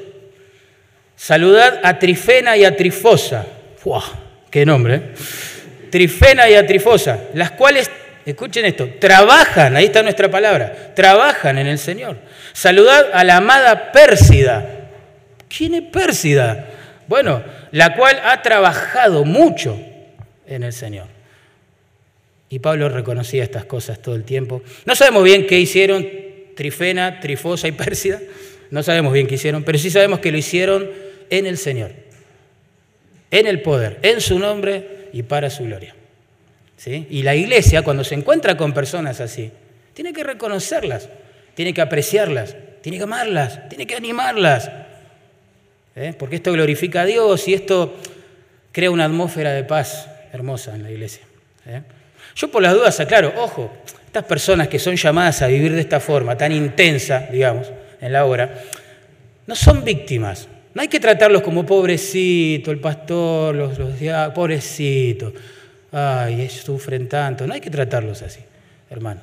Saludad 1.16 1.82
a 1.84 2.00
Trifena 2.00 2.58
y 2.58 2.66
a 2.66 2.76
Trifosa. 2.76 3.46
¡Qué 4.50 4.66
nombre! 4.66 4.96
¿eh? 4.96 5.02
Trifena 5.90 6.50
y 6.50 6.56
a 6.56 6.66
Trifosa, 6.66 7.20
las 7.34 7.52
cuales, 7.52 7.92
escuchen 8.26 8.66
esto, 8.66 8.90
trabajan, 9.00 9.76
ahí 9.76 9.86
está 9.86 10.02
nuestra 10.02 10.32
palabra, 10.32 10.94
trabajan 10.96 11.58
en 11.58 11.68
el 11.68 11.78
Señor. 11.78 12.18
Saludad 12.54 13.12
a 13.14 13.24
la 13.24 13.38
amada 13.38 13.92
Pérsida. 13.92 14.90
¿Quién 15.56 15.76
es 15.76 15.84
Pérsida? 15.84 16.70
Bueno, 17.08 17.44
la 17.72 17.96
cual 17.96 18.20
ha 18.24 18.42
trabajado 18.42 19.26
mucho 19.26 19.78
en 20.46 20.64
el 20.64 20.74
Señor. 20.74 21.08
Y 22.50 22.60
Pablo 22.60 22.90
reconocía 22.90 23.44
estas 23.44 23.66
cosas 23.66 24.02
todo 24.02 24.16
el 24.16 24.24
tiempo. 24.24 24.62
No 24.86 24.96
sabemos 24.96 25.24
bien 25.24 25.48
qué 25.48 25.60
hicieron 25.60 26.08
Trifena, 26.56 27.20
Trifosa 27.20 27.68
y 27.68 27.72
Pérsida. 27.72 28.20
No 28.70 28.84
sabemos 28.84 29.14
bien 29.14 29.28
qué 29.28 29.36
hicieron, 29.36 29.64
pero 29.64 29.78
sí 29.78 29.90
sabemos 29.90 30.20
que 30.20 30.32
lo 30.32 30.38
hicieron 30.38 30.90
en 31.30 31.46
el 31.48 31.58
Señor, 31.58 31.92
en 33.32 33.48
el 33.48 33.62
poder, 33.62 34.00
en 34.04 34.22
su 34.22 34.40
nombre 34.40 35.10
y 35.14 35.24
para 35.24 35.50
su 35.50 35.64
gloria. 35.64 35.96
¿Sí? 36.78 37.08
Y 37.10 37.24
la 37.24 37.36
iglesia, 37.36 37.82
cuando 37.82 38.04
se 38.04 38.16
encuentra 38.16 38.58
con 38.58 38.74
personas 38.74 39.20
así, 39.20 39.52
tiene 39.94 40.12
que 40.12 40.24
reconocerlas, 40.24 41.10
tiene 41.56 41.74
que 41.74 41.82
apreciarlas, 41.82 42.56
tiene 42.82 42.98
que 42.98 43.04
amarlas, 43.04 43.70
tiene 43.70 43.88
que 43.88 43.96
animarlas. 43.96 44.70
¿Eh? 45.96 46.14
Porque 46.18 46.38
esto 46.38 46.52
glorifica 46.52 47.02
a 47.02 47.06
Dios 47.06 47.48
y 47.48 47.54
esto 47.54 47.96
crea 48.72 48.92
una 48.92 49.06
atmósfera 49.06 49.54
de 49.54 49.64
paz 49.64 50.10
hermosa 50.32 50.76
en 50.76 50.84
la 50.84 50.92
iglesia. 50.92 51.24
¿eh? 51.66 51.82
Yo 52.36 52.50
por 52.50 52.62
las 52.62 52.74
dudas 52.74 53.00
aclaro, 53.00 53.34
ojo, 53.38 53.72
estas 54.06 54.26
personas 54.26 54.68
que 54.68 54.80
son 54.80 54.96
llamadas 54.96 55.42
a 55.42 55.48
vivir 55.48 55.74
de 55.74 55.82
esta 55.82 56.00
forma, 56.00 56.38
tan 56.38 56.52
intensa, 56.52 57.28
digamos, 57.32 57.72
en 58.02 58.12
la 58.12 58.26
obra, 58.26 58.62
no 59.48 59.56
son 59.56 59.84
víctimas. 59.84 60.48
No 60.74 60.82
hay 60.82 60.88
que 60.88 61.00
tratarlos 61.00 61.44
como 61.44 61.66
pobrecito, 61.66 62.72
el 62.72 62.80
pastor, 62.80 63.56
los, 63.56 63.78
los 63.78 63.92
pobrecito. 64.34 65.32
Ay, 65.92 66.50
sufren 66.50 67.08
tanto. 67.08 67.46
No 67.46 67.54
hay 67.54 67.62
que 67.62 67.70
tratarlos 67.70 68.24
así, 68.24 68.40
hermano. 68.90 69.22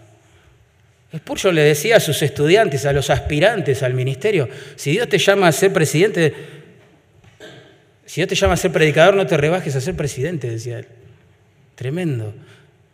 Spurgeon 1.17 1.57
le 1.57 1.63
decía 1.63 1.97
a 1.97 2.01
sus 2.01 2.23
estudiantes, 2.23 2.87
a 2.87 2.93
los 2.93 3.11
aspirantes 3.11 3.83
al 3.83 3.95
ministerio, 3.95 4.49
si 4.77 4.93
Dios 4.93 5.09
te 5.09 5.19
llama 5.19 5.49
a 5.49 5.53
ser 5.53 5.73
presidente, 5.73 6.33
si 8.11 8.21
Dios 8.21 8.29
te 8.29 8.35
llama 8.35 8.55
a 8.55 8.57
ser 8.57 8.73
predicador, 8.73 9.15
no 9.15 9.25
te 9.25 9.37
rebajes 9.37 9.77
a 9.77 9.81
ser 9.81 9.95
presidente, 9.95 10.51
decía 10.51 10.81
él. 10.81 10.87
Tremendo 11.77 12.35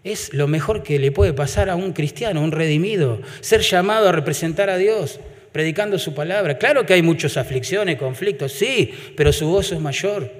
es 0.04 0.34
lo 0.34 0.46
mejor 0.46 0.82
que 0.82 0.98
le 0.98 1.10
puede 1.10 1.32
pasar 1.32 1.70
a 1.70 1.74
un 1.74 1.94
cristiano, 1.94 2.42
un 2.42 2.52
redimido, 2.52 3.22
ser 3.40 3.62
llamado 3.62 4.10
a 4.10 4.12
representar 4.12 4.68
a 4.68 4.76
Dios, 4.76 5.18
predicando 5.52 5.98
su 5.98 6.12
palabra. 6.12 6.58
Claro 6.58 6.84
que 6.84 6.92
hay 6.92 7.00
muchas 7.00 7.38
aflicciones, 7.38 7.96
conflictos, 7.96 8.52
sí, 8.52 8.92
pero 9.16 9.32
su 9.32 9.48
gozo 9.48 9.74
es 9.74 9.80
mayor. 9.80 10.30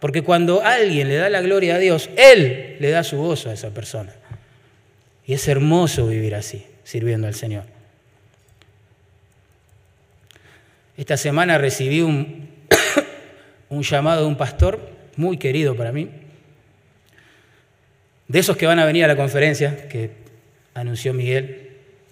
Porque 0.00 0.22
cuando 0.22 0.62
alguien 0.62 1.08
le 1.08 1.16
da 1.16 1.28
la 1.28 1.42
gloria 1.42 1.74
a 1.74 1.78
Dios, 1.78 2.08
Él 2.16 2.78
le 2.80 2.88
da 2.88 3.04
su 3.04 3.18
gozo 3.18 3.50
a 3.50 3.52
esa 3.52 3.68
persona. 3.68 4.14
Y 5.26 5.34
es 5.34 5.46
hermoso 5.46 6.06
vivir 6.06 6.34
así, 6.34 6.64
sirviendo 6.84 7.26
al 7.26 7.34
Señor. 7.34 7.64
Esta 10.96 11.18
semana 11.18 11.58
recibí 11.58 12.00
un, 12.00 12.43
un 13.68 13.82
llamado 13.82 14.22
de 14.22 14.28
un 14.28 14.36
pastor 14.36 14.80
muy 15.16 15.38
querido 15.38 15.76
para 15.76 15.92
mí, 15.92 16.10
de 18.28 18.38
esos 18.38 18.56
que 18.56 18.66
van 18.66 18.78
a 18.78 18.86
venir 18.86 19.04
a 19.04 19.08
la 19.08 19.16
conferencia 19.16 19.88
que 19.88 20.10
anunció 20.74 21.12
Miguel, 21.12 21.64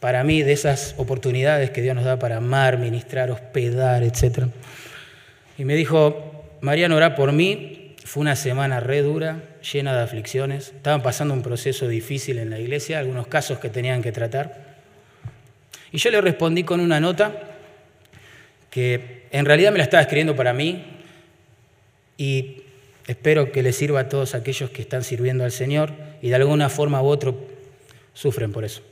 para 0.03 0.25
mí, 0.25 0.43
de 0.43 0.53
esas 0.53 0.95
oportunidades 0.99 1.71
que 1.71 1.81
Dios 1.81 1.95
nos 1.95 2.05
da 2.05 2.19
para 2.19 2.39
amar, 2.39 2.77
ministrar, 2.77 3.31
hospedar, 3.31 4.03
etc. 4.03 4.49
Y 5.57 5.65
me 5.65 5.77
dijo, 5.77 6.45
Mariano, 6.61 6.97
orá 6.97 7.15
por 7.15 7.31
mí. 7.31 7.95
Fue 8.05 8.21
una 8.21 8.35
semana 8.35 8.81
re 8.81 9.01
dura, 9.03 9.43
llena 9.73 9.97
de 9.97 10.03
aflicciones. 10.03 10.73
Estaban 10.75 11.03
pasando 11.03 11.35
un 11.35 11.43
proceso 11.43 11.87
difícil 11.87 12.39
en 12.39 12.51
la 12.51 12.59
iglesia, 12.59 12.99
algunos 12.99 13.29
casos 13.29 13.61
que 13.61 13.69
tenían 13.69 14.03
que 14.03 14.11
tratar. 14.11 14.75
Y 15.93 15.99
yo 15.99 16.11
le 16.11 16.21
respondí 16.21 16.65
con 16.65 16.81
una 16.81 16.99
nota 16.99 17.33
que 18.71 19.29
en 19.31 19.45
realidad 19.45 19.71
me 19.71 19.79
la 19.79 19.85
estaba 19.85 20.01
escribiendo 20.01 20.35
para 20.35 20.53
mí 20.53 20.85
y 22.17 22.63
Espero 23.07 23.51
que 23.51 23.63
les 23.63 23.77
sirva 23.77 24.01
a 24.01 24.09
todos 24.09 24.35
aquellos 24.35 24.71
que 24.71 24.83
están 24.83 25.03
sirviendo 25.03 25.45
al 25.45 25.53
Señor 25.53 25.93
y 26.21 26.29
de 26.29 26.37
alguna 26.37 26.69
forma 26.69 27.03
u 27.03 27.07
otra 27.07 27.33
sufren 28.15 28.53
por 28.53 28.65
eso. 28.65 28.83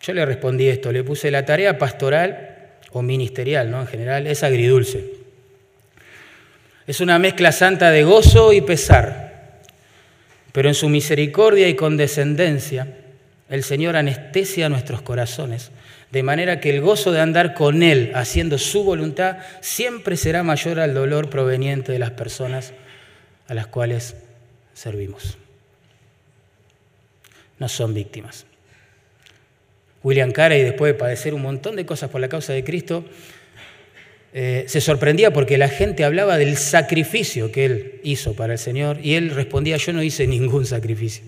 Yo 0.00 0.12
le 0.12 0.26
respondí 0.26 0.68
esto, 0.68 0.92
le 0.92 1.02
puse 1.02 1.30
la 1.30 1.46
tarea 1.46 1.78
pastoral 1.78 2.72
o 2.92 3.00
ministerial, 3.00 3.70
¿no? 3.70 3.80
En 3.80 3.86
general, 3.86 4.26
es 4.26 4.42
agridulce. 4.42 5.12
Es 6.86 7.00
una 7.00 7.18
mezcla 7.18 7.52
santa 7.52 7.90
de 7.90 8.04
gozo 8.04 8.52
y 8.52 8.60
pesar, 8.60 9.62
pero 10.52 10.68
en 10.68 10.74
su 10.74 10.90
misericordia 10.90 11.68
y 11.68 11.74
condescendencia, 11.74 12.86
el 13.48 13.64
Señor 13.64 13.96
anestesia 13.96 14.68
nuestros 14.68 15.00
corazones, 15.00 15.70
de 16.14 16.22
manera 16.22 16.60
que 16.60 16.70
el 16.70 16.80
gozo 16.80 17.10
de 17.10 17.20
andar 17.20 17.54
con 17.54 17.82
Él 17.82 18.12
haciendo 18.14 18.56
su 18.56 18.84
voluntad 18.84 19.38
siempre 19.60 20.16
será 20.16 20.44
mayor 20.44 20.78
al 20.78 20.94
dolor 20.94 21.28
proveniente 21.28 21.90
de 21.90 21.98
las 21.98 22.12
personas 22.12 22.72
a 23.48 23.54
las 23.54 23.66
cuales 23.66 24.14
servimos. 24.74 25.36
No 27.58 27.68
son 27.68 27.94
víctimas. 27.94 28.46
William 30.04 30.30
Carey, 30.30 30.62
después 30.62 30.92
de 30.92 30.98
padecer 30.98 31.34
un 31.34 31.42
montón 31.42 31.74
de 31.74 31.84
cosas 31.84 32.10
por 32.10 32.20
la 32.20 32.28
causa 32.28 32.52
de 32.52 32.62
Cristo, 32.62 33.04
eh, 34.32 34.66
se 34.68 34.80
sorprendía 34.80 35.32
porque 35.32 35.58
la 35.58 35.68
gente 35.68 36.04
hablaba 36.04 36.38
del 36.38 36.56
sacrificio 36.56 37.50
que 37.50 37.64
él 37.64 38.00
hizo 38.04 38.36
para 38.36 38.52
el 38.52 38.60
Señor 38.60 39.00
y 39.02 39.14
él 39.14 39.30
respondía, 39.30 39.78
yo 39.78 39.92
no 39.92 40.00
hice 40.00 40.28
ningún 40.28 40.64
sacrificio. 40.64 41.24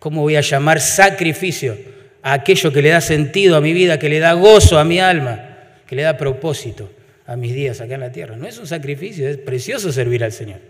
¿Cómo 0.00 0.22
voy 0.22 0.34
a 0.34 0.40
llamar 0.40 0.80
sacrificio 0.80 1.99
a 2.22 2.32
aquello 2.32 2.72
que 2.72 2.82
le 2.82 2.90
da 2.90 3.00
sentido 3.00 3.56
a 3.56 3.60
mi 3.60 3.72
vida, 3.72 3.98
que 3.98 4.08
le 4.08 4.18
da 4.18 4.32
gozo 4.34 4.78
a 4.78 4.84
mi 4.84 5.00
alma, 5.00 5.56
que 5.86 5.96
le 5.96 6.02
da 6.02 6.16
propósito 6.16 6.90
a 7.26 7.36
mis 7.36 7.54
días 7.54 7.80
acá 7.80 7.94
en 7.94 8.00
la 8.00 8.12
tierra? 8.12 8.36
No 8.36 8.46
es 8.46 8.58
un 8.58 8.66
sacrificio, 8.66 9.28
es 9.28 9.38
precioso 9.38 9.92
servir 9.92 10.24
al 10.24 10.32
Señor. 10.32 10.60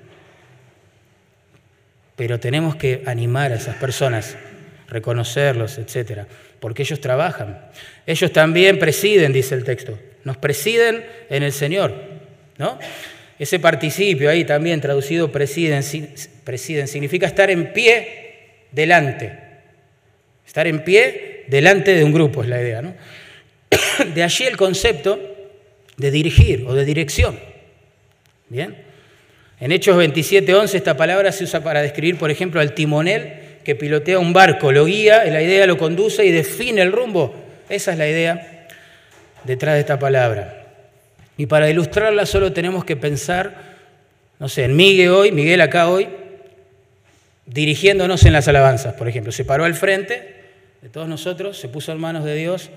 Pero 2.17 2.39
tenemos 2.39 2.77
que 2.77 3.03
animar 3.07 3.53
a 3.53 3.57
esas 3.57 3.77
personas, 3.77 4.37
reconocerlos, 4.89 5.79
etcétera, 5.79 6.27
porque 6.61 6.83
ellos 6.83 7.01
trabajan. 7.01 7.59
Ellos 8.07 8.33
también 8.33 8.79
presiden, 8.79 9.33
dice 9.33 9.55
el 9.55 9.65
texto. 9.65 9.99
Nos 10.25 10.37
presiden 10.37 11.05
en 11.31 11.43
el 11.43 11.53
Señor, 11.53 11.95
¿no? 12.59 12.79
Ese 13.39 13.59
participio 13.59 14.29
ahí 14.29 14.45
también 14.45 14.83
traducido 14.83 15.33
presiden, 15.33 15.83
presiden 16.45 16.89
significa 16.89 17.27
estar 17.27 17.51
en 17.51 17.73
pie 17.73 18.67
delante. 18.71 19.33
Estar 20.47 20.67
en 20.67 20.85
pie 20.85 21.30
delante 21.51 21.95
de 21.95 22.05
un 22.05 22.13
grupo 22.13 22.43
es 22.43 22.49
la 22.49 22.61
idea. 22.61 22.81
¿no? 22.81 22.95
De 24.15 24.23
allí 24.23 24.45
el 24.45 24.57
concepto 24.57 25.19
de 25.97 26.11
dirigir 26.11 26.65
o 26.67 26.75
de 26.75 26.85
dirección. 26.85 27.39
¿Bien? 28.49 28.75
En 29.61 29.73
Hechos 29.73 29.97
27.11 29.97 30.75
esta 30.75 30.97
palabra 30.97 31.31
se 31.33 31.45
usa 31.45 31.63
para 31.63 31.83
describir, 31.83 32.17
por 32.17 32.31
ejemplo, 32.31 32.61
al 32.61 32.73
timonel 32.73 33.35
que 33.63 33.75
pilotea 33.75 34.19
un 34.19 34.33
barco, 34.33 34.73
lo 34.73 34.87
guía, 34.87 35.25
la 35.27 35.43
idea 35.43 35.67
lo 35.67 35.77
conduce 35.77 36.25
y 36.25 36.31
define 36.31 36.81
el 36.81 36.93
rumbo. 36.93 37.35
Esa 37.69 37.93
es 37.93 37.99
la 37.99 38.09
idea 38.09 38.67
detrás 39.45 39.75
de 39.75 39.81
esta 39.81 39.99
palabra. 39.99 40.65
Y 41.37 41.45
para 41.45 41.69
ilustrarla 41.69 42.25
solo 42.25 42.55
tenemos 42.55 42.87
que 42.87 42.97
pensar, 42.97 43.77
no 44.39 44.49
sé, 44.49 44.65
en 44.65 44.77
Miguel 44.77 45.11
hoy, 45.11 45.33
Miguel 45.33 45.61
acá 45.61 45.89
hoy, 45.89 46.09
dirigiéndonos 47.45 48.25
en 48.25 48.33
las 48.33 48.49
alabanzas, 48.49 48.95
por 48.95 49.09
ejemplo. 49.09 49.33
Se 49.33 49.45
paró 49.45 49.65
al 49.65 49.75
frente 49.75 50.40
de 50.83 50.89
todos 50.89 51.09
nosotros, 51.09 51.59
se 51.59 51.69
puso 51.69 51.93
en 51.93 51.99
manos 51.99 52.25
de 52.25 52.35
Dios 52.35 52.71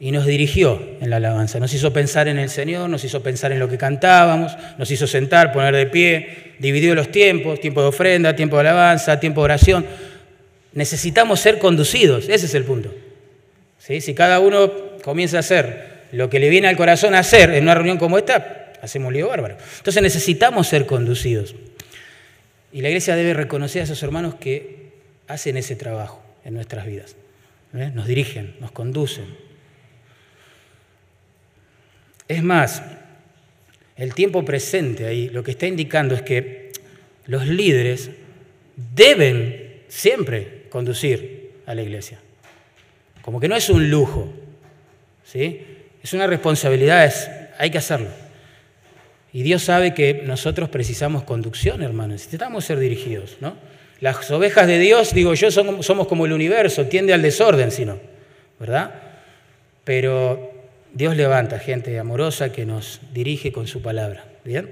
y 0.00 0.12
nos 0.12 0.26
dirigió 0.26 0.80
en 1.00 1.10
la 1.10 1.16
alabanza. 1.16 1.58
Nos 1.58 1.74
hizo 1.74 1.92
pensar 1.92 2.28
en 2.28 2.38
el 2.38 2.48
Señor, 2.48 2.88
nos 2.88 3.04
hizo 3.04 3.22
pensar 3.22 3.52
en 3.52 3.58
lo 3.58 3.68
que 3.68 3.76
cantábamos, 3.76 4.56
nos 4.78 4.90
hizo 4.90 5.06
sentar, 5.06 5.52
poner 5.52 5.74
de 5.74 5.86
pie, 5.86 6.54
dividió 6.58 6.94
los 6.94 7.10
tiempos, 7.10 7.60
tiempo 7.60 7.82
de 7.82 7.88
ofrenda, 7.88 8.34
tiempo 8.34 8.56
de 8.56 8.60
alabanza, 8.60 9.20
tiempo 9.20 9.42
de 9.42 9.44
oración. 9.46 9.86
Necesitamos 10.72 11.40
ser 11.40 11.58
conducidos, 11.58 12.28
ese 12.28 12.46
es 12.46 12.54
el 12.54 12.64
punto. 12.64 12.94
Si 13.78 14.14
cada 14.14 14.38
uno 14.38 14.70
comienza 15.02 15.38
a 15.38 15.40
hacer 15.40 15.98
lo 16.12 16.30
que 16.30 16.38
le 16.38 16.48
viene 16.48 16.68
al 16.68 16.76
corazón 16.76 17.14
a 17.14 17.20
hacer 17.20 17.50
en 17.54 17.64
una 17.64 17.74
reunión 17.74 17.98
como 17.98 18.18
esta, 18.18 18.72
hacemos 18.80 19.12
lío 19.12 19.28
bárbaro. 19.28 19.56
Entonces 19.78 20.02
necesitamos 20.02 20.68
ser 20.68 20.86
conducidos. 20.86 21.54
Y 22.72 22.82
la 22.82 22.88
iglesia 22.88 23.16
debe 23.16 23.34
reconocer 23.34 23.80
a 23.80 23.84
esos 23.84 24.02
hermanos 24.02 24.34
que 24.36 24.88
hacen 25.26 25.56
ese 25.56 25.74
trabajo 25.74 26.27
en 26.48 26.54
nuestras 26.54 26.86
vidas. 26.86 27.14
¿eh? 27.74 27.92
Nos 27.94 28.06
dirigen, 28.06 28.56
nos 28.58 28.72
conducen. 28.72 29.26
Es 32.26 32.42
más, 32.42 32.82
el 33.96 34.14
tiempo 34.14 34.44
presente 34.44 35.04
ahí 35.04 35.28
lo 35.28 35.44
que 35.44 35.50
está 35.50 35.66
indicando 35.66 36.14
es 36.14 36.22
que 36.22 36.72
los 37.26 37.46
líderes 37.46 38.10
deben 38.94 39.82
siempre 39.88 40.64
conducir 40.70 41.52
a 41.66 41.74
la 41.74 41.82
iglesia. 41.82 42.18
Como 43.20 43.40
que 43.40 43.48
no 43.48 43.54
es 43.56 43.68
un 43.68 43.90
lujo, 43.90 44.32
¿sí? 45.24 45.60
Es 46.02 46.14
una 46.14 46.26
responsabilidad, 46.26 47.12
hay 47.58 47.70
que 47.70 47.78
hacerlo. 47.78 48.08
Y 49.34 49.42
Dios 49.42 49.64
sabe 49.64 49.92
que 49.92 50.22
nosotros 50.24 50.70
precisamos 50.70 51.24
conducción, 51.24 51.82
hermanos, 51.82 52.12
necesitamos 52.12 52.64
ser 52.64 52.78
dirigidos, 52.78 53.36
¿no? 53.42 53.67
Las 54.00 54.30
ovejas 54.30 54.66
de 54.66 54.78
Dios, 54.78 55.12
digo 55.12 55.34
yo, 55.34 55.50
somos 55.50 56.06
como 56.06 56.26
el 56.26 56.32
universo, 56.32 56.86
tiende 56.86 57.12
al 57.12 57.22
desorden, 57.22 57.72
si 57.72 57.84
no, 57.84 57.98
¿verdad? 58.60 58.94
Pero 59.84 60.52
Dios 60.92 61.16
levanta 61.16 61.58
gente 61.58 61.98
amorosa 61.98 62.52
que 62.52 62.64
nos 62.64 63.00
dirige 63.12 63.50
con 63.50 63.66
su 63.66 63.82
palabra, 63.82 64.24
¿bien? 64.44 64.70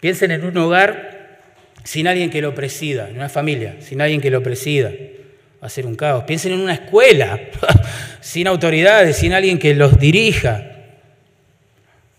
Piensen 0.00 0.30
en 0.30 0.44
un 0.44 0.56
hogar 0.58 1.40
sin 1.82 2.06
alguien 2.06 2.30
que 2.30 2.40
lo 2.40 2.54
presida, 2.54 3.08
en 3.08 3.16
una 3.16 3.28
familia, 3.28 3.76
sin 3.80 4.00
alguien 4.00 4.20
que 4.20 4.30
lo 4.30 4.42
presida, 4.42 4.90
va 4.90 5.66
a 5.66 5.70
ser 5.70 5.86
un 5.86 5.96
caos. 5.96 6.24
Piensen 6.24 6.52
en 6.52 6.60
una 6.60 6.74
escuela, 6.74 7.40
sin 8.20 8.46
autoridades, 8.46 9.16
sin 9.16 9.32
alguien 9.32 9.58
que 9.58 9.74
los 9.74 9.98
dirija, 9.98 10.64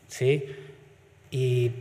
¿sí? 0.07 0.43
Y 1.31 1.71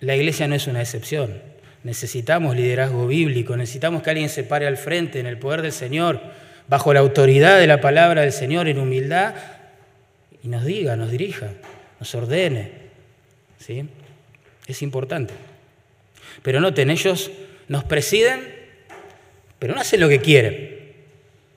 la 0.00 0.14
iglesia 0.14 0.46
no 0.46 0.54
es 0.54 0.66
una 0.66 0.80
excepción. 0.80 1.51
Necesitamos 1.84 2.56
liderazgo 2.56 3.06
bíblico, 3.06 3.56
necesitamos 3.56 4.02
que 4.02 4.10
alguien 4.10 4.28
se 4.28 4.44
pare 4.44 4.66
al 4.66 4.76
frente 4.76 5.18
en 5.18 5.26
el 5.26 5.38
poder 5.38 5.62
del 5.62 5.72
Señor, 5.72 6.20
bajo 6.68 6.94
la 6.94 7.00
autoridad 7.00 7.58
de 7.58 7.66
la 7.66 7.80
palabra 7.80 8.22
del 8.22 8.32
Señor, 8.32 8.68
en 8.68 8.78
humildad, 8.78 9.34
y 10.42 10.48
nos 10.48 10.64
diga, 10.64 10.96
nos 10.96 11.10
dirija, 11.10 11.48
nos 11.98 12.14
ordene. 12.14 12.70
¿sí? 13.58 13.84
Es 14.66 14.82
importante. 14.82 15.34
Pero 16.42 16.60
noten, 16.60 16.90
ellos 16.90 17.30
nos 17.68 17.84
presiden, 17.84 18.40
pero 19.58 19.74
no 19.74 19.80
hacen 19.80 20.00
lo 20.00 20.08
que 20.08 20.20
quieren, 20.20 20.94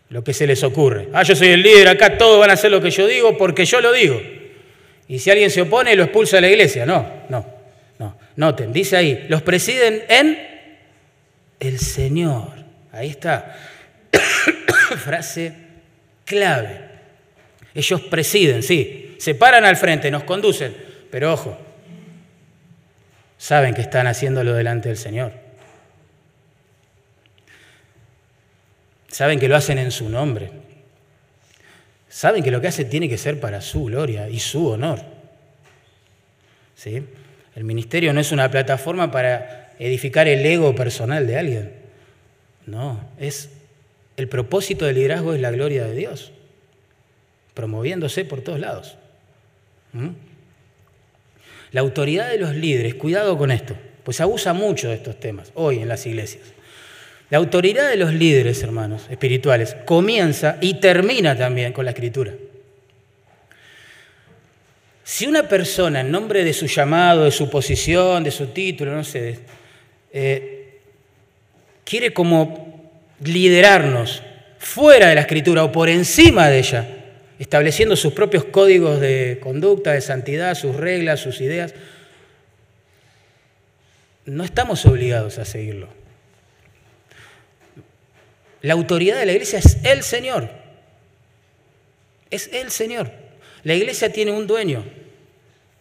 lo 0.09 0.23
que 0.23 0.33
se 0.33 0.47
les 0.47 0.63
ocurre. 0.63 1.09
Ah, 1.13 1.23
yo 1.23 1.35
soy 1.35 1.49
el 1.49 1.61
líder, 1.61 1.87
acá 1.87 2.17
todos 2.17 2.39
van 2.39 2.49
a 2.49 2.53
hacer 2.53 2.71
lo 2.71 2.81
que 2.81 2.91
yo 2.91 3.07
digo 3.07 3.37
porque 3.37 3.65
yo 3.65 3.79
lo 3.79 3.91
digo. 3.91 4.21
Y 5.07 5.19
si 5.19 5.29
alguien 5.29 5.51
se 5.51 5.61
opone, 5.61 5.95
lo 5.95 6.03
expulsa 6.03 6.37
de 6.37 6.41
la 6.41 6.49
iglesia. 6.49 6.85
No, 6.85 7.07
no, 7.29 7.39
no. 7.39 7.54
Noten, 8.35 8.73
dice 8.73 8.97
ahí, 8.97 9.25
los 9.29 9.41
presiden 9.41 10.03
en 10.09 10.37
el 11.59 11.79
Señor. 11.79 12.51
Ahí 12.91 13.09
está. 13.09 13.55
Frase 14.97 15.53
clave. 16.25 16.85
Ellos 17.73 18.01
presiden, 18.01 18.63
sí, 18.63 19.15
se 19.19 19.35
paran 19.35 19.65
al 19.65 19.75
frente, 19.75 20.09
nos 20.09 20.23
conducen, 20.23 20.75
pero 21.11 21.33
ojo, 21.33 21.57
saben 23.37 23.73
que 23.73 23.81
están 23.81 24.07
haciéndolo 24.07 24.53
delante 24.53 24.89
del 24.89 24.97
Señor. 24.97 25.33
Saben 29.09 29.39
que 29.39 29.47
lo 29.47 29.55
hacen 29.55 29.77
en 29.77 29.91
su 29.91 30.09
nombre. 30.09 30.51
Saben 32.09 32.43
que 32.43 32.51
lo 32.51 32.61
que 32.61 32.67
hacen 32.67 32.89
tiene 32.89 33.09
que 33.09 33.17
ser 33.17 33.39
para 33.39 33.61
su 33.61 33.85
gloria 33.85 34.29
y 34.29 34.39
su 34.39 34.67
honor. 34.67 35.01
¿Sí? 36.75 37.03
El 37.55 37.63
ministerio 37.63 38.13
no 38.13 38.19
es 38.19 38.31
una 38.31 38.51
plataforma 38.51 39.11
para 39.11 39.73
edificar 39.79 40.27
el 40.27 40.45
ego 40.45 40.75
personal 40.75 41.25
de 41.25 41.37
alguien. 41.37 41.71
No, 42.65 42.99
es 43.19 43.49
el 44.17 44.27
propósito 44.27 44.85
del 44.85 44.95
liderazgo 44.95 45.33
es 45.33 45.41
la 45.41 45.51
gloria 45.51 45.85
de 45.85 45.95
Dios 45.95 46.31
promoviéndose 47.55 48.25
por 48.25 48.41
todos 48.41 48.59
lados. 48.59 48.97
¿Mm? 49.93 50.09
La 51.71 51.81
autoridad 51.81 52.29
de 52.29 52.37
los 52.37 52.53
líderes, 52.53 52.93
cuidado 52.95 53.37
con 53.37 53.49
esto, 53.49 53.75
pues 54.03 54.21
abusa 54.21 54.53
mucho 54.53 54.89
de 54.89 54.95
estos 54.95 55.19
temas 55.19 55.51
hoy 55.55 55.79
en 55.79 55.87
las 55.87 56.05
iglesias. 56.05 56.43
La 57.31 57.39
autoridad 57.39 57.89
de 57.89 57.95
los 57.95 58.13
líderes, 58.13 58.61
hermanos, 58.61 59.07
espirituales, 59.09 59.75
comienza 59.85 60.57
y 60.61 60.75
termina 60.75 61.35
también 61.35 61.73
con 61.73 61.85
la 61.85 61.91
escritura. 61.91 62.33
Si 65.07 65.27
una 65.27 65.47
persona, 65.47 66.01
en 66.01 66.09
nombre 66.09 66.43
de 66.43 66.51
su 66.51 66.65
llamado, 66.65 67.25
de 67.25 67.31
su 67.31 67.47
posición, 67.47 68.23
de 68.23 68.31
su 68.31 68.47
título, 68.47 68.91
no 68.91 69.03
sé, 69.03 69.39
eh, 70.11 70.79
quiere 71.83 72.11
como 72.11 72.91
liderarnos 73.19 74.23
fuera 74.57 75.09
de 75.09 75.13
la 75.13 75.21
escritura 75.21 75.63
o 75.63 75.71
por 75.71 75.89
encima 75.89 76.47
de 76.49 76.57
ella, 76.57 76.87
estableciendo 77.37 77.95
sus 77.95 78.13
propios 78.13 78.45
códigos 78.45 78.99
de 78.99 79.39
conducta, 79.43 79.91
de 79.91 80.01
santidad, 80.01 80.55
sus 80.55 80.75
reglas, 80.75 81.19
sus 81.19 81.39
ideas. 81.39 81.75
No 84.25 84.43
estamos 84.43 84.87
obligados 84.87 85.37
a 85.37 85.45
seguirlo. 85.45 85.87
La 88.63 88.73
autoridad 88.73 89.19
de 89.19 89.27
la 89.27 89.33
iglesia 89.33 89.59
es 89.59 89.77
el 89.83 90.01
Señor. 90.01 90.49
Es 92.31 92.49
el 92.51 92.71
Señor. 92.71 93.24
La 93.65 93.73
iglesia 93.73 94.11
tiene 94.11 94.31
un 94.31 94.45
dueño, 94.45 94.85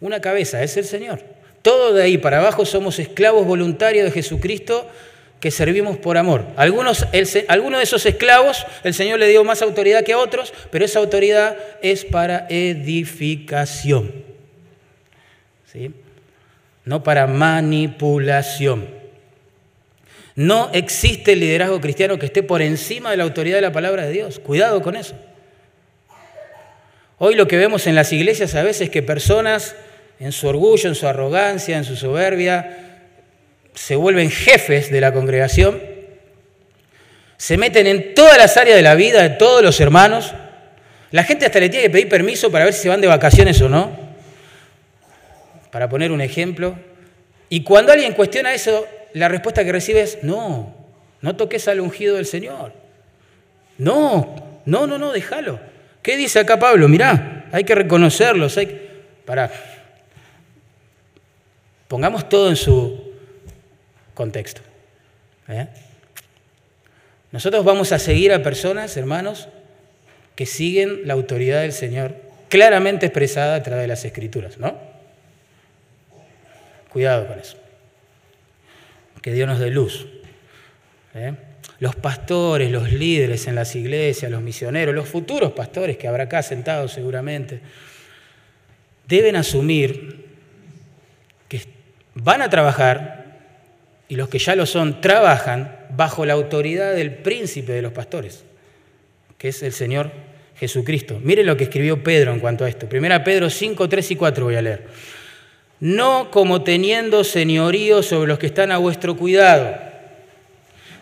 una 0.01 0.21
cabeza, 0.23 0.63
es 0.63 0.75
el 0.79 0.87
Señor. 0.87 1.21
Todo 1.61 1.93
de 1.93 2.03
ahí 2.03 2.17
para 2.17 2.39
abajo 2.39 2.65
somos 2.65 2.99
esclavos 2.99 3.47
voluntarios 3.47 4.07
de 4.07 4.11
Jesucristo 4.11 4.89
que 5.39 5.51
servimos 5.51 5.99
por 5.99 6.17
amor. 6.17 6.47
Algunos, 6.57 7.07
de 7.13 7.83
esos 7.83 8.07
esclavos 8.07 8.67
el 8.85 8.95
Señor 8.95 9.19
le 9.19 9.29
dio 9.29 9.45
más 9.45 9.61
autoridad 9.61 10.03
que 10.03 10.15
a 10.15 10.19
otros, 10.19 10.55
pero 10.71 10.87
esa 10.87 10.99
autoridad 10.99 11.59
es 11.83 12.07
para 12.07 12.47
edificación, 12.49 14.13
¿sí? 15.71 15.91
no 16.87 17.03
para 17.03 17.27
manipulación. 17.27 18.89
No 20.37 20.71
existe 20.73 21.37
liderazgo 21.37 21.83
cristiano 21.83 22.19
que 22.19 22.27
esté 22.27 22.43
por 22.43 22.63
encima 22.63 23.11
de 23.11 23.19
la 23.19 23.25
autoridad 23.25 23.59
de 23.59 23.63
la 23.63 23.73
palabra 23.73 24.07
de 24.07 24.13
Dios. 24.13 24.39
Cuidado 24.39 24.81
con 24.81 24.97
eso. 24.97 25.15
Hoy 27.27 27.37
lo 27.37 27.49
que 27.49 27.57
vemos 27.57 27.87
en 27.87 27.95
las 27.95 28.13
iglesias 28.13 28.55
a 28.55 28.63
veces 28.63 28.83
es 28.83 28.91
que 28.91 29.03
personas 29.03 29.75
en 30.21 30.31
su 30.31 30.47
orgullo, 30.47 30.91
en 30.91 30.95
su 30.95 31.09
arrogancia, 31.09 31.79
en 31.79 31.85
su 31.85 31.97
soberbia, 31.97 33.01
se 33.73 33.97
vuelven 33.97 34.31
jefes 34.31 34.93
de 34.93 35.01
la 35.01 35.11
congregación, 35.11 35.81
se 37.39 37.57
meten 37.57 37.87
en 37.87 38.13
todas 38.13 38.37
las 38.37 38.59
áreas 38.59 38.77
de 38.77 38.83
la 38.83 38.95
vida 38.95 39.23
de 39.23 39.31
todos 39.31 39.63
los 39.63 39.81
hermanos. 39.81 40.35
La 41.13 41.25
gente 41.25 41.47
hasta 41.47 41.61
le 41.61 41.71
tiene 41.71 41.87
que 41.87 41.91
pedir 41.93 42.11
permiso 42.11 42.53
para 42.53 42.67
ver 42.67 42.75
si 42.75 42.83
se 42.83 42.89
van 42.91 43.01
de 43.01 43.07
vacaciones 43.07 43.59
o 43.63 43.71
no, 43.71 43.97
para 45.71 45.89
poner 45.89 46.13
un 46.13 46.21
ejemplo. 46.21 46.77
Y 47.49 47.63
cuando 47.63 47.93
alguien 47.93 48.13
cuestiona 48.13 48.53
eso, 48.53 48.87
la 49.15 49.29
respuesta 49.29 49.65
que 49.65 49.73
recibe 49.73 50.03
es, 50.03 50.19
no, 50.21 50.75
no 51.23 51.37
toques 51.37 51.69
al 51.69 51.81
ungido 51.81 52.17
del 52.17 52.27
Señor. 52.27 52.75
No, 53.79 54.61
no, 54.67 54.87
no, 54.87 54.99
no, 54.99 55.11
déjalo. 55.11 55.73
¿Qué 56.05 56.19
dice 56.19 56.39
acá 56.39 56.59
Pablo? 56.59 56.87
Mirá, 56.87 57.47
hay 57.51 57.65
que 57.65 57.75
reconocerlos. 57.75 58.59
Hay 58.59 58.91
Para. 59.25 59.51
Pongamos 61.89 62.29
todo 62.29 62.51
en 62.51 62.57
su, 62.57 63.11
contexto. 64.13 64.61
¿eh? 65.49 65.67
Nosotros 67.33 67.65
vamos 67.65 67.91
a 67.93 67.99
seguir 67.99 68.35
a 68.35 68.43
personas, 68.43 68.95
hermanos, 68.99 69.49
que 70.37 70.45
siguen 70.45 71.07
la 71.07 71.15
autoridad 71.15 71.63
del 71.63 71.73
Señor 71.73 72.15
claramente 72.51 73.07
expresada 73.07 73.57
a 73.57 73.63
través 73.63 73.85
de 73.85 73.89
las 73.89 74.05
Escrituras, 74.05 74.59
¿no? 74.59 74.79
Cuidado 76.91 77.27
con 77.27 77.39
eso. 77.39 77.57
Que 79.23 79.33
Dios 79.33 79.49
nos 79.49 79.59
dé 79.59 79.71
luz. 79.71 80.07
¿eh? 81.15 81.33
Los 81.81 81.97
pastores, 81.97 82.71
los 82.71 82.93
líderes 82.93 83.47
en 83.47 83.55
las 83.55 83.75
iglesias, 83.75 84.31
los 84.31 84.43
misioneros, 84.43 84.95
los 84.95 85.09
futuros 85.09 85.53
pastores 85.53 85.97
que 85.97 86.09
habrá 86.09 86.25
acá 86.25 86.43
sentados 86.43 86.93
seguramente, 86.93 87.61
deben 89.09 89.37
asumir 89.37 90.27
que 91.49 91.63
van 92.15 92.43
a 92.43 92.51
trabajar 92.51 93.25
y 94.09 94.17
los 94.17 94.29
que 94.29 94.39
ya 94.39 94.55
lo 94.55 94.67
son 94.67 95.01
trabajan 95.01 95.77
bajo 95.91 96.25
la 96.27 96.35
autoridad 96.35 96.95
del 96.95 97.15
príncipe 97.15 97.73
de 97.73 97.83
los 97.83 97.93
pastores, 97.93 98.45
que 99.39 99.49
es 99.49 99.63
el 99.63 99.73
Señor 99.73 100.11
Jesucristo. 100.57 101.21
Miren 101.23 101.47
lo 101.47 101.57
que 101.57 101.65
escribió 101.65 102.03
Pedro 102.03 102.33
en 102.33 102.41
cuanto 102.41 102.65
a 102.65 102.69
esto. 102.69 102.89
Primera 102.89 103.25
Pedro 103.25 103.51
5, 103.51 103.89
3 103.89 104.11
y 104.13 104.17
4 104.17 104.45
voy 104.45 104.57
a 104.57 104.63
leer. 104.63 104.87
No 105.81 106.31
como 106.31 106.63
teniendo 106.63 107.25
señorío 107.25 108.03
sobre 108.03 108.29
los 108.29 108.39
que 108.39 108.47
están 108.47 108.71
a 108.71 108.79
vuestro 108.79 109.17
cuidado, 109.17 109.77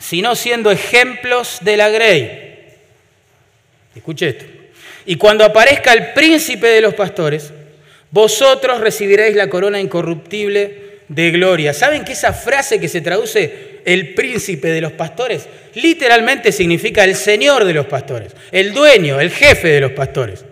sino 0.02 0.34
siendo 0.34 0.70
ejemplos 0.70 1.58
de 1.62 1.76
la 1.76 1.88
grey. 1.88 2.72
Escuche 3.94 4.30
esto. 4.30 4.44
Y 5.06 5.16
cuando 5.16 5.44
aparezca 5.44 5.92
el 5.92 6.12
príncipe 6.12 6.66
de 6.66 6.80
los 6.80 6.94
pastores, 6.94 7.52
vosotros 8.10 8.80
recibiréis 8.80 9.36
la 9.36 9.48
corona 9.48 9.80
incorruptible 9.80 11.02
de 11.06 11.30
gloria. 11.30 11.72
¿Saben 11.72 12.04
que 12.04 12.12
esa 12.12 12.32
frase 12.32 12.80
que 12.80 12.88
se 12.88 13.00
traduce 13.00 13.80
el 13.84 14.14
príncipe 14.14 14.68
de 14.68 14.80
los 14.80 14.92
pastores 14.92 15.48
literalmente 15.74 16.52
significa 16.52 17.04
el 17.04 17.14
señor 17.14 17.64
de 17.64 17.74
los 17.74 17.86
pastores, 17.86 18.34
el 18.50 18.72
dueño, 18.72 19.20
el 19.20 19.30
jefe 19.30 19.68
de 19.68 19.80
los 19.80 19.92
pastores? 19.92 20.44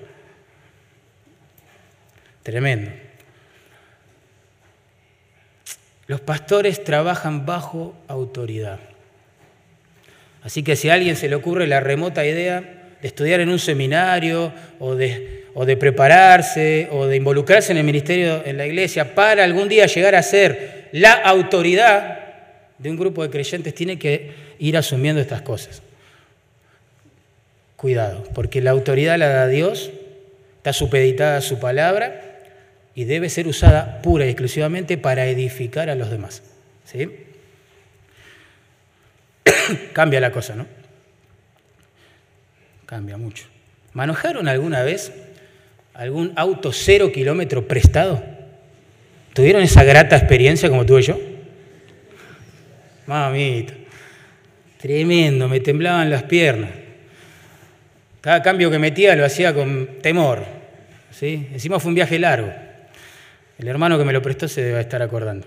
Tremendo. 2.44 2.92
Los 6.06 6.20
pastores 6.20 6.82
trabajan 6.82 7.46
bajo 7.46 7.94
autoridad. 8.08 8.89
Así 10.42 10.62
que 10.62 10.76
si 10.76 10.88
a 10.88 10.94
alguien 10.94 11.16
se 11.16 11.28
le 11.28 11.34
ocurre 11.34 11.66
la 11.66 11.80
remota 11.80 12.24
idea 12.24 12.60
de 13.00 13.08
estudiar 13.08 13.40
en 13.40 13.48
un 13.48 13.58
seminario 13.58 14.52
o 14.78 14.94
de, 14.94 15.44
o 15.54 15.64
de 15.64 15.76
prepararse 15.76 16.88
o 16.90 17.06
de 17.06 17.16
involucrarse 17.16 17.72
en 17.72 17.78
el 17.78 17.84
ministerio 17.84 18.42
en 18.44 18.56
la 18.56 18.66
iglesia 18.66 19.14
para 19.14 19.44
algún 19.44 19.68
día 19.68 19.86
llegar 19.86 20.14
a 20.14 20.22
ser 20.22 20.88
la 20.92 21.12
autoridad 21.12 22.18
de 22.78 22.90
un 22.90 22.96
grupo 22.96 23.22
de 23.22 23.30
creyentes, 23.30 23.74
tiene 23.74 23.98
que 23.98 24.32
ir 24.58 24.76
asumiendo 24.76 25.20
estas 25.20 25.42
cosas. 25.42 25.82
Cuidado, 27.76 28.24
porque 28.34 28.60
la 28.60 28.70
autoridad 28.70 29.18
la 29.18 29.28
da 29.28 29.46
Dios, 29.46 29.90
está 30.56 30.72
supeditada 30.72 31.38
a 31.38 31.40
su 31.40 31.58
palabra 31.58 32.22
y 32.94 33.04
debe 33.04 33.28
ser 33.28 33.46
usada 33.46 34.02
pura 34.02 34.26
y 34.26 34.30
exclusivamente 34.30 34.98
para 34.98 35.26
edificar 35.26 35.90
a 35.90 35.94
los 35.94 36.10
demás. 36.10 36.42
¿Sí? 36.84 37.08
Cambia 39.92 40.20
la 40.20 40.32
cosa, 40.32 40.54
¿no? 40.54 40.66
Cambia 42.86 43.16
mucho. 43.16 43.46
¿Manejaron 43.92 44.48
alguna 44.48 44.82
vez 44.82 45.12
algún 45.94 46.32
auto 46.36 46.72
cero 46.72 47.10
kilómetro 47.12 47.66
prestado? 47.66 48.22
¿Tuvieron 49.32 49.62
esa 49.62 49.84
grata 49.84 50.16
experiencia 50.16 50.68
como 50.68 50.84
tuve 50.84 51.02
yo? 51.02 51.18
Mamita, 53.06 53.74
tremendo, 54.80 55.48
me 55.48 55.60
temblaban 55.60 56.10
las 56.10 56.24
piernas. 56.24 56.70
Cada 58.20 58.42
cambio 58.42 58.70
que 58.70 58.78
metía 58.78 59.16
lo 59.16 59.24
hacía 59.24 59.54
con 59.54 59.98
temor. 60.02 60.44
¿sí? 61.10 61.48
Encima 61.52 61.80
fue 61.80 61.88
un 61.90 61.94
viaje 61.94 62.18
largo. 62.18 62.52
El 63.58 63.68
hermano 63.68 63.98
que 63.98 64.04
me 64.04 64.12
lo 64.12 64.22
prestó 64.22 64.48
se 64.48 64.62
debe 64.62 64.80
estar 64.80 65.02
acordando. 65.02 65.46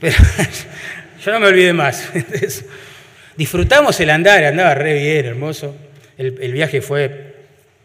Pero 0.00 0.16
yo 1.24 1.30
no 1.30 1.40
me 1.40 1.46
olvidé 1.46 1.72
más. 1.72 2.10
Disfrutamos 3.36 3.98
el 4.00 4.10
andar, 4.10 4.44
andaba 4.44 4.74
re 4.74 4.94
bien, 4.94 5.26
hermoso. 5.26 5.74
El, 6.18 6.52
viaje 6.52 6.82
fue 6.82 7.34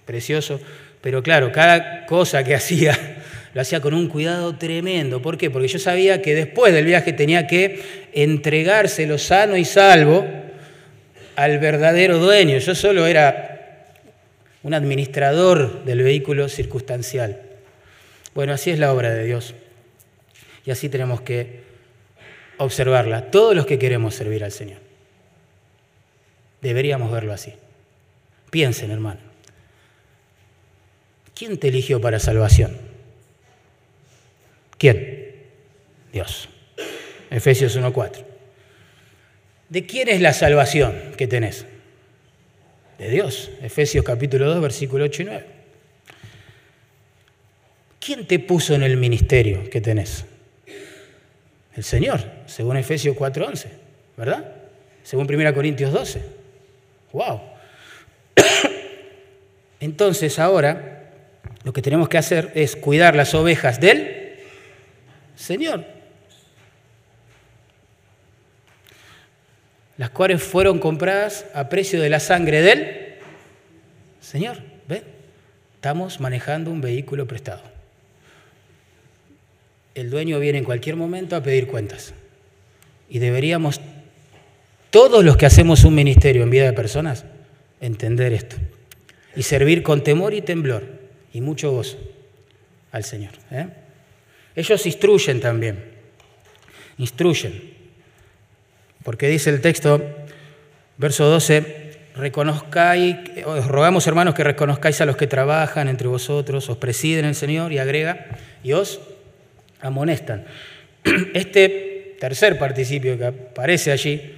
precioso, 0.05 0.59
pero 1.01 1.23
claro, 1.23 1.51
cada 1.51 2.05
cosa 2.05 2.43
que 2.43 2.55
hacía 2.55 2.97
lo 3.53 3.61
hacía 3.61 3.79
con 3.79 3.93
un 3.93 4.07
cuidado 4.07 4.55
tremendo. 4.55 5.21
¿Por 5.21 5.37
qué? 5.37 5.49
Porque 5.49 5.67
yo 5.67 5.79
sabía 5.79 6.21
que 6.21 6.35
después 6.35 6.73
del 6.73 6.85
viaje 6.85 7.13
tenía 7.13 7.47
que 7.47 7.81
entregárselo 8.13 9.17
sano 9.17 9.57
y 9.57 9.65
salvo 9.65 10.27
al 11.35 11.57
verdadero 11.57 12.19
dueño. 12.19 12.59
Yo 12.59 12.75
solo 12.75 13.07
era 13.07 13.87
un 14.61 14.73
administrador 14.73 15.85
del 15.85 16.03
vehículo 16.03 16.49
circunstancial. 16.49 17.41
Bueno, 18.35 18.53
así 18.53 18.69
es 18.69 18.77
la 18.77 18.93
obra 18.93 19.11
de 19.11 19.25
Dios. 19.25 19.55
Y 20.65 20.69
así 20.69 20.89
tenemos 20.89 21.21
que 21.21 21.66
observarla, 22.57 23.31
todos 23.31 23.55
los 23.55 23.65
que 23.65 23.79
queremos 23.79 24.15
servir 24.15 24.43
al 24.43 24.51
Señor. 24.51 24.79
Deberíamos 26.61 27.11
verlo 27.11 27.33
así. 27.33 27.53
Piensen, 28.49 28.91
hermano. 28.91 29.19
¿Quién 31.35 31.57
te 31.57 31.67
eligió 31.67 32.01
para 32.01 32.19
salvación? 32.19 32.77
¿Quién? 34.77 35.35
Dios. 36.11 36.49
Efesios 37.29 37.77
1.4. 37.77 38.23
¿De 39.69 39.85
quién 39.85 40.07
es 40.07 40.21
la 40.21 40.33
salvación 40.33 41.13
que 41.17 41.27
tenés? 41.27 41.65
De 42.97 43.09
Dios. 43.09 43.51
Efesios 43.61 44.03
capítulo 44.03 44.47
2, 44.47 44.61
versículo 44.61 45.05
8 45.05 45.21
y 45.21 45.25
9. 45.25 45.45
¿Quién 47.99 48.25
te 48.25 48.39
puso 48.39 48.73
en 48.73 48.83
el 48.83 48.97
ministerio 48.97 49.69
que 49.69 49.81
tenés? 49.81 50.25
El 51.77 51.83
Señor, 51.83 52.19
según 52.47 52.75
Efesios 52.75 53.15
4.11, 53.15 53.67
¿verdad? 54.17 54.43
Según 55.03 55.31
1 55.31 55.53
Corintios 55.53 55.93
12. 55.93 56.23
¡Wow! 57.13 57.39
Entonces 59.79 60.39
ahora 60.39 61.11
lo 61.63 61.73
que 61.73 61.83
tenemos 61.83 62.09
que 62.09 62.17
hacer 62.17 62.51
es 62.55 62.75
cuidar 62.75 63.15
las 63.15 63.35
ovejas 63.35 63.79
del 63.79 64.39
Señor, 65.35 65.85
las 69.97 70.09
cuales 70.09 70.41
fueron 70.41 70.79
compradas 70.79 71.45
a 71.53 71.69
precio 71.69 72.01
de 72.01 72.09
la 72.09 72.19
sangre 72.19 72.63
del 72.63 73.17
Señor. 74.19 74.57
¿Ven? 74.87 75.03
Estamos 75.75 76.19
manejando 76.19 76.71
un 76.71 76.81
vehículo 76.81 77.27
prestado. 77.27 77.76
El 79.97 80.11
dueño 80.11 80.39
viene 80.39 80.59
en 80.59 80.63
cualquier 80.63 80.95
momento 80.95 81.35
a 81.35 81.41
pedir 81.41 81.65
cuentas. 81.65 82.13
Y 83.09 83.17
deberíamos, 83.17 83.81
todos 84.91 85.25
los 85.25 85.37
que 85.37 85.47
hacemos 85.47 85.83
un 85.85 85.95
ministerio 85.95 86.43
en 86.43 86.51
vida 86.51 86.65
de 86.65 86.73
personas, 86.73 87.25
entender 87.81 88.31
esto 88.31 88.57
y 89.35 89.41
servir 89.41 89.81
con 89.81 90.03
temor 90.03 90.35
y 90.35 90.41
temblor 90.41 90.83
y 91.33 91.41
mucho 91.41 91.71
gozo 91.71 91.97
al 92.91 93.05
Señor. 93.05 93.31
¿eh? 93.49 93.69
Ellos 94.55 94.85
instruyen 94.85 95.39
también, 95.39 95.83
instruyen, 96.99 97.59
porque 99.03 99.27
dice 99.27 99.49
el 99.49 99.61
texto, 99.61 99.99
verso 100.97 101.25
12, 101.25 101.97
reconozcáis, 102.15 103.15
os 103.45 103.65
rogamos 103.65 104.05
hermanos 104.05 104.35
que 104.35 104.43
reconozcáis 104.43 105.01
a 105.01 105.05
los 105.05 105.17
que 105.17 105.25
trabajan 105.25 105.87
entre 105.87 106.07
vosotros, 106.07 106.69
os 106.69 106.77
presiden 106.77 107.25
el 107.25 107.33
Señor 107.33 107.73
y 107.73 107.79
agrega, 107.79 108.27
y 108.63 108.73
os 108.73 108.99
amonestan. 109.81 110.45
Este 111.33 112.15
tercer 112.19 112.57
participio 112.57 113.17
que 113.17 113.25
aparece 113.25 113.91
allí, 113.91 114.33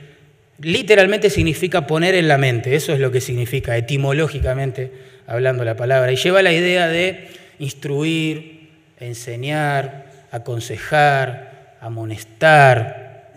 literalmente 0.61 1.29
significa 1.29 1.87
poner 1.87 2.15
en 2.15 2.27
la 2.27 2.37
mente, 2.37 2.75
eso 2.75 2.93
es 2.93 2.99
lo 2.99 3.11
que 3.11 3.21
significa 3.21 3.77
etimológicamente 3.77 4.91
hablando 5.27 5.63
la 5.63 5.75
palabra, 5.75 6.11
y 6.11 6.15
lleva 6.15 6.41
la 6.41 6.51
idea 6.51 6.87
de 6.87 7.27
instruir, 7.59 8.69
enseñar, 8.99 10.11
aconsejar, 10.31 11.77
amonestar, 11.81 13.31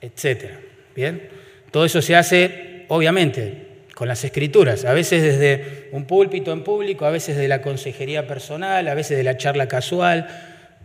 etc. 0.00 0.50
¿Bien? 0.96 1.28
Todo 1.70 1.84
eso 1.84 2.02
se 2.02 2.16
hace, 2.16 2.86
obviamente, 2.88 3.68
con 3.94 4.08
las 4.08 4.24
escrituras, 4.24 4.84
a 4.84 4.94
veces 4.94 5.22
desde 5.22 5.88
un 5.92 6.06
púlpito 6.06 6.52
en 6.52 6.64
público, 6.64 7.04
a 7.04 7.10
veces 7.10 7.36
de 7.36 7.46
la 7.46 7.60
consejería 7.60 8.26
personal, 8.26 8.88
a 8.88 8.94
veces 8.94 9.16
de 9.16 9.22
la 9.22 9.36
charla 9.36 9.68
casual, 9.68 10.26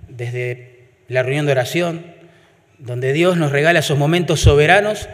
desde 0.07 0.85
la 1.07 1.23
reunión 1.23 1.45
de 1.45 1.51
oración, 1.53 2.05
donde 2.77 3.13
Dios 3.13 3.37
nos 3.37 3.51
regala 3.51 3.79
esos 3.79 3.97
momentos 3.97 4.41
soberanos 4.41 5.07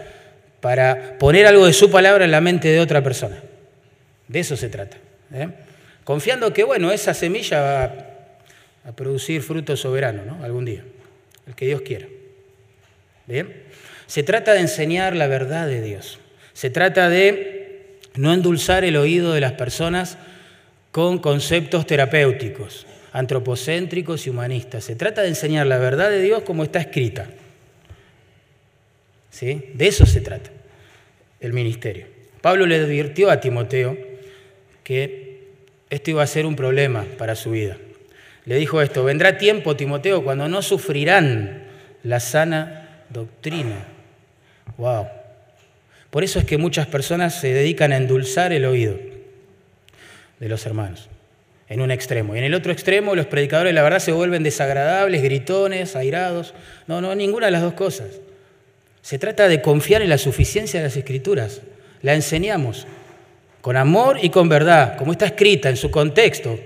para 0.60 1.18
poner 1.18 1.46
algo 1.46 1.66
de 1.66 1.74
su 1.74 1.92
palabra 1.92 2.26
en 2.26 2.32
la 2.32 2.42
mente 2.42 2.70
de 2.70 2.80
otra 2.80 3.04
persona. 3.04 3.42
De 4.28 4.40
eso 4.40 4.56
se 4.56 4.70
trata. 4.70 4.98
¿eh? 5.34 5.50
Confiando 6.04 6.54
que, 6.54 6.64
bueno, 6.64 6.92
esa 6.92 7.14
semilla 7.14 7.62
va 7.62 7.84
a 8.86 8.92
producir 8.96 9.42
fruto 9.42 9.78
soberano, 9.78 10.24
¿no? 10.26 10.44
Algún 10.44 10.66
día, 10.66 10.84
el 11.48 11.56
que 11.56 11.66
Dios 11.66 11.82
quiera. 11.82 12.08
¿Bien? 13.28 13.54
Se 14.08 14.24
trata 14.24 14.54
de 14.54 14.60
enseñar 14.60 15.16
la 15.16 15.28
verdad 15.28 15.68
de 15.68 15.82
Dios. 15.82 16.20
Se 16.54 16.70
trata 16.70 17.10
de 17.10 17.98
no 18.16 18.34
endulzar 18.34 18.84
el 18.84 18.98
oído 18.98 19.34
de 19.34 19.42
las 19.42 19.54
personas 19.54 20.18
con 20.92 21.18
conceptos 21.18 21.88
terapéuticos, 21.88 22.86
antropocéntricos 23.14 24.28
y 24.28 24.32
humanistas. 24.32 24.84
Se 24.84 24.96
trata 24.96 25.22
de 25.22 25.30
enseñar 25.30 25.68
la 25.68 25.78
verdad 25.78 26.10
de 26.10 26.22
Dios 26.22 26.42
como 26.44 26.64
está 26.64 26.80
escrita. 26.80 27.30
¿Sí? 29.30 29.72
De 29.74 29.88
eso 29.88 30.06
se 30.06 30.20
trata 30.20 30.50
el 31.40 31.54
ministerio. 31.54 32.08
Pablo 32.42 32.66
le 32.66 32.76
advirtió 32.76 33.30
a 33.30 33.40
Timoteo 33.40 33.98
que 34.84 35.52
esto 35.90 36.12
iba 36.12 36.24
a 36.24 36.28
ser 36.28 36.46
un 36.46 36.56
problema 36.56 37.06
para 37.18 37.36
su 37.36 37.52
vida. 37.52 37.78
Le 38.46 38.56
dijo 38.56 38.82
esto, 38.82 39.04
vendrá 39.04 39.38
tiempo, 39.38 39.76
Timoteo, 39.76 40.24
cuando 40.24 40.50
no 40.50 40.62
sufrirán 40.62 41.64
la 42.04 42.20
sana 42.20 43.06
doctrina. 43.10 43.86
Wow. 44.78 45.08
Por 46.10 46.24
eso 46.24 46.40
es 46.40 46.46
que 46.46 46.58
muchas 46.58 46.88
personas 46.88 47.40
se 47.40 47.54
dedican 47.54 47.92
a 47.92 47.98
endulzar 47.98 48.52
el 48.52 48.66
oído 48.66 49.00
de 50.40 50.50
los 50.50 50.66
hermanos, 50.66 51.10
en 51.74 51.82
un 51.82 51.90
extremo. 51.90 52.36
Y 52.36 52.38
en 52.38 52.44
el 52.44 52.54
otro 52.54 52.72
extremo, 52.72 53.16
los 53.16 53.26
predicadores, 53.26 53.74
la 53.74 53.82
verdad, 53.82 53.98
se 53.98 54.12
vuelven 54.12 54.44
desagradables, 54.44 55.24
gritones, 55.24 55.96
airados. 55.96 56.54
No, 56.86 57.02
no, 57.02 57.16
ninguna 57.16 57.48
de 57.48 57.52
las 57.52 57.64
dos 57.64 57.74
cosas. 57.74 58.10
Se 59.02 59.18
trata 59.18 59.48
de 59.48 59.60
confiar 59.60 60.04
en 60.04 60.10
la 60.10 60.20
suficiencia 60.20 60.80
de 60.80 60.86
las 60.86 60.96
escrituras. 60.96 61.62
La 62.04 62.14
enseñamos 62.14 62.86
con 63.62 63.76
amor 63.76 64.20
y 64.22 64.30
con 64.30 64.50
verdad, 64.50 64.98
como 64.98 65.14
está 65.14 65.26
escrita 65.26 65.70
en 65.70 65.78
su 65.78 65.90
contexto, 65.90 66.60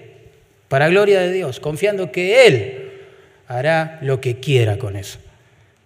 para 0.68 0.90
gloria 0.90 1.22
de 1.22 1.32
Dios, 1.32 1.62
confiando 1.62 2.12
que 2.12 2.46
Él 2.46 2.92
hará 3.48 4.00
lo 4.02 4.20
que 4.20 4.42
quiera 4.42 4.78
con 4.78 4.98
eso. 4.98 5.20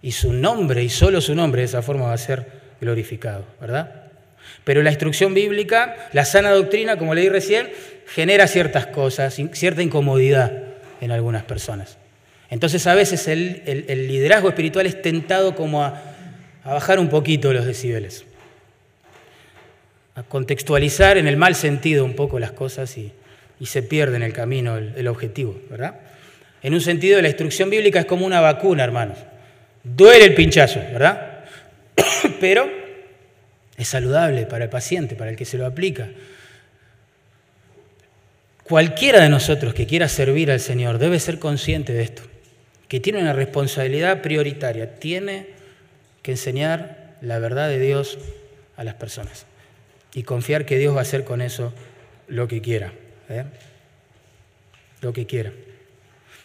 Y 0.02 0.14
su 0.14 0.34
nombre, 0.34 0.84
y 0.84 0.90
solo 0.90 1.22
su 1.22 1.36
nombre, 1.36 1.62
de 1.62 1.66
esa 1.66 1.84
forma 1.84 2.08
va 2.08 2.14
a 2.14 2.18
ser 2.18 2.48
glorificado, 2.82 3.46
¿verdad? 3.62 4.06
Pero 4.64 4.84
la 4.84 4.92
instrucción 4.92 5.34
bíblica, 5.34 6.10
la 6.14 6.26
sana 6.26 6.52
doctrina, 6.52 6.98
como 6.98 7.16
leí 7.16 7.30
recién, 7.30 7.70
genera 8.08 8.48
ciertas 8.48 8.88
cosas, 8.88 9.40
cierta 9.54 9.82
incomodidad 9.82 10.52
en 11.00 11.12
algunas 11.12 11.44
personas. 11.44 11.98
Entonces 12.50 12.86
a 12.86 12.94
veces 12.94 13.28
el, 13.28 13.86
liderazgo 13.88 14.50
espiritual 14.50 14.86
es 14.86 15.02
tentado 15.02 15.56
como 15.56 15.84
a, 15.84 16.02
bajar 16.64 17.00
un 17.00 17.10
poquito 17.10 17.54
los 17.54 17.66
decibeles, 17.66 18.26
a 20.16 20.24
contextualizar 20.24 21.18
en 21.18 21.28
el 21.28 21.38
mal 21.38 21.56
sentido 21.56 22.06
un 22.06 22.16
poco 22.16 22.40
las 22.40 22.52
cosas 22.52 22.98
y, 22.98 23.14
se 23.64 23.84
pierde 23.84 24.16
en 24.16 24.24
el 24.24 24.34
camino 24.34 24.76
el, 24.76 24.94
el 24.98 25.08
objetivo, 25.08 25.56
¿verdad? 25.70 26.00
En 26.64 26.74
un 26.74 26.82
sentido 26.82 27.22
la 27.22 27.28
instrucción 27.28 27.70
bíblica 27.70 28.00
es 28.00 28.06
como 28.08 28.26
una 28.26 28.42
vacuna, 28.42 28.84
hermanos. 28.84 29.20
Duele 29.84 30.26
el 30.26 30.34
pinchazo, 30.34 30.80
¿verdad? 30.80 31.46
Pero 32.40 32.81
es 33.82 33.90
saludable 33.90 34.46
para 34.46 34.66
el 34.66 34.70
paciente, 34.70 35.16
para 35.16 35.32
el 35.32 35.36
que 35.36 35.46
se 35.46 35.58
lo 35.58 35.66
aplica. 35.66 36.10
Cualquiera 38.64 39.22
de 39.22 39.30
nosotros 39.30 39.74
que 39.74 39.86
quiera 39.86 40.08
servir 40.08 40.52
al 40.52 40.60
Señor 40.60 40.98
debe 40.98 41.20
ser 41.20 41.40
consciente 41.40 41.94
de 41.94 42.04
esto, 42.04 42.22
que 42.88 43.00
tiene 43.00 43.20
una 43.20 43.34
responsabilidad 43.34 44.22
prioritaria, 44.22 44.96
tiene 44.96 45.48
que 46.22 46.32
enseñar 46.32 47.16
la 47.22 47.40
verdad 47.40 47.70
de 47.70 47.80
Dios 47.80 48.18
a 48.78 48.84
las 48.84 48.96
personas 48.96 49.46
y 50.14 50.24
confiar 50.24 50.66
que 50.66 50.78
Dios 50.78 50.96
va 50.96 51.00
a 51.00 51.04
hacer 51.04 51.24
con 51.24 51.42
eso 51.42 51.74
lo 52.28 52.48
que 52.48 52.62
quiera, 52.62 52.94
¿eh? 53.30 53.44
lo 55.02 55.12
que 55.14 55.26
quiera. 55.26 55.52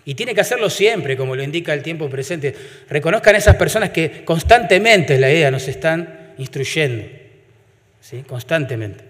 Y 0.05 0.15
tiene 0.15 0.35
que 0.35 0.41
hacerlo 0.41 0.71
siempre, 0.71 1.17
como 1.17 1.35
lo 1.35 1.43
indica 1.43 1.75
el 1.75 1.83
tiempo 1.83 2.09
presente. 2.09 2.55
Reconozcan 2.89 3.35
esas 3.35 3.57
personas 3.57 3.91
que 3.91 4.25
constantemente, 4.25 5.19
la 5.19 5.31
idea, 5.31 5.51
nos 5.51 5.67
están 5.67 6.35
instruyendo, 6.39 7.05
constantemente. 8.27 9.05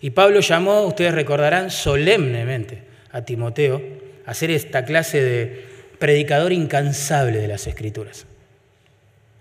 Y 0.00 0.10
Pablo 0.10 0.40
llamó, 0.40 0.82
ustedes 0.82 1.14
recordarán, 1.14 1.70
solemnemente 1.70 2.82
a 3.10 3.22
Timoteo 3.22 3.80
a 4.26 4.32
hacer 4.32 4.50
esta 4.50 4.84
clase 4.84 5.22
de 5.22 5.64
predicador 5.98 6.52
incansable 6.52 7.38
de 7.38 7.48
las 7.48 7.66
Escrituras. 7.66 8.26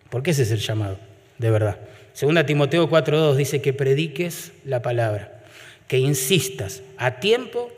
Porque 0.10 0.32
ese 0.32 0.44
es 0.44 0.52
el 0.52 0.60
llamado, 0.60 1.00
de 1.38 1.52
verdad. 1.52 1.78
Segunda 2.14 2.46
Timoteo 2.46 2.90
4.2 2.90 3.36
dice 3.36 3.62
que 3.62 3.74
prediques 3.74 4.52
la 4.64 4.82
palabra, 4.82 5.42
que 5.88 5.98
insistas 5.98 6.84
a 6.98 7.20
tiempo 7.20 7.72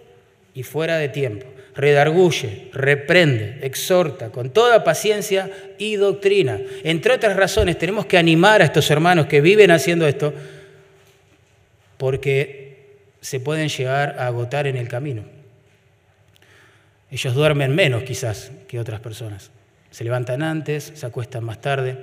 y 0.53 0.63
fuera 0.63 0.97
de 0.97 1.09
tiempo. 1.09 1.47
Redarguye, 1.75 2.69
reprende, 2.71 3.59
exhorta 3.61 4.29
con 4.29 4.49
toda 4.49 4.83
paciencia 4.83 5.49
y 5.77 5.95
doctrina. 5.95 6.59
Entre 6.83 7.13
otras 7.13 7.35
razones, 7.35 7.77
tenemos 7.77 8.05
que 8.05 8.17
animar 8.17 8.61
a 8.61 8.65
estos 8.65 8.89
hermanos 8.91 9.25
que 9.25 9.41
viven 9.41 9.71
haciendo 9.71 10.07
esto, 10.07 10.33
porque 11.97 12.75
se 13.21 13.39
pueden 13.39 13.69
llegar 13.69 14.17
a 14.19 14.27
agotar 14.27 14.67
en 14.67 14.77
el 14.77 14.87
camino. 14.87 15.23
Ellos 17.11 17.33
duermen 17.33 17.73
menos 17.73 18.03
quizás 18.03 18.51
que 18.67 18.79
otras 18.79 18.99
personas. 18.99 19.51
Se 19.91 20.03
levantan 20.03 20.43
antes, 20.43 20.91
se 20.93 21.05
acuestan 21.05 21.43
más 21.43 21.61
tarde. 21.61 21.97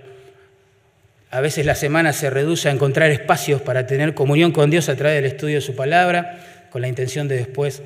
A 1.30 1.40
veces 1.40 1.66
la 1.66 1.74
semana 1.74 2.12
se 2.12 2.30
reduce 2.30 2.68
a 2.68 2.72
encontrar 2.72 3.10
espacios 3.10 3.60
para 3.60 3.86
tener 3.86 4.14
comunión 4.14 4.52
con 4.52 4.70
Dios 4.70 4.88
a 4.88 4.96
través 4.96 5.16
del 5.16 5.30
estudio 5.30 5.56
de 5.56 5.60
su 5.60 5.76
palabra, 5.76 6.66
con 6.70 6.82
la 6.82 6.88
intención 6.88 7.28
de 7.28 7.36
después 7.36 7.82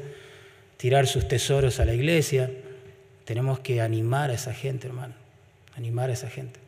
tirar 0.77 1.07
sus 1.07 1.29
tesoros 1.29 1.81
a 1.81 1.85
la 1.85 1.95
iglesia. 1.95 2.51
Tenemos 3.25 3.59
que 3.61 3.81
animar 3.81 4.31
a 4.31 4.35
esa 4.35 4.53
gente, 4.55 4.87
hermano, 4.87 5.15
animar 5.77 6.11
a 6.11 6.13
esa 6.13 6.29
gente. 6.29 6.61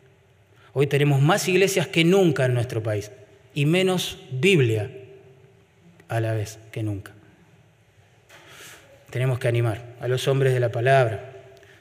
Hoy 0.73 0.87
tenemos 0.87 1.21
más 1.21 1.49
iglesias 1.49 1.87
que 1.87 2.05
nunca 2.05 2.45
en 2.47 2.55
nuestro 2.55 2.83
país 2.83 3.11
y 3.55 3.67
menos 3.67 4.19
Biblia 4.31 4.91
a 6.09 6.21
la 6.21 6.33
vez 6.33 6.59
que 6.73 6.83
nunca. 6.83 7.13
Tenemos 9.11 9.39
que 9.39 9.49
animar 9.49 9.81
a 10.01 10.09
los 10.09 10.29
hombres 10.29 10.53
de 10.53 10.61
la 10.61 10.71
palabra, 10.71 11.33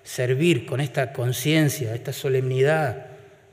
servir 0.04 0.66
con 0.66 0.80
esta 0.80 1.12
conciencia, 1.12 1.94
esta 1.94 2.14
solemnidad. 2.14 3.08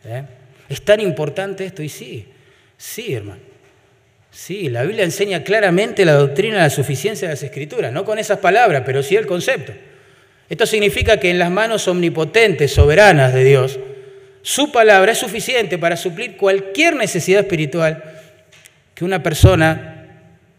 ¿eh? 0.04 0.22
¿Es 0.68 0.82
tan 0.82 1.00
importante 1.00 1.64
esto? 1.64 1.82
Y 1.82 1.88
sí, 1.88 2.28
sí, 2.76 3.14
hermano. 3.14 3.40
Sí, 4.30 4.68
la 4.68 4.82
Biblia 4.82 5.04
enseña 5.04 5.44
claramente 5.44 6.04
la 6.04 6.14
doctrina 6.14 6.56
de 6.56 6.62
la 6.62 6.70
suficiencia 6.70 7.28
de 7.28 7.34
las 7.34 7.42
escrituras, 7.42 7.92
no 7.92 8.04
con 8.04 8.18
esas 8.18 8.38
palabras, 8.38 8.82
pero 8.84 9.02
sí 9.02 9.14
el 9.14 9.26
concepto. 9.26 9.72
Esto 10.48 10.66
significa 10.66 11.18
que 11.18 11.30
en 11.30 11.38
las 11.38 11.50
manos 11.50 11.86
omnipotentes, 11.86 12.72
soberanas 12.72 13.32
de 13.32 13.44
Dios, 13.44 13.78
su 14.42 14.72
palabra 14.72 15.12
es 15.12 15.18
suficiente 15.18 15.78
para 15.78 15.96
suplir 15.96 16.36
cualquier 16.36 16.96
necesidad 16.96 17.40
espiritual 17.42 18.02
que 18.94 19.04
una 19.04 19.22
persona 19.22 19.93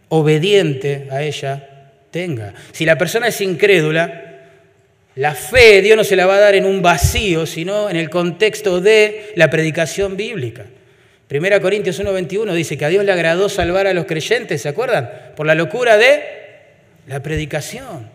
obediente 0.10 1.08
a 1.12 1.22
ella 1.22 1.92
tenga. 2.12 2.54
Si 2.72 2.86
la 2.86 2.98
persona 2.98 3.28
es 3.28 3.42
incrédula, 3.42 4.26
la 5.16 5.34
fe 5.34 5.82
Dios 5.82 5.98
no 5.98 6.04
se 6.04 6.16
la 6.16 6.26
va 6.26 6.36
a 6.36 6.40
dar 6.40 6.56
en 6.56 6.66
un 6.66 6.82
vacío, 6.82 7.46
sino 7.46 7.90
en 7.90 7.96
el 7.96 8.10
contexto 8.10 8.82
de 8.82 9.34
la 9.36 9.50
predicación 9.50 10.18
bíblica. 10.18 10.66
Primera 11.28 11.60
Corintios 11.60 12.00
1:21 12.00 12.54
dice 12.54 12.78
que 12.78 12.86
a 12.86 12.90
Dios 12.90 13.04
le 13.04 13.12
agradó 13.12 13.50
salvar 13.50 13.88
a 13.88 13.94
los 13.94 14.06
creyentes, 14.06 14.62
¿se 14.62 14.70
acuerdan? 14.70 15.10
Por 15.36 15.48
la 15.48 15.56
locura 15.56 15.98
de 15.98 16.22
la 17.08 17.22
predicación. 17.22 18.10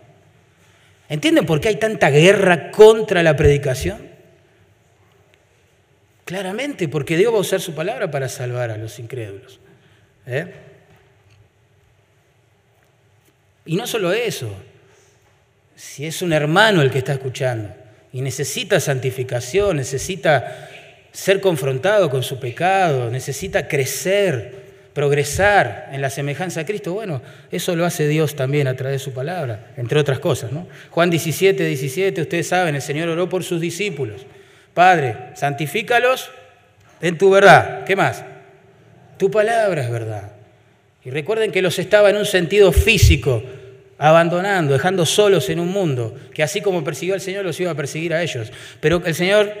¿Entienden 1.09 1.45
por 1.45 1.59
qué 1.59 1.69
hay 1.69 1.75
tanta 1.75 2.09
guerra 2.09 2.71
contra 2.71 3.21
la 3.21 3.35
predicación? 3.35 4.09
Claramente, 6.23 6.87
porque 6.87 7.17
Dios 7.17 7.33
va 7.33 7.37
a 7.37 7.41
usar 7.41 7.59
su 7.59 7.75
palabra 7.75 8.09
para 8.09 8.29
salvar 8.29 8.71
a 8.71 8.77
los 8.77 8.97
incrédulos. 8.99 9.59
¿eh? 10.25 10.47
Y 13.65 13.75
no 13.75 13.85
solo 13.87 14.11
eso, 14.11 14.49
si 15.75 16.05
es 16.05 16.21
un 16.21 16.33
hermano 16.33 16.81
el 16.81 16.91
que 16.91 16.99
está 16.99 17.13
escuchando 17.13 17.69
y 18.13 18.21
necesita 18.21 18.79
santificación, 18.79 19.77
necesita 19.77 20.69
ser 21.11 21.41
confrontado 21.41 22.09
con 22.09 22.23
su 22.23 22.39
pecado, 22.39 23.09
necesita 23.09 23.67
crecer, 23.67 24.61
progresar 24.93 25.89
en 25.91 26.01
la 26.01 26.09
semejanza 26.09 26.61
a 26.61 26.65
Cristo, 26.65 26.93
bueno, 26.93 27.21
eso 27.51 27.75
lo 27.75 27.85
hace 27.85 28.07
Dios 28.07 28.35
también 28.35 28.67
a 28.67 28.75
través 28.75 28.99
de 28.99 29.03
su 29.03 29.13
palabra, 29.13 29.71
entre 29.77 29.99
otras 29.99 30.19
cosas. 30.19 30.51
¿no? 30.51 30.67
Juan 30.89 31.09
17, 31.09 31.63
17, 31.63 32.21
ustedes 32.21 32.47
saben, 32.47 32.75
el 32.75 32.81
Señor 32.81 33.09
oró 33.09 33.29
por 33.29 33.43
sus 33.43 33.61
discípulos. 33.61 34.25
Padre, 34.73 35.31
santifícalos 35.35 36.29
en 37.01 37.17
tu 37.17 37.29
verdad. 37.29 37.85
¿Qué 37.85 37.95
más? 37.95 38.23
Tu 39.17 39.29
palabra 39.29 39.83
es 39.83 39.91
verdad. 39.91 40.30
Y 41.03 41.09
recuerden 41.09 41.51
que 41.51 41.61
los 41.61 41.79
estaba 41.79 42.09
en 42.09 42.17
un 42.17 42.25
sentido 42.25 42.71
físico, 42.71 43.43
abandonando, 43.97 44.73
dejando 44.73 45.05
solos 45.05 45.49
en 45.49 45.59
un 45.59 45.69
mundo, 45.69 46.15
que 46.33 46.43
así 46.43 46.61
como 46.61 46.83
persiguió 46.83 47.13
al 47.13 47.21
Señor, 47.21 47.45
los 47.45 47.59
iba 47.59 47.71
a 47.71 47.75
perseguir 47.75 48.13
a 48.13 48.21
ellos. 48.21 48.51
Pero 48.79 49.01
el 49.05 49.15
Señor, 49.15 49.51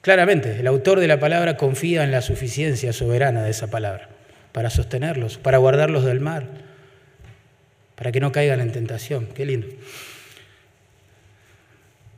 claramente, 0.00 0.60
el 0.60 0.66
autor 0.66 1.00
de 1.00 1.08
la 1.08 1.18
palabra 1.18 1.56
confía 1.56 2.04
en 2.04 2.12
la 2.12 2.22
suficiencia 2.22 2.92
soberana 2.92 3.42
de 3.42 3.50
esa 3.50 3.68
palabra, 3.68 4.08
para 4.52 4.70
sostenerlos, 4.70 5.38
para 5.38 5.58
guardarlos 5.58 6.04
del 6.04 6.20
mal, 6.20 6.48
para 7.96 8.12
que 8.12 8.20
no 8.20 8.32
caigan 8.32 8.60
en 8.60 8.72
tentación. 8.72 9.28
Qué 9.34 9.44
lindo. 9.44 9.66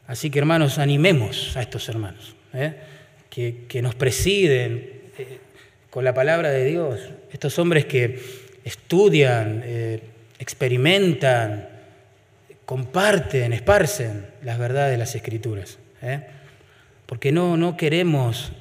Así 0.07 0.31
que 0.31 0.39
hermanos, 0.39 0.79
animemos 0.79 1.57
a 1.57 1.63
estos 1.63 1.89
hermanos, 1.89 2.35
¿eh? 2.55 2.75
que, 3.31 3.83
nos 3.83 3.95
presiden. 3.95 4.91
Eh, 5.19 5.39
con 5.97 6.05
la 6.05 6.13
palabra 6.13 6.51
de 6.51 6.67
Dios. 6.67 7.01
Estos 7.33 7.59
hombres 7.59 7.87
que 7.87 8.21
estudian, 8.65 9.63
eh, 9.65 10.03
experimentan, 10.39 11.71
comparten, 12.67 13.55
esparcen 13.55 14.27
las 14.43 14.59
verdades 14.59 14.91
de 14.91 14.99
las 14.99 15.15
escrituras. 15.15 15.79
¿eh? 16.03 16.21
Porque 17.07 17.33
no, 17.33 17.57
no 17.57 17.79
queremos 17.79 18.53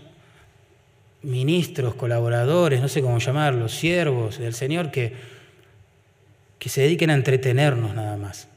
ministros, 1.24 1.96
colaboradores, 1.96 2.80
no 2.80 2.88
sé 2.88 3.02
cómo 3.02 3.20
llamarlos, 3.20 3.74
siervos 3.74 4.40
del 4.40 4.54
Señor 4.54 4.90
que, 4.90 5.12
que 6.58 6.70
se 6.70 6.84
dediquen 6.84 7.10
a 7.10 7.16
entretenernos 7.16 7.94
nada 7.94 8.16
más, 8.16 8.48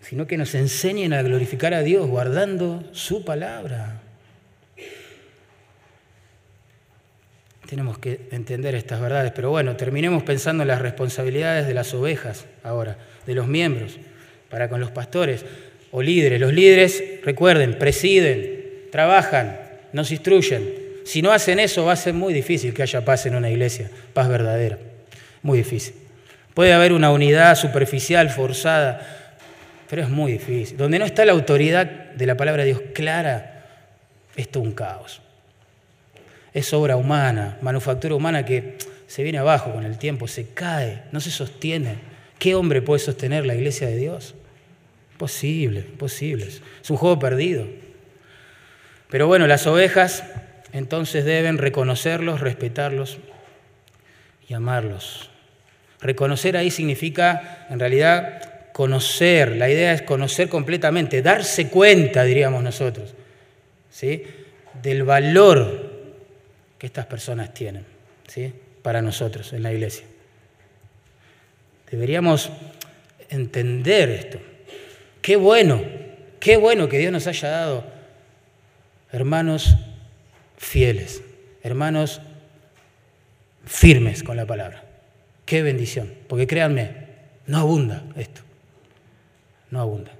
sino 0.00 0.26
que 0.26 0.38
nos 0.38 0.54
enseñen 0.54 1.12
a 1.12 1.20
glorificar 1.20 1.74
a 1.74 1.82
Dios 1.82 2.06
guardando 2.06 2.84
su 2.92 3.22
palabra. 3.22 4.00
Tenemos 7.68 7.98
que 7.98 8.20
entender 8.30 8.74
estas 8.74 8.98
verdades, 8.98 9.30
pero 9.36 9.50
bueno, 9.50 9.76
terminemos 9.76 10.22
pensando 10.22 10.62
en 10.62 10.68
las 10.68 10.80
responsabilidades 10.80 11.66
de 11.66 11.74
las 11.74 11.92
ovejas 11.92 12.46
ahora, 12.62 12.96
de 13.26 13.34
los 13.34 13.46
miembros, 13.46 13.98
para 14.48 14.70
con 14.70 14.80
los 14.80 14.90
pastores 14.90 15.44
o 15.90 16.00
líderes. 16.00 16.40
Los 16.40 16.54
líderes, 16.54 17.04
recuerden, 17.22 17.78
presiden, 17.78 18.88
trabajan, 18.90 19.60
nos 19.92 20.10
instruyen, 20.10 20.88
Si 21.04 21.20
no 21.20 21.30
hacen 21.30 21.58
eso, 21.58 21.84
va 21.84 21.92
a 21.92 21.96
ser 21.96 22.14
muy 22.14 22.32
difícil 22.32 22.72
que 22.72 22.82
haya 22.82 23.04
paz 23.04 23.26
en 23.26 23.34
una 23.34 23.50
iglesia, 23.50 23.90
paz 24.14 24.28
verdadera. 24.28 24.78
Muy 25.42 25.58
difícil. 25.58 25.94
Puede 26.54 26.72
haber 26.72 26.94
una 26.94 27.12
unidad 27.12 27.54
superficial, 27.54 28.30
forzada, 28.30 29.36
pero 29.90 30.02
es 30.02 30.08
muy 30.08 30.32
difícil. 30.32 30.78
Donde 30.78 30.98
no 30.98 31.04
está 31.04 31.26
la 31.26 31.32
autoridad 31.32 31.86
de 31.86 32.26
la 32.26 32.36
palabra 32.36 32.64
de 32.64 32.70
Dios 32.70 32.82
clara, 32.94 33.66
es 34.36 34.48
todo 34.48 34.62
un 34.62 34.72
caos. 34.72 35.20
Es 36.58 36.72
obra 36.72 36.96
humana, 36.96 37.56
manufactura 37.62 38.16
humana 38.16 38.44
que 38.44 38.78
se 39.06 39.22
viene 39.22 39.38
abajo 39.38 39.72
con 39.72 39.84
el 39.84 39.96
tiempo, 39.96 40.26
se 40.26 40.48
cae, 40.48 41.04
no 41.12 41.20
se 41.20 41.30
sostiene. 41.30 41.98
¿Qué 42.40 42.56
hombre 42.56 42.82
puede 42.82 42.98
sostener 42.98 43.46
la 43.46 43.54
iglesia 43.54 43.86
de 43.86 43.96
Dios? 43.96 44.34
Posible, 45.18 45.82
posible. 45.82 46.48
Es 46.48 46.90
un 46.90 46.96
juego 46.96 47.16
perdido. 47.20 47.64
Pero 49.08 49.28
bueno, 49.28 49.46
las 49.46 49.68
ovejas 49.68 50.24
entonces 50.72 51.24
deben 51.24 51.58
reconocerlos, 51.58 52.40
respetarlos 52.40 53.18
y 54.48 54.54
amarlos. 54.54 55.30
Reconocer 56.00 56.56
ahí 56.56 56.72
significa, 56.72 57.68
en 57.70 57.78
realidad, 57.78 58.72
conocer. 58.72 59.54
La 59.54 59.70
idea 59.70 59.92
es 59.92 60.02
conocer 60.02 60.48
completamente, 60.48 61.22
darse 61.22 61.68
cuenta, 61.68 62.24
diríamos 62.24 62.64
nosotros, 62.64 63.14
¿sí? 63.90 64.24
del 64.82 65.04
valor 65.04 65.87
que 66.78 66.86
estas 66.86 67.06
personas 67.06 67.52
tienen 67.52 67.84
¿sí? 68.26 68.52
para 68.82 69.02
nosotros 69.02 69.52
en 69.52 69.62
la 69.62 69.72
iglesia. 69.72 70.06
Deberíamos 71.90 72.50
entender 73.28 74.10
esto. 74.10 74.38
Qué 75.20 75.36
bueno, 75.36 75.82
qué 76.40 76.56
bueno 76.56 76.88
que 76.88 76.98
Dios 76.98 77.12
nos 77.12 77.26
haya 77.26 77.48
dado 77.48 77.84
hermanos 79.10 79.76
fieles, 80.56 81.22
hermanos 81.62 82.20
firmes 83.64 84.22
con 84.22 84.36
la 84.36 84.46
palabra. 84.46 84.84
Qué 85.44 85.62
bendición, 85.62 86.12
porque 86.28 86.46
créanme, 86.46 86.90
no 87.46 87.58
abunda 87.58 88.04
esto, 88.16 88.42
no 89.70 89.80
abunda. 89.80 90.17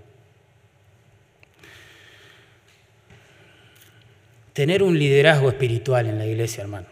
Tener 4.59 4.83
un 4.83 4.99
liderazgo 4.99 5.51
espiritual 5.51 6.09
en 6.09 6.19
la 6.19 6.27
iglesia, 6.27 6.63
hermano, 6.63 6.89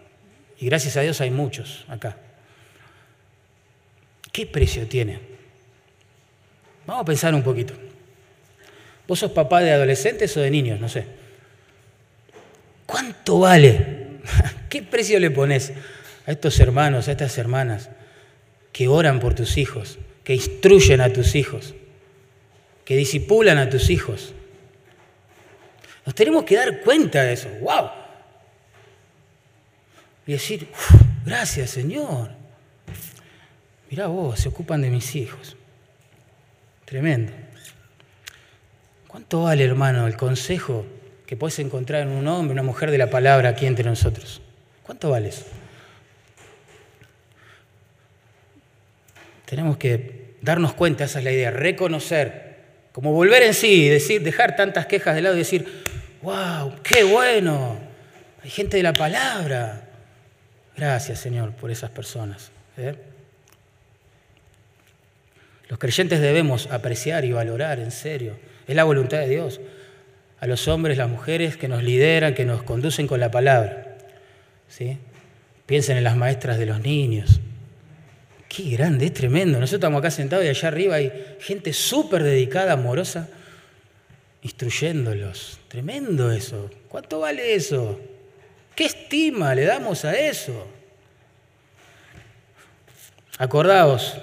y 0.56 0.66
gracias 0.66 0.96
a 0.98 1.00
Dios 1.00 1.20
hay 1.20 1.32
muchos 1.32 1.84
acá. 1.88 2.16
¿Qué 4.30 4.46
precio 4.46 4.86
tiene? 4.86 5.18
Vamos 6.86 7.02
a 7.02 7.04
pensar 7.04 7.34
un 7.34 7.42
poquito. 7.42 7.74
¿Vos 9.08 9.18
sos 9.18 9.32
papá 9.32 9.62
de 9.62 9.72
adolescentes 9.72 10.36
o 10.36 10.42
de 10.42 10.50
niños? 10.52 10.78
No 10.78 10.88
sé. 10.88 11.06
¿Cuánto 12.86 13.40
vale? 13.40 14.20
¿Qué 14.70 14.82
precio 14.82 15.18
le 15.18 15.32
pones 15.32 15.72
a 16.24 16.30
estos 16.30 16.60
hermanos, 16.60 17.08
a 17.08 17.10
estas 17.10 17.36
hermanas 17.36 17.90
que 18.70 18.86
oran 18.86 19.18
por 19.18 19.34
tus 19.34 19.56
hijos, 19.56 19.98
que 20.22 20.36
instruyen 20.36 21.00
a 21.00 21.12
tus 21.12 21.34
hijos, 21.34 21.74
que 22.84 22.94
disipulan 22.94 23.58
a 23.58 23.68
tus 23.68 23.90
hijos? 23.90 24.34
Nos 26.06 26.14
tenemos 26.14 26.44
que 26.44 26.56
dar 26.56 26.80
cuenta 26.80 27.22
de 27.24 27.32
eso. 27.32 27.48
¡Wow! 27.60 27.90
Y 30.26 30.32
decir, 30.32 30.68
gracias 31.24 31.70
Señor. 31.70 32.30
Mirá 33.90 34.06
vos, 34.06 34.40
se 34.40 34.48
ocupan 34.48 34.82
de 34.82 34.90
mis 34.90 35.14
hijos. 35.16 35.56
Tremendo. 36.84 37.32
¿Cuánto 39.08 39.42
vale, 39.42 39.64
hermano, 39.64 40.06
el 40.06 40.16
consejo 40.16 40.86
que 41.26 41.36
puedes 41.36 41.58
encontrar 41.58 42.02
en 42.02 42.08
un 42.08 42.28
hombre, 42.28 42.52
una 42.52 42.62
mujer 42.62 42.90
de 42.90 42.98
la 42.98 43.10
palabra 43.10 43.50
aquí 43.50 43.66
entre 43.66 43.84
nosotros? 43.84 44.40
¿Cuánto 44.84 45.10
vale 45.10 45.28
eso? 45.28 45.44
Tenemos 49.46 49.76
que 49.76 50.36
darnos 50.42 50.74
cuenta, 50.74 51.04
esa 51.04 51.18
es 51.18 51.24
la 51.24 51.32
idea, 51.32 51.50
reconocer, 51.50 52.56
como 52.92 53.12
volver 53.12 53.42
en 53.42 53.54
sí, 53.54 53.88
decir, 53.88 54.22
dejar 54.22 54.54
tantas 54.54 54.86
quejas 54.86 55.14
de 55.14 55.22
lado 55.22 55.34
y 55.34 55.38
decir, 55.38 55.85
wow, 56.26 56.72
qué 56.82 57.04
bueno, 57.04 57.78
hay 58.42 58.50
gente 58.50 58.76
de 58.78 58.82
la 58.82 58.92
palabra. 58.92 59.88
Gracias, 60.76 61.20
Señor, 61.20 61.52
por 61.52 61.70
esas 61.70 61.90
personas. 61.90 62.50
¿eh? 62.76 62.96
Los 65.68 65.78
creyentes 65.78 66.20
debemos 66.20 66.66
apreciar 66.66 67.24
y 67.24 67.30
valorar, 67.30 67.78
en 67.78 67.92
serio, 67.92 68.36
es 68.66 68.74
la 68.74 68.82
voluntad 68.82 69.18
de 69.18 69.28
Dios. 69.28 69.60
A 70.40 70.48
los 70.48 70.66
hombres, 70.66 70.98
las 70.98 71.08
mujeres 71.08 71.56
que 71.56 71.68
nos 71.68 71.84
lideran, 71.84 72.34
que 72.34 72.44
nos 72.44 72.64
conducen 72.64 73.06
con 73.06 73.20
la 73.20 73.30
palabra. 73.30 73.96
¿Sí? 74.68 74.98
Piensen 75.64 75.96
en 75.96 76.04
las 76.04 76.16
maestras 76.16 76.58
de 76.58 76.66
los 76.66 76.80
niños. 76.80 77.40
Qué 78.48 78.70
grande, 78.70 79.06
es 79.06 79.14
tremendo. 79.14 79.60
Nosotros 79.60 79.78
estamos 79.78 80.00
acá 80.00 80.10
sentados 80.10 80.44
y 80.44 80.48
allá 80.48 80.68
arriba 80.68 80.96
hay 80.96 81.36
gente 81.38 81.72
súper 81.72 82.24
dedicada, 82.24 82.72
amorosa, 82.72 83.28
instruyéndolos. 84.46 85.58
Tremendo 85.66 86.30
eso. 86.30 86.70
¿Cuánto 86.88 87.18
vale 87.18 87.54
eso? 87.54 88.00
¿Qué 88.76 88.84
estima 88.84 89.54
le 89.56 89.64
damos 89.64 90.04
a 90.04 90.16
eso? 90.16 90.68
Acordaos, 93.38 94.14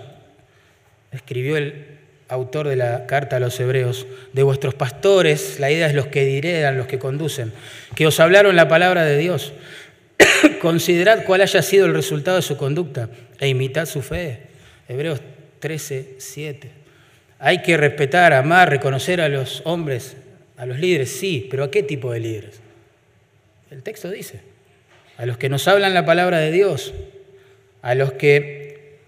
escribió 1.11 1.57
el 1.57 1.99
autor 2.29 2.69
de 2.69 2.77
la 2.77 3.05
carta 3.05 3.35
a 3.35 3.39
los 3.39 3.59
hebreos, 3.59 4.07
de 4.31 4.43
vuestros 4.43 4.75
pastores, 4.75 5.59
la 5.59 5.69
idea 5.69 5.87
es 5.87 5.93
los 5.93 6.07
que 6.07 6.23
diredan, 6.23 6.77
los 6.77 6.87
que 6.87 6.99
conducen, 6.99 7.51
que 7.93 8.07
os 8.07 8.19
hablaron 8.21 8.55
la 8.55 8.69
palabra 8.69 9.03
de 9.03 9.17
Dios. 9.17 9.51
Considerad 10.61 11.25
cuál 11.25 11.41
haya 11.41 11.61
sido 11.61 11.85
el 11.85 11.93
resultado 11.93 12.37
de 12.37 12.43
su 12.43 12.55
conducta 12.55 13.09
e 13.39 13.49
imitad 13.49 13.85
su 13.85 14.01
fe. 14.01 14.43
Hebreos 14.87 15.19
13, 15.59 16.15
7. 16.17 16.82
Hay 17.45 17.61
que 17.61 17.75
respetar, 17.75 18.31
amar, 18.31 18.69
reconocer 18.69 19.19
a 19.19 19.27
los 19.27 19.61
hombres, 19.65 20.15
a 20.55 20.65
los 20.65 20.79
líderes, 20.79 21.11
sí, 21.11 21.45
pero 21.51 21.65
¿a 21.65 21.71
qué 21.71 21.83
tipo 21.83 22.13
de 22.13 22.21
líderes? 22.21 22.61
El 23.69 23.83
texto 23.83 24.09
dice, 24.09 24.39
a 25.17 25.25
los 25.25 25.37
que 25.37 25.49
nos 25.49 25.67
hablan 25.67 25.93
la 25.93 26.05
palabra 26.05 26.37
de 26.37 26.51
Dios, 26.51 26.93
a 27.81 27.95
los 27.95 28.13
que 28.13 28.99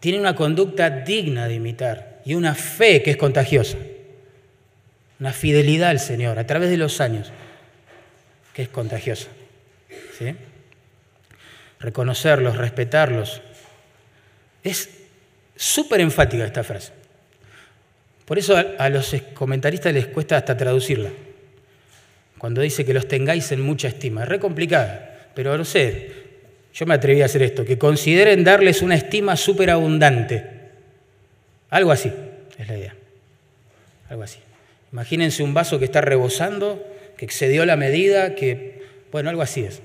tiene 0.00 0.18
una 0.18 0.34
conducta 0.34 0.90
digna 0.90 1.46
de 1.46 1.54
imitar 1.54 2.20
y 2.24 2.34
una 2.34 2.56
fe 2.56 3.00
que 3.00 3.12
es 3.12 3.16
contagiosa. 3.16 3.78
Una 5.20 5.32
fidelidad 5.32 5.90
al 5.90 6.00
Señor 6.00 6.36
a 6.40 6.48
través 6.48 6.68
de 6.68 6.78
los 6.78 7.00
años 7.00 7.30
que 8.54 8.62
es 8.62 8.68
contagiosa. 8.68 9.28
¿Sí? 10.18 10.34
Reconocerlos, 11.78 12.56
respetarlos. 12.56 13.40
Es 14.64 14.95
súper 15.56 16.00
enfática 16.00 16.44
esta 16.44 16.62
frase. 16.62 16.92
Por 18.24 18.38
eso 18.38 18.56
a, 18.56 18.88
los 18.88 19.14
comentaristas 19.34 19.94
les 19.94 20.06
cuesta 20.06 20.36
hasta 20.36 20.56
traducirla. 20.56 21.10
Cuando 22.38 22.60
dice 22.60 22.84
que 22.84 22.92
los 22.92 23.08
tengáis 23.08 23.50
en 23.52 23.62
mucha 23.62 23.88
estima. 23.88 24.24
Es 24.24 24.28
re 24.28 24.38
complicada, 24.38 25.30
pero 25.34 25.56
no 25.56 25.64
sé, 25.64 26.10
yo 26.74 26.86
me 26.86 26.94
atreví 26.94 27.22
a 27.22 27.26
hacer 27.26 27.42
esto, 27.42 27.64
que 27.64 27.78
consideren 27.78 28.44
darles 28.44 28.82
una 28.82 28.96
estima 28.96 29.36
superabundante. 29.36 30.44
Algo 31.70 31.92
así 31.92 32.12
es 32.58 32.68
la 32.68 32.76
idea. 32.76 32.94
Algo 34.08 34.22
así. 34.22 34.38
Imagínense 34.92 35.42
un 35.42 35.54
vaso 35.54 35.78
que 35.78 35.84
está 35.84 36.00
rebosando, 36.00 36.84
que 37.16 37.24
excedió 37.24 37.64
la 37.64 37.76
medida, 37.76 38.34
que, 38.34 38.82
bueno, 39.12 39.30
algo 39.30 39.42
así 39.42 39.62
es. 39.62 39.80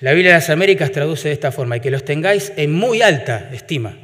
La 0.00 0.12
Biblia 0.12 0.32
de 0.32 0.38
las 0.38 0.50
Américas 0.50 0.92
traduce 0.92 1.28
de 1.28 1.34
esta 1.34 1.52
forma, 1.52 1.76
y 1.76 1.80
que 1.80 1.90
los 1.90 2.04
tengáis 2.04 2.52
en 2.56 2.72
muy 2.72 3.02
alta 3.02 3.50
estima, 3.52 3.96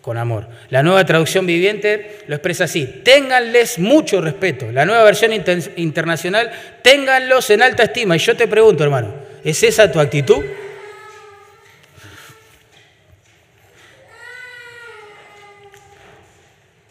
con 0.00 0.18
amor. 0.18 0.48
La 0.70 0.82
nueva 0.82 1.04
traducción 1.06 1.46
viviente 1.46 2.18
lo 2.26 2.34
expresa 2.34 2.64
así, 2.64 2.86
ténganles 3.04 3.78
mucho 3.78 4.20
respeto. 4.20 4.72
La 4.72 4.84
nueva 4.84 5.04
versión 5.04 5.32
internacional, 5.76 6.50
ténganlos 6.82 7.50
en 7.50 7.62
alta 7.62 7.84
estima. 7.84 8.16
Y 8.16 8.18
yo 8.18 8.36
te 8.36 8.48
pregunto, 8.48 8.82
hermano, 8.82 9.32
¿Es 9.44 9.62
esa 9.64 9.90
tu 9.90 9.98
actitud? 9.98 10.44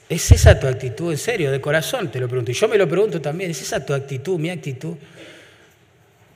¿Es 0.10 0.32
esa 0.32 0.60
tu 0.60 0.68
actitud 0.68 1.12
en 1.12 1.18
serio, 1.18 1.52
de 1.52 1.62
corazón? 1.62 2.12
Te 2.12 2.20
lo 2.20 2.28
pregunto. 2.28 2.52
Y 2.52 2.54
yo 2.54 2.68
me 2.68 2.78
lo 2.78 2.90
pregunto 2.90 3.22
también. 3.22 3.52
¿Es 3.52 3.62
esa 3.62 3.86
tu 3.86 3.94
actitud, 3.94 4.38
mi 4.38 4.50
actitud, 4.50 4.98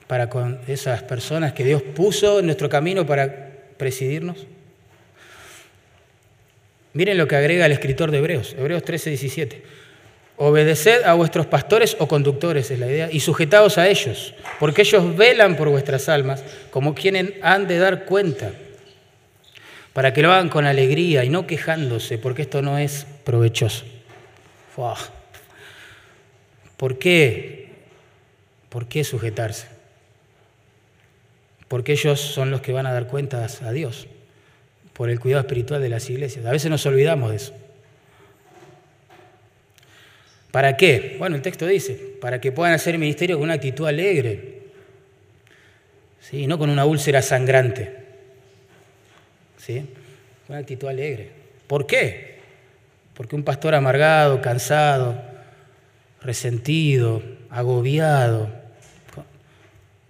para 0.08 0.30
con 0.30 0.60
esas 0.68 1.04
personas 1.04 1.54
que 1.54 1.64
Dios 1.64 1.82
puso 1.82 2.40
en 2.40 2.46
nuestro 2.46 2.70
camino 2.70 3.06
para 3.06 3.52
presidirnos? 3.78 4.46
Miren 6.94 7.18
lo 7.18 7.28
que 7.28 7.36
agrega 7.36 7.66
el 7.66 7.74
escritor 7.74 8.10
de 8.12 8.20
Hebreos, 8.20 8.56
Hebreos 8.58 8.84
13, 8.84 9.10
17. 9.10 9.64
Obedeced 10.38 11.04
a 11.04 11.14
vuestros 11.14 11.46
pastores 11.46 11.96
o 12.00 12.08
conductores, 12.08 12.72
es 12.72 12.80
la 12.80 12.88
idea, 12.88 13.10
y 13.12 13.20
sujetaos 13.20 13.78
a 13.78 13.88
ellos, 13.88 14.34
porque 14.60 14.82
ellos 14.82 15.16
velan 15.16 15.56
por 15.56 15.70
vuestras 15.70 16.08
almas 16.10 16.44
como 16.72 16.96
quienes 16.96 17.34
han 17.42 17.68
de 17.68 17.80
dar 17.80 18.06
cuenta, 18.06 18.52
para 19.92 20.14
que 20.14 20.22
lo 20.22 20.32
hagan 20.32 20.50
con 20.50 20.66
alegría 20.66 21.24
y 21.24 21.30
no 21.30 21.48
quejándose, 21.48 22.18
porque 22.18 22.44
esto 22.44 22.62
no 22.62 22.78
es 22.78 23.06
provechoso. 23.24 23.86
¿Por 26.78 27.00
qué? 27.00 27.70
¿Por 28.70 28.88
qué 28.88 29.04
sujetarse? 29.04 29.75
Porque 31.68 31.94
ellos 31.94 32.20
son 32.20 32.52
los 32.52 32.62
que 32.62 32.72
van 32.72 32.86
a 32.86 32.94
dar 32.94 33.08
cuentas 33.08 33.62
a 33.62 33.72
Dios 33.72 34.08
por 34.94 35.10
el 35.10 35.20
cuidado 35.20 35.42
espiritual 35.42 35.82
de 35.82 35.90
las 35.90 36.10
iglesias. 36.10 36.46
A 36.46 36.52
veces 36.52 36.70
nos 36.70 36.86
olvidamos 36.86 37.32
de 37.32 37.36
eso. 37.36 37.54
¿Para 40.52 40.78
qué? 40.78 41.18
Bueno, 41.20 41.36
el 41.36 41.42
texto 41.42 41.68
dice, 41.68 42.16
para 42.22 42.40
que 42.40 42.54
puedan 42.54 42.74
hacer 42.74 42.98
ministerio 42.98 43.36
con 43.36 43.44
una 43.44 43.56
actitud 43.56 43.86
alegre, 43.86 44.62
¿sí? 46.22 46.48
no 46.48 46.58
con 46.58 46.70
una 46.70 46.86
úlcera 46.86 47.22
sangrante, 47.22 47.94
¿sí? 49.58 49.80
con 50.48 50.56
una 50.56 50.60
actitud 50.60 50.88
alegre. 50.88 51.30
¿Por 51.68 51.86
qué? 51.86 52.40
Porque 53.16 53.36
un 53.36 53.44
pastor 53.44 53.76
amargado, 53.76 54.42
cansado, 54.42 55.22
resentido, 56.22 57.22
agobiado, 57.50 58.50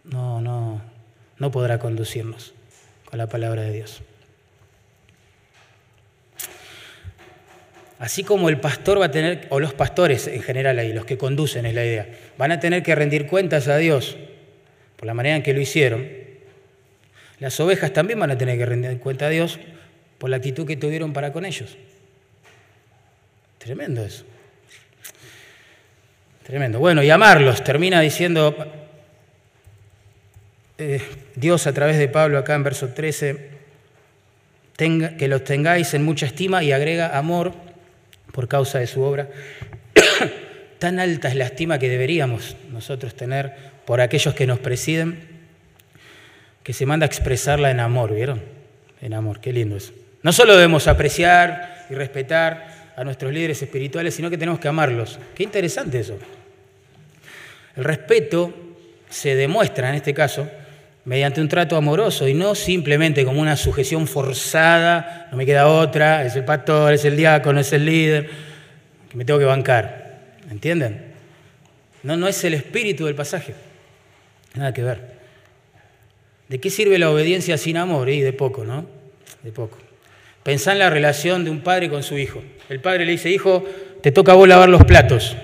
no, 0.03 0.41
no, 0.41 0.79
no 1.37 1.51
podrá 1.51 1.79
conducirnos 1.79 2.53
con 3.05 3.17
la 3.17 3.27
palabra 3.27 3.63
de 3.63 3.73
Dios. 3.73 4.01
Así 7.97 8.23
como 8.23 8.49
el 8.49 8.59
pastor 8.59 8.99
va 8.99 9.05
a 9.05 9.11
tener, 9.11 9.47
o 9.49 9.59
los 9.59 9.73
pastores 9.73 10.27
en 10.27 10.41
general 10.41 10.77
ahí, 10.79 10.91
los 10.91 11.05
que 11.05 11.17
conducen 11.17 11.65
es 11.65 11.73
la 11.73 11.85
idea, 11.85 12.09
van 12.37 12.51
a 12.51 12.59
tener 12.59 12.83
que 12.83 12.93
rendir 12.93 13.27
cuentas 13.27 13.67
a 13.67 13.77
Dios 13.77 14.17
por 14.97 15.05
la 15.05 15.13
manera 15.13 15.35
en 15.37 15.43
que 15.43 15.53
lo 15.53 15.61
hicieron, 15.61 16.07
las 17.39 17.59
ovejas 17.59 17.91
también 17.93 18.19
van 18.19 18.31
a 18.31 18.37
tener 18.37 18.57
que 18.57 18.65
rendir 18.65 18.99
cuenta 18.99 19.27
a 19.27 19.29
Dios 19.29 19.59
por 20.17 20.29
la 20.29 20.37
actitud 20.37 20.65
que 20.65 20.77
tuvieron 20.77 21.13
para 21.13 21.31
con 21.31 21.45
ellos. 21.45 21.77
Tremendo 23.57 24.05
eso. 24.05 24.23
Tremendo. 26.43 26.79
Bueno, 26.79 27.01
y 27.01 27.09
amarlos, 27.09 27.63
termina 27.63 28.01
diciendo 28.01 28.84
eh, 30.77 31.01
Dios 31.35 31.67
a 31.67 31.73
través 31.73 31.97
de 31.97 32.07
Pablo 32.07 32.37
acá 32.37 32.55
en 32.55 32.63
verso 32.63 32.89
13, 32.89 33.49
que 34.77 35.27
los 35.27 35.43
tengáis 35.43 35.93
en 35.93 36.03
mucha 36.03 36.25
estima 36.25 36.63
y 36.63 36.73
agrega 36.73 37.17
amor 37.17 37.53
por 38.33 38.47
causa 38.47 38.79
de 38.79 38.87
su 38.87 39.01
obra. 39.01 39.29
Tan 40.79 40.99
alta 40.99 41.29
es 41.29 41.35
la 41.35 41.45
estima 41.45 41.79
que 41.79 41.87
deberíamos 41.87 42.57
nosotros 42.71 43.15
tener 43.15 43.53
por 43.85 44.01
aquellos 44.01 44.33
que 44.33 44.45
nos 44.45 44.59
presiden, 44.59 45.19
que 46.61 46.73
se 46.73 46.85
manda 46.85 47.05
a 47.05 47.07
expresarla 47.07 47.71
en 47.71 47.79
amor, 47.79 48.13
¿vieron? 48.13 48.41
En 49.01 49.13
amor, 49.13 49.39
qué 49.39 49.53
lindo 49.53 49.77
eso. 49.77 49.93
No 50.23 50.33
solo 50.33 50.55
debemos 50.55 50.87
apreciar 50.87 51.85
y 51.89 51.93
respetar 51.93 52.93
a 52.97 53.03
nuestros 53.03 53.31
líderes 53.31 53.61
espirituales, 53.61 54.15
sino 54.15 54.29
que 54.29 54.37
tenemos 54.37 54.59
que 54.59 54.67
amarlos. 54.67 55.19
Qué 55.35 55.43
interesante 55.43 55.99
eso. 55.99 56.17
El 57.75 57.83
respeto 57.83 58.53
se 59.09 59.35
demuestra 59.35 59.89
en 59.89 59.95
este 59.95 60.13
caso 60.13 60.49
mediante 61.05 61.39
un 61.39 61.47
trato 61.47 61.77
amoroso 61.77 62.27
y 62.27 62.33
no 62.33 62.55
simplemente 62.55 63.23
como 63.23 63.39
una 63.39 63.55
sujeción 63.55 64.07
forzada, 64.07 65.27
no 65.31 65.37
me 65.37 65.45
queda 65.45 65.67
otra, 65.67 66.25
es 66.25 66.35
el 66.35 66.43
pastor, 66.43 66.93
es 66.93 67.05
el 67.05 67.15
diácono, 67.15 67.59
es 67.59 67.71
el 67.73 67.85
líder, 67.85 68.29
que 69.09 69.17
me 69.17 69.23
tengo 69.23 69.39
que 69.39 69.45
bancar. 69.45 70.19
¿Entienden? 70.49 71.13
No, 72.03 72.17
no 72.17 72.27
es 72.27 72.43
el 72.43 72.55
espíritu 72.55 73.05
del 73.05 73.15
pasaje. 73.15 73.53
Nada 74.55 74.73
que 74.73 74.83
ver. 74.83 75.15
¿De 76.49 76.59
qué 76.59 76.69
sirve 76.69 76.99
la 76.99 77.09
obediencia 77.09 77.57
sin 77.57 77.77
amor? 77.77 78.09
Y 78.09 78.21
de 78.21 78.33
poco, 78.33 78.63
¿no? 78.63 78.85
De 79.43 79.51
poco. 79.51 79.77
Pensá 80.43 80.73
en 80.73 80.79
la 80.79 80.89
relación 80.89 81.43
de 81.43 81.49
un 81.49 81.61
padre 81.61 81.89
con 81.89 82.03
su 82.03 82.17
hijo. 82.17 82.43
El 82.69 82.79
padre 82.79 83.05
le 83.05 83.13
dice, 83.13 83.31
hijo, 83.31 83.63
te 84.01 84.11
toca 84.11 84.33
a 84.33 84.35
vos 84.35 84.47
lavar 84.47 84.69
los 84.69 84.83
platos. 84.85 85.35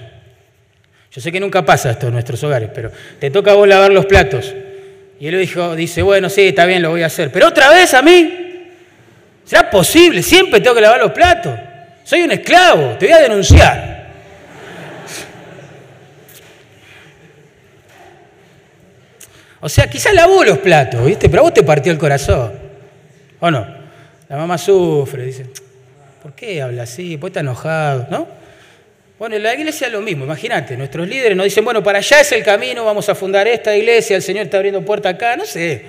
Yo 1.12 1.22
sé 1.22 1.32
que 1.32 1.40
nunca 1.40 1.66
pasa 1.66 1.92
esto 1.92 2.08
en 2.08 2.14
nuestros 2.14 2.44
hogares, 2.44 2.70
pero 2.74 2.92
te 3.20 3.32
toca 3.32 3.52
a 3.52 3.56
vos 3.56 3.68
lavar 3.68 3.92
los 3.92 4.06
platos. 4.06 4.54
Y 5.22 5.28
él 5.28 5.40
dijo, 5.40 5.76
dice, 5.76 6.02
bueno, 6.02 6.32
sí, 6.32 6.48
está 6.48 6.66
bien, 6.66 6.82
lo 6.82 6.90
voy 6.90 7.04
a 7.04 7.06
hacer. 7.06 7.32
Pero 7.32 7.50
otra 7.50 7.70
vez 7.70 7.94
a 7.94 8.02
mí. 8.02 8.72
¿Será 9.46 9.70
posible? 9.70 10.24
Siempre 10.24 10.60
tengo 10.62 10.74
que 10.74 10.82
lavar 10.82 11.00
los 11.00 11.12
platos. 11.12 11.54
Soy 12.04 12.24
un 12.24 12.32
esclavo, 12.32 12.98
te 12.98 13.06
voy 13.06 13.14
a 13.14 13.22
denunciar. 13.22 14.08
O 19.60 19.70
sea, 19.70 19.88
quizás 19.88 20.12
lavó 20.16 20.44
los 20.44 20.58
platos, 20.58 21.06
¿viste? 21.06 21.30
Pero 21.30 21.42
a 21.42 21.44
vos 21.44 21.54
te 21.54 21.62
partió 21.62 21.92
el 21.92 22.00
corazón. 22.00 22.54
¿O 23.42 23.52
no? 23.52 23.68
La 24.28 24.38
mamá 24.38 24.58
sufre, 24.58 25.26
dice, 25.26 25.46
¿por 26.24 26.34
qué 26.34 26.64
habla 26.64 26.82
así? 26.82 27.18
¿Por 27.18 27.30
qué 27.30 27.34
está 27.34 27.40
enojado? 27.42 28.08
¿No? 28.10 28.28
Bueno, 29.22 29.36
en 29.36 29.44
la 29.44 29.54
iglesia 29.54 29.86
es 29.86 29.94
lo 29.94 30.02
mismo, 30.02 30.26
imagínate, 30.26 30.76
nuestros 30.76 31.08
líderes 31.08 31.38
nos 31.38 31.44
dicen, 31.44 31.64
bueno, 31.64 31.84
para 31.84 32.00
allá 32.00 32.22
es 32.22 32.32
el 32.32 32.44
camino, 32.44 32.84
vamos 32.84 33.08
a 33.08 33.14
fundar 33.14 33.48
esta 33.48 33.78
iglesia, 33.78 34.16
el 34.16 34.24
Señor 34.24 34.46
está 34.46 34.58
abriendo 34.58 34.84
puerta 34.84 35.10
acá, 35.10 35.38
no 35.38 35.46
sé. 35.46 35.86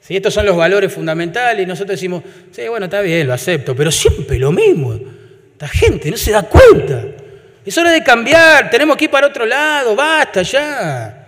Si 0.00 0.14
estos 0.14 0.32
son 0.32 0.46
los 0.46 0.56
valores 0.56 0.92
fundamentales 0.92 1.64
y 1.64 1.66
nosotros 1.66 1.98
decimos, 1.98 2.22
sí, 2.52 2.68
bueno, 2.68 2.84
está 2.84 3.00
bien, 3.00 3.26
lo 3.26 3.34
acepto, 3.34 3.74
pero 3.74 3.90
siempre 3.90 4.38
lo 4.38 4.52
mismo. 4.52 5.00
Esta 5.50 5.66
gente 5.66 6.12
no 6.12 6.16
se 6.16 6.30
da 6.30 6.44
cuenta. 6.44 7.06
Es 7.66 7.76
hora 7.76 7.90
de 7.90 8.04
cambiar, 8.04 8.70
tenemos 8.70 8.96
que 8.96 9.06
ir 9.06 9.10
para 9.10 9.26
otro 9.26 9.44
lado, 9.46 9.96
basta 9.96 10.42
ya. 10.42 11.26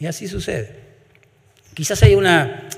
Y 0.00 0.06
así 0.06 0.26
sucede. 0.26 0.74
Quizás 1.74 2.02
hay 2.02 2.16
una 2.16 2.68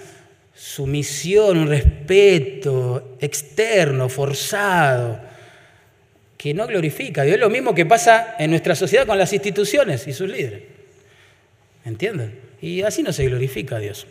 sumisión, 0.54 1.56
un 1.56 1.68
respeto 1.68 3.16
externo, 3.18 4.10
forzado 4.10 5.31
que 6.42 6.54
no 6.54 6.66
glorifica 6.66 7.22
Dios. 7.22 7.34
Es 7.34 7.40
lo 7.40 7.50
mismo 7.50 7.72
que 7.72 7.86
pasa 7.86 8.34
en 8.36 8.50
nuestra 8.50 8.74
sociedad 8.74 9.06
con 9.06 9.16
las 9.16 9.32
instituciones 9.32 10.08
y 10.08 10.12
sus 10.12 10.28
líderes. 10.28 10.62
¿Entienden? 11.84 12.36
Y 12.60 12.82
así 12.82 13.04
no 13.04 13.12
se 13.12 13.24
glorifica 13.26 13.76
a 13.76 13.78
Dios. 13.78 14.08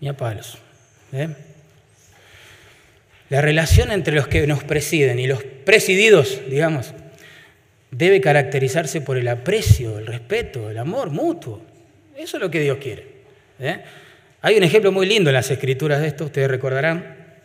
Ni 0.00 0.08
a 0.08 0.16
palos. 0.16 0.58
¿eh? 1.12 1.28
La 3.28 3.40
relación 3.40 3.92
entre 3.92 4.12
los 4.16 4.26
que 4.26 4.44
nos 4.48 4.64
presiden 4.64 5.20
y 5.20 5.28
los 5.28 5.44
presididos, 5.44 6.40
digamos, 6.50 6.92
debe 7.92 8.20
caracterizarse 8.20 9.00
por 9.00 9.18
el 9.18 9.28
aprecio, 9.28 10.00
el 10.00 10.06
respeto, 10.06 10.68
el 10.68 10.78
amor 10.78 11.10
mutuo. 11.10 11.62
Eso 12.16 12.38
es 12.38 12.40
lo 12.40 12.50
que 12.50 12.58
Dios 12.58 12.78
quiere. 12.78 13.06
¿eh? 13.60 13.82
Hay 14.40 14.56
un 14.56 14.64
ejemplo 14.64 14.90
muy 14.90 15.06
lindo 15.06 15.30
en 15.30 15.34
las 15.34 15.50
escrituras 15.52 16.00
de 16.00 16.08
esto, 16.08 16.24
ustedes 16.24 16.50
recordarán, 16.50 17.36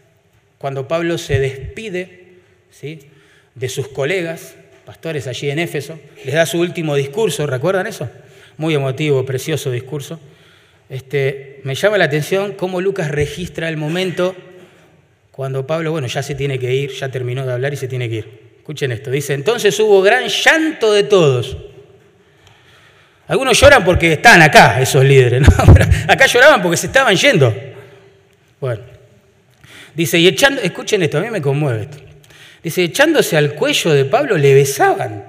cuando 0.58 0.88
Pablo 0.88 1.20
se 1.20 1.38
despide 1.40 2.24
¿sí? 2.72 3.13
De 3.56 3.70
sus 3.70 3.88
colegas, 3.88 4.56
pastores 4.86 5.28
allí 5.28 5.50
en 5.50 5.60
Éfeso, 5.60 6.00
les 6.26 6.34
da 6.34 6.46
su 6.46 6.60
último 6.60 6.96
discurso, 6.96 7.46
¿recuerdan 7.48 7.88
eso? 7.88 8.10
Muy 8.58 8.74
emotivo, 8.76 9.26
precioso 9.26 9.72
discurso. 9.72 10.20
Este, 10.90 11.62
me 11.64 11.76
llama 11.76 11.98
la 11.98 12.06
atención 12.06 12.54
cómo 12.54 12.82
Lucas 12.82 13.10
registra 13.10 13.70
el 13.70 13.78
momento 13.78 14.36
cuando 15.32 15.66
Pablo, 15.66 15.92
bueno, 15.92 16.08
ya 16.08 16.22
se 16.22 16.36
tiene 16.36 16.60
que 16.60 16.74
ir, 16.74 16.92
ya 16.92 17.10
terminó 17.10 17.46
de 17.46 17.54
hablar 17.54 17.74
y 17.74 17.78
se 17.78 17.88
tiene 17.88 18.10
que 18.10 18.16
ir. 18.16 18.44
Escuchen 18.58 18.92
esto, 18.92 19.10
dice, 19.10 19.34
entonces 19.34 19.78
hubo 19.80 20.02
gran 20.02 20.28
llanto 20.28 20.94
de 20.94 21.04
todos. 21.04 21.58
Algunos 23.28 23.60
lloran 23.60 23.84
porque 23.84 24.14
están 24.14 24.42
acá, 24.42 24.80
esos 24.82 25.04
líderes, 25.04 25.42
¿no? 25.42 25.48
acá 26.08 26.26
lloraban 26.28 26.62
porque 26.62 26.78
se 26.78 26.88
estaban 26.88 27.16
yendo. 27.16 27.54
Bueno, 28.60 28.82
dice, 29.96 30.20
y 30.20 30.28
echando, 30.28 30.62
escuchen 30.62 31.02
esto, 31.02 31.18
a 31.18 31.22
mí 31.22 31.30
me 31.30 31.42
conmueve 31.42 31.84
esto. 31.84 32.13
Dice, 32.64 32.84
echándose 32.84 33.36
al 33.36 33.56
cuello 33.56 33.92
de 33.92 34.06
Pablo 34.06 34.38
le 34.38 34.54
besaban, 34.54 35.26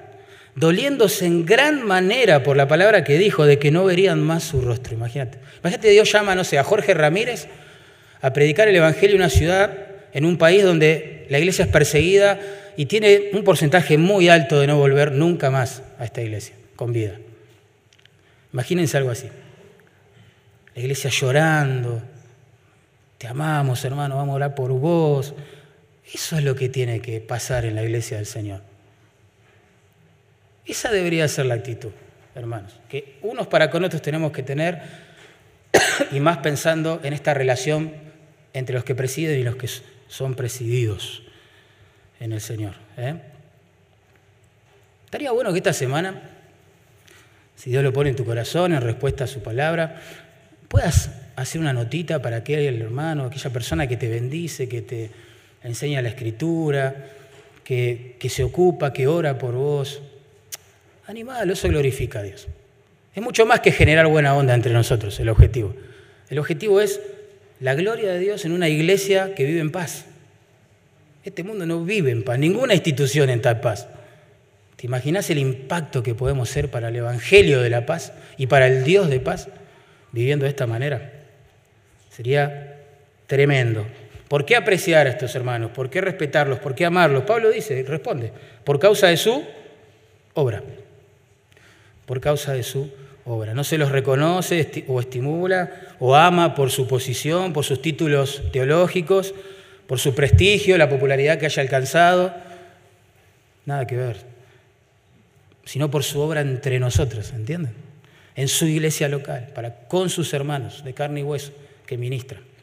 doliéndose 0.55 1.27
en 1.27 1.45
gran 1.45 1.83
manera 1.83 2.45
por 2.45 2.57
la 2.57 2.69
palabra 2.69 3.03
que 3.03 3.19
dijo 3.19 3.45
de 3.45 3.59
que 3.59 3.73
no 3.73 3.85
verían 3.85 4.23
más 4.23 4.45
su 4.45 4.61
rostro. 4.61 4.95
Imagínate. 4.95 5.39
Imagínate, 5.61 5.91
Dios 5.91 6.11
llama, 6.13 6.35
no 6.35 6.45
sé, 6.45 6.59
a 6.59 6.65
Jorge 6.65 6.95
Ramírez 6.95 7.49
a 8.21 8.33
predicar 8.33 8.69
el 8.69 8.77
Evangelio 8.77 9.17
en 9.17 9.23
una 9.23 9.31
ciudad, 9.31 9.77
en 10.13 10.25
un 10.25 10.39
país 10.39 10.63
donde 10.63 11.27
la 11.29 11.39
iglesia 11.39 11.65
es 11.65 11.71
perseguida 11.71 12.39
y 12.77 12.87
tiene 12.87 13.31
un 13.33 13.45
porcentaje 13.45 13.99
muy 13.99 14.29
alto 14.29 14.61
de 14.61 14.67
no 14.67 14.79
volver 14.79 15.13
nunca 15.13 15.51
más 15.51 15.83
a 15.99 16.05
esta 16.05 16.23
iglesia, 16.23 16.55
con 16.77 16.93
vida. 16.93 17.19
Imagínense 18.53 18.97
algo 18.97 19.11
así. 19.11 19.29
La 20.75 20.81
iglesia 20.81 21.11
llorando, 21.11 22.01
te 23.19 23.27
amamos 23.27 23.85
hermano, 23.85 24.17
vamos 24.17 24.33
a 24.33 24.37
orar 24.37 24.55
por 24.55 24.71
vos, 24.71 25.35
eso 26.15 26.39
es 26.39 26.45
lo 26.45 26.55
que 26.55 26.69
tiene 26.69 27.01
que 27.01 27.21
pasar 27.21 27.65
en 27.65 27.75
la 27.75 27.83
iglesia 27.83 28.19
del 28.19 28.27
Señor. 28.27 28.63
Esa 30.65 30.91
debería 30.91 31.27
ser 31.29 31.47
la 31.47 31.55
actitud, 31.55 31.91
hermanos, 32.35 32.79
que 32.89 33.19
unos 33.23 33.49
para 33.49 33.69
con 33.69 33.85
otros 33.85 34.01
tenemos 34.01 34.31
que 34.33 34.43
tener, 34.43 34.81
y 36.13 36.21
más 36.21 36.39
pensando 36.39 37.01
en 37.03 37.13
esta 37.13 37.35
relación 37.35 37.93
entre 38.53 38.75
los 38.75 38.85
que 38.85 38.95
presiden 38.95 39.41
y 39.41 39.43
los 39.43 39.57
que 39.57 39.69
son 40.07 40.35
presididos 40.35 41.25
en 42.21 42.33
el 42.33 42.41
Señor. 42.41 42.75
¿eh? 42.97 43.17
Estaría 45.07 45.33
bueno 45.33 45.53
que 45.53 45.59
esta 45.59 45.73
semana, 45.73 46.23
si 47.57 47.71
Dios 47.71 47.83
lo 47.83 47.93
pone 47.93 48.11
en 48.11 48.17
tu 48.17 48.25
corazón 48.25 48.73
en 48.73 48.81
respuesta 48.81 49.25
a 49.25 49.27
su 49.27 49.43
palabra, 49.43 50.01
puedas 50.69 51.11
hacer 51.35 51.61
una 51.61 51.73
notita 51.73 52.23
para 52.23 52.37
aquel 52.37 52.81
hermano, 52.81 53.25
aquella 53.25 53.51
persona 53.51 53.89
que 53.89 53.97
te 53.97 54.09
bendice, 54.09 54.69
que 54.69 54.83
te 54.83 55.11
enseña 55.65 56.03
la 56.03 56.11
escritura, 56.11 56.95
que, 57.65 58.17
se 58.29 58.45
ocupa, 58.45 58.93
que 58.93 59.07
ora 59.07 59.39
por 59.39 59.55
vos. 59.55 60.03
Animalo, 61.07 61.53
eso 61.53 61.69
glorifica 61.69 62.21
a 62.21 62.23
Dios. 62.23 62.47
Es 63.15 63.23
mucho 63.23 63.47
más 63.47 63.61
que 63.61 63.73
generar 63.73 64.07
buena 64.07 64.35
onda 64.35 64.55
entre 64.55 64.73
nosotros, 64.73 65.19
el 65.21 65.29
objetivo. 65.29 65.75
El 66.29 66.39
objetivo 66.39 66.81
es 66.81 67.01
la 67.61 67.75
gloria 67.75 68.13
de 68.13 68.19
Dios 68.19 68.45
en 68.45 68.53
una 68.53 68.69
iglesia 68.69 69.35
que 69.35 69.45
vive 69.45 69.61
en 69.61 69.71
paz. 69.71 70.07
Este 71.25 71.43
mundo 71.43 71.65
no 71.65 71.85
vive 71.85 72.11
en 72.11 72.23
paz, 72.23 72.39
ninguna 72.39 72.75
institución 72.75 73.31
en 73.31 73.41
tal 73.41 73.61
paz. 73.61 73.89
¿Te 74.77 74.87
imaginas 74.87 75.31
el 75.31 75.39
impacto 75.39 76.03
que 76.03 76.15
podemos 76.15 76.51
ser 76.51 76.71
para 76.71 76.89
el 76.89 76.97
Evangelio 76.97 77.63
de 77.63 77.71
la 77.71 77.87
paz 77.87 78.13
y 78.37 78.49
para 78.49 78.67
el 78.67 78.85
Dios 78.85 79.09
de 79.09 79.21
paz 79.21 79.49
viviendo 80.13 80.45
de 80.45 80.51
esta 80.51 80.67
manera? 80.67 81.13
Sería 82.11 82.81
tremendo. 83.27 83.87
¿Por 84.35 84.45
qué 84.45 84.57
apreciar 84.57 85.07
a 85.07 85.11
estos 85.11 85.33
hermanos? 85.37 85.71
¿Por 85.71 85.89
qué 85.89 86.01
respetarlos? 86.01 86.59
¿Por 86.59 86.75
qué 86.75 86.85
amarlos? 86.85 87.23
Pablo 87.23 87.53
dice, 87.53 87.85
responde, 87.87 88.33
por 88.65 88.81
causa 88.81 89.07
de 89.07 89.17
su 89.17 89.45
obra. 90.33 90.61
Por 92.05 92.21
causa 92.21 92.53
de 92.53 92.65
su 92.65 92.93
obra. 93.27 93.55
No 93.55 93.63
se 93.63 93.79
los 93.79 93.93
reconoce 93.93 94.87
o 94.89 94.99
estimula 94.99 95.71
o 96.01 96.17
ama 96.17 96.57
por 96.57 96.73
su 96.73 96.89
posición, 96.89 97.53
por 97.53 97.65
sus 97.65 97.81
títulos 97.81 98.43
teológicos, 98.51 99.37
por 99.87 100.01
su 100.01 100.17
prestigio, 100.17 100.77
la 100.79 100.89
popularidad 100.89 101.39
que 101.39 101.47
haya 101.47 101.63
alcanzado. 101.63 102.35
Nada 103.67 103.87
que 103.87 103.97
ver. 103.97 104.17
Sino 105.65 105.93
por 105.93 106.03
su 106.03 106.19
obra 106.19 106.41
entre 106.41 106.81
nosotros, 106.81 107.33
¿entienden? 107.35 107.75
En 108.35 108.49
su 108.49 108.67
iglesia 108.67 109.09
local, 109.09 109.53
para 109.55 109.87
con 109.87 110.11
sus 110.11 110.35
hermanos 110.35 110.83
de 110.83 110.93
carne 110.93 111.21
y 111.21 111.23
hueso 111.23 111.53
que 111.87 111.97
ministran. 111.97 112.54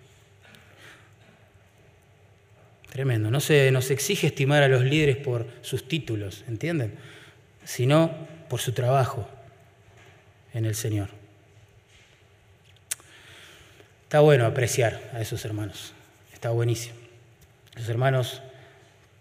Tremendo. 2.92 3.32
No 3.32 3.40
se 3.40 3.72
nos 3.72 3.90
exige 3.90 4.28
estimar 4.28 4.64
a 4.64 4.68
los 4.68 4.84
líderes 4.84 5.16
por 5.16 5.48
sus 5.62 5.88
títulos, 5.88 6.44
¿entienden? 6.50 6.94
Sino 7.64 8.12
por 8.50 8.60
su 8.60 8.74
trabajo 8.74 9.30
en 10.54 10.66
el 10.66 10.76
Señor. 10.76 11.08
Está 14.04 14.20
bueno 14.20 14.46
apreciar 14.46 15.10
a 15.14 15.22
esos 15.22 15.46
hermanos. 15.46 15.94
Está 16.34 16.50
buenísimo. 16.50 16.96
Los 17.78 17.88
hermanos 17.88 18.42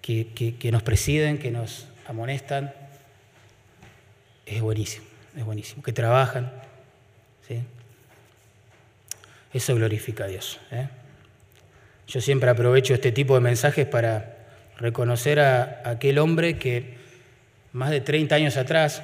que, 0.02 0.58
nos 0.72 0.82
presiden, 0.82 1.38
que 1.38 1.52
nos 1.52 1.86
amonestan, 2.08 2.74
es 4.46 4.60
buenísimo, 4.60 5.06
es 5.36 5.44
buenísimo. 5.44 5.84
Que 5.84 5.92
trabajan, 5.92 6.50
¿sí? 7.46 7.62
Eso 9.52 9.76
glorifica 9.76 10.24
a 10.24 10.26
Dios. 10.26 10.58
¿eh? 10.72 10.88
Yo 12.10 12.20
siempre 12.20 12.50
aprovecho 12.50 12.92
este 12.92 13.12
tipo 13.12 13.34
de 13.34 13.40
mensajes 13.40 13.86
para 13.86 14.36
reconocer 14.78 15.38
a 15.38 15.82
aquel 15.84 16.18
hombre 16.18 16.58
que 16.58 16.94
más 17.72 17.90
de 17.90 18.00
30 18.00 18.34
años 18.34 18.56
atrás 18.56 19.00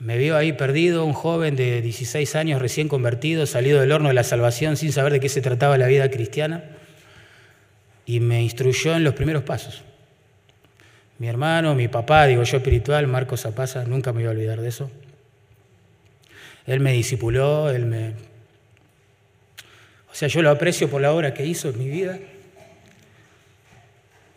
me 0.00 0.18
vio 0.18 0.36
ahí 0.36 0.52
perdido, 0.52 1.04
un 1.04 1.12
joven 1.12 1.54
de 1.54 1.80
16 1.80 2.34
años 2.34 2.60
recién 2.60 2.88
convertido, 2.88 3.46
salido 3.46 3.80
del 3.80 3.92
horno 3.92 4.08
de 4.08 4.14
la 4.14 4.24
salvación 4.24 4.76
sin 4.76 4.90
saber 4.90 5.12
de 5.12 5.20
qué 5.20 5.28
se 5.28 5.42
trataba 5.42 5.78
la 5.78 5.86
vida 5.86 6.10
cristiana 6.10 6.64
y 8.04 8.18
me 8.18 8.42
instruyó 8.42 8.96
en 8.96 9.04
los 9.04 9.14
primeros 9.14 9.44
pasos. 9.44 9.84
Mi 11.20 11.28
hermano, 11.28 11.76
mi 11.76 11.86
papá, 11.86 12.26
digo 12.26 12.42
yo 12.42 12.56
espiritual, 12.56 13.06
Marcos 13.06 13.42
Zapaza, 13.42 13.84
nunca 13.84 14.12
me 14.12 14.22
voy 14.22 14.26
a 14.26 14.30
olvidar 14.30 14.60
de 14.60 14.70
eso. 14.70 14.90
Él 16.66 16.80
me 16.80 16.92
discipuló, 16.94 17.70
él 17.70 17.86
me... 17.86 18.31
O 20.12 20.14
sea, 20.14 20.28
yo 20.28 20.42
lo 20.42 20.50
aprecio 20.50 20.90
por 20.90 21.00
la 21.00 21.12
obra 21.12 21.32
que 21.32 21.46
hizo 21.46 21.70
en 21.70 21.78
mi 21.78 21.88
vida 21.88 22.18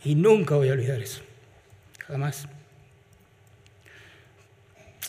y 0.06 0.16
nunca 0.16 0.56
voy 0.56 0.70
a 0.70 0.72
olvidar 0.72 1.02
eso, 1.02 1.22
jamás. 2.08 2.48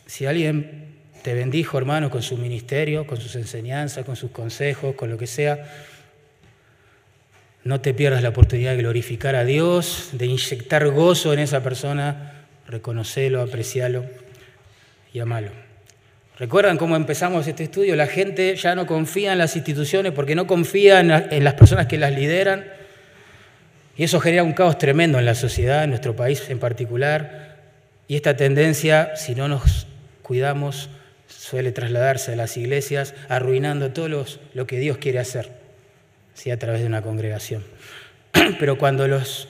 Si 0.06 0.26
alguien 0.26 0.96
te 1.22 1.34
bendijo, 1.34 1.78
hermano, 1.78 2.10
con 2.10 2.22
su 2.22 2.36
ministerio, 2.36 3.06
con 3.06 3.20
sus 3.20 3.36
enseñanzas, 3.36 4.04
con 4.04 4.16
sus 4.16 4.32
consejos, 4.32 4.96
con 4.96 5.08
lo 5.08 5.18
que 5.18 5.28
sea, 5.28 5.72
no 7.62 7.80
te 7.80 7.94
pierdas 7.94 8.22
la 8.22 8.30
oportunidad 8.30 8.72
de 8.72 8.78
glorificar 8.78 9.36
a 9.36 9.44
Dios, 9.44 10.10
de 10.12 10.26
inyectar 10.26 10.88
gozo 10.88 11.32
en 11.32 11.40
esa 11.40 11.62
persona, 11.62 12.46
reconocelo, 12.66 13.40
aprecialo 13.40 14.04
y 15.12 15.20
amalo. 15.20 15.65
¿Recuerdan 16.38 16.76
cómo 16.76 16.96
empezamos 16.96 17.46
este 17.46 17.64
estudio? 17.64 17.96
La 17.96 18.06
gente 18.06 18.56
ya 18.56 18.74
no 18.74 18.86
confía 18.86 19.32
en 19.32 19.38
las 19.38 19.56
instituciones 19.56 20.12
porque 20.12 20.34
no 20.34 20.46
confía 20.46 21.00
en 21.00 21.44
las 21.44 21.54
personas 21.54 21.86
que 21.86 21.96
las 21.96 22.12
lideran. 22.12 22.66
Y 23.96 24.04
eso 24.04 24.20
genera 24.20 24.42
un 24.42 24.52
caos 24.52 24.76
tremendo 24.76 25.18
en 25.18 25.24
la 25.24 25.34
sociedad, 25.34 25.84
en 25.84 25.90
nuestro 25.90 26.14
país 26.14 26.44
en 26.50 26.58
particular. 26.58 27.56
Y 28.06 28.16
esta 28.16 28.36
tendencia, 28.36 29.16
si 29.16 29.34
no 29.34 29.48
nos 29.48 29.86
cuidamos, 30.22 30.90
suele 31.26 31.72
trasladarse 31.72 32.34
a 32.34 32.36
las 32.36 32.56
iglesias, 32.58 33.14
arruinando 33.30 33.92
todo 33.92 34.26
lo 34.52 34.66
que 34.66 34.78
Dios 34.78 34.98
quiere 34.98 35.20
hacer 35.20 35.50
a 36.52 36.56
través 36.58 36.82
de 36.82 36.86
una 36.86 37.02
congregación. 37.02 37.64
Pero 38.60 38.78
cuando 38.78 39.08
los 39.08 39.48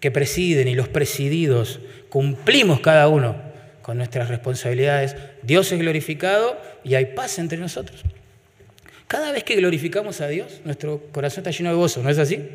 que 0.00 0.10
presiden 0.10 0.68
y 0.68 0.74
los 0.74 0.88
presididos 0.88 1.80
cumplimos 2.08 2.80
cada 2.80 3.08
uno 3.08 3.53
con 3.84 3.98
nuestras 3.98 4.30
responsabilidades, 4.30 5.14
Dios 5.42 5.70
es 5.70 5.78
glorificado 5.78 6.58
y 6.84 6.94
hay 6.94 7.04
paz 7.04 7.38
entre 7.38 7.58
nosotros. 7.58 8.00
Cada 9.06 9.30
vez 9.30 9.44
que 9.44 9.56
glorificamos 9.56 10.22
a 10.22 10.28
Dios, 10.28 10.62
nuestro 10.64 11.02
corazón 11.12 11.40
está 11.40 11.50
lleno 11.50 11.68
de 11.68 11.76
gozo, 11.76 12.02
¿no 12.02 12.08
es 12.08 12.16
así? 12.18 12.48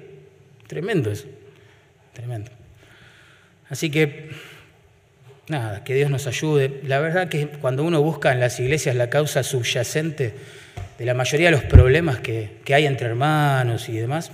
Tremendo 0.65 1.11
eso, 1.11 1.27
tremendo. 2.13 2.49
Así 3.69 3.91
que, 3.91 4.31
nada, 5.47 5.83
que 5.83 5.93
Dios 5.93 6.09
nos 6.09 6.25
ayude. 6.25 6.81
La 6.85 6.97
verdad 6.97 7.29
que 7.29 7.45
cuando 7.47 7.83
uno 7.83 8.01
busca 8.01 8.31
en 8.31 8.39
las 8.39 8.59
iglesias 8.59 8.95
la 8.95 9.11
causa 9.11 9.43
subyacente, 9.43 10.33
de 10.97 11.05
la 11.05 11.13
mayoría 11.13 11.49
de 11.49 11.51
los 11.51 11.63
problemas 11.63 12.21
que, 12.21 12.57
hay 12.73 12.87
entre 12.87 13.05
hermanos 13.05 13.87
y 13.87 13.97
demás, 13.97 14.31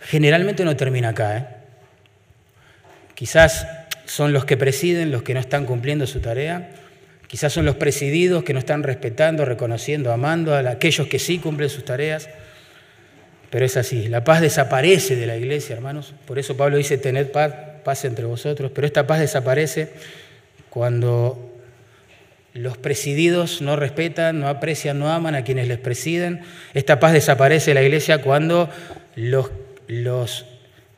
generalmente 0.00 0.64
no 0.64 0.74
termina 0.74 1.10
acá. 1.10 1.36
¿eh? 1.38 1.46
Quizás 3.14 3.64
son 4.06 4.32
los 4.32 4.44
que 4.44 4.56
presiden 4.56 5.10
los 5.10 5.22
que 5.22 5.34
no 5.34 5.40
están 5.40 5.66
cumpliendo 5.66 6.06
su 6.06 6.20
tarea, 6.20 6.70
quizás 7.28 7.52
son 7.52 7.66
los 7.66 7.76
presididos 7.76 8.44
que 8.44 8.54
no 8.54 8.58
están 8.58 8.82
respetando, 8.82 9.44
reconociendo, 9.44 10.12
amando 10.12 10.54
a 10.54 10.60
aquellos 10.70 11.08
que 11.08 11.18
sí 11.18 11.38
cumplen 11.38 11.68
sus 11.68 11.84
tareas, 11.84 12.28
pero 13.50 13.66
es 13.66 13.76
así, 13.76 14.08
la 14.08 14.24
paz 14.24 14.40
desaparece 14.40 15.16
de 15.16 15.26
la 15.26 15.36
iglesia, 15.36 15.74
hermanos, 15.76 16.14
por 16.26 16.38
eso 16.38 16.56
Pablo 16.56 16.78
dice, 16.78 16.98
tened 16.98 17.26
paz, 17.26 17.52
paz 17.84 18.04
entre 18.04 18.24
vosotros, 18.24 18.70
pero 18.74 18.86
esta 18.86 19.06
paz 19.06 19.20
desaparece 19.20 19.90
cuando 20.70 21.52
los 22.56 22.78
presididos 22.78 23.60
no 23.60 23.76
respetan, 23.76 24.40
no 24.40 24.48
aprecian, 24.48 24.98
no 24.98 25.10
aman 25.10 25.34
a 25.34 25.44
quienes 25.44 25.68
les 25.68 25.78
presiden. 25.78 26.40
Esta 26.74 26.98
paz 26.98 27.12
desaparece 27.12 27.70
de 27.70 27.74
la 27.74 27.82
iglesia 27.82 28.22
cuando 28.22 28.70
los, 29.14 29.50
los 29.88 30.46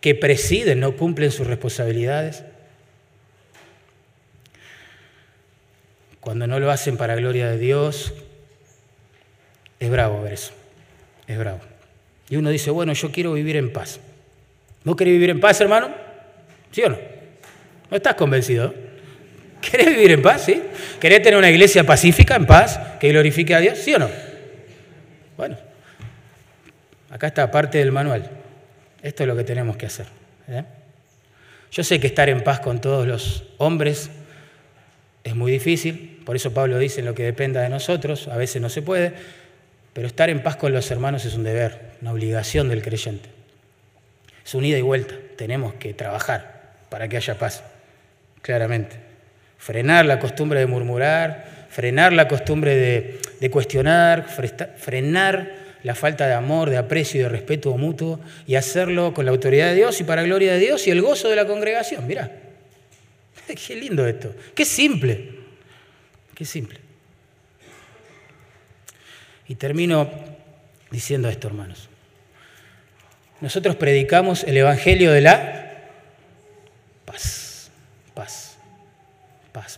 que 0.00 0.14
presiden 0.14 0.80
no 0.80 0.96
cumplen 0.96 1.32
sus 1.32 1.46
responsabilidades. 1.46 2.44
Cuando 6.20 6.46
no 6.46 6.58
lo 6.58 6.70
hacen 6.70 6.96
para 6.96 7.14
gloria 7.14 7.48
de 7.48 7.58
Dios. 7.58 8.12
Es 9.80 9.90
bravo 9.90 10.22
ver 10.22 10.34
eso. 10.34 10.52
Es 11.26 11.38
bravo. 11.38 11.60
Y 12.28 12.36
uno 12.36 12.50
dice, 12.50 12.70
bueno, 12.70 12.92
yo 12.92 13.10
quiero 13.10 13.32
vivir 13.32 13.56
en 13.56 13.72
paz. 13.72 14.00
¿No 14.84 14.96
querés 14.96 15.12
vivir 15.12 15.30
en 15.30 15.40
paz, 15.40 15.60
hermano? 15.60 15.90
¿Sí 16.72 16.82
o 16.82 16.90
no? 16.90 16.98
¿No 17.90 17.96
estás 17.96 18.14
convencido? 18.14 18.74
¿Querés 19.60 19.88
vivir 19.88 20.12
en 20.12 20.22
paz? 20.22 20.44
¿Sí? 20.44 20.62
¿Querés 21.00 21.22
tener 21.22 21.38
una 21.38 21.50
iglesia 21.50 21.84
pacífica, 21.84 22.36
en 22.36 22.46
paz, 22.46 22.78
que 23.00 23.08
glorifique 23.08 23.54
a 23.54 23.60
Dios? 23.60 23.78
¿Sí 23.78 23.94
o 23.94 23.98
no? 23.98 24.08
Bueno, 25.36 25.56
acá 27.10 27.28
está 27.28 27.50
parte 27.50 27.78
del 27.78 27.92
manual. 27.92 28.30
Esto 29.02 29.22
es 29.22 29.26
lo 29.26 29.36
que 29.36 29.44
tenemos 29.44 29.76
que 29.76 29.86
hacer. 29.86 30.06
¿eh? 30.48 30.64
Yo 31.70 31.84
sé 31.84 32.00
que 32.00 32.06
estar 32.06 32.28
en 32.28 32.42
paz 32.42 32.60
con 32.60 32.80
todos 32.80 33.06
los 33.06 33.44
hombres 33.58 34.10
es 35.24 35.34
muy 35.34 35.52
difícil, 35.52 36.22
por 36.24 36.36
eso 36.36 36.52
Pablo 36.52 36.78
dice 36.78 37.00
en 37.00 37.06
lo 37.06 37.14
que 37.14 37.24
dependa 37.24 37.62
de 37.62 37.68
nosotros, 37.68 38.28
a 38.28 38.36
veces 38.36 38.62
no 38.62 38.68
se 38.68 38.82
puede, 38.82 39.12
pero 39.92 40.06
estar 40.06 40.30
en 40.30 40.42
paz 40.42 40.56
con 40.56 40.72
los 40.72 40.90
hermanos 40.90 41.24
es 41.24 41.34
un 41.34 41.44
deber, 41.44 41.92
una 42.00 42.12
obligación 42.12 42.68
del 42.68 42.82
creyente. 42.82 43.28
Es 44.44 44.54
un 44.54 44.64
ida 44.64 44.78
y 44.78 44.82
vuelta, 44.82 45.14
tenemos 45.36 45.74
que 45.74 45.94
trabajar 45.94 46.72
para 46.88 47.08
que 47.08 47.16
haya 47.16 47.38
paz, 47.38 47.62
claramente 48.40 49.08
frenar 49.58 50.06
la 50.06 50.18
costumbre 50.18 50.60
de 50.60 50.66
murmurar, 50.66 51.66
frenar 51.68 52.12
la 52.12 52.28
costumbre 52.28 53.18
de, 53.40 53.50
cuestionar, 53.50 54.26
frenar 54.76 55.52
la 55.82 55.94
falta 55.94 56.26
de 56.26 56.34
amor, 56.34 56.70
de 56.70 56.76
aprecio 56.76 57.20
y 57.20 57.22
de 57.24 57.28
respeto 57.28 57.76
mutuo 57.76 58.20
y 58.46 58.54
hacerlo 58.54 59.12
con 59.12 59.26
la 59.26 59.32
autoridad 59.32 59.68
de 59.68 59.74
Dios 59.74 60.00
y 60.00 60.04
para 60.04 60.22
gloria 60.22 60.52
de 60.52 60.58
Dios 60.58 60.86
y 60.86 60.90
el 60.90 61.02
gozo 61.02 61.28
de 61.28 61.36
la 61.36 61.46
congregación. 61.46 62.06
Mira, 62.06 62.30
qué 63.66 63.76
lindo 63.76 64.06
esto, 64.06 64.34
qué 64.54 64.64
simple, 64.64 65.30
qué 66.34 66.44
simple. 66.44 66.78
Y 69.46 69.54
termino 69.54 70.10
diciendo 70.90 71.28
esto, 71.28 71.48
hermanos. 71.48 71.88
Nosotros 73.40 73.76
predicamos 73.76 74.44
el 74.44 74.56
Evangelio 74.56 75.12
de 75.12 75.20
la 75.20 75.64
paz, 77.04 77.70
paz 78.14 78.58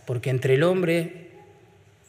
porque 0.05 0.29
entre 0.29 0.55
el 0.55 0.63
hombre 0.63 1.29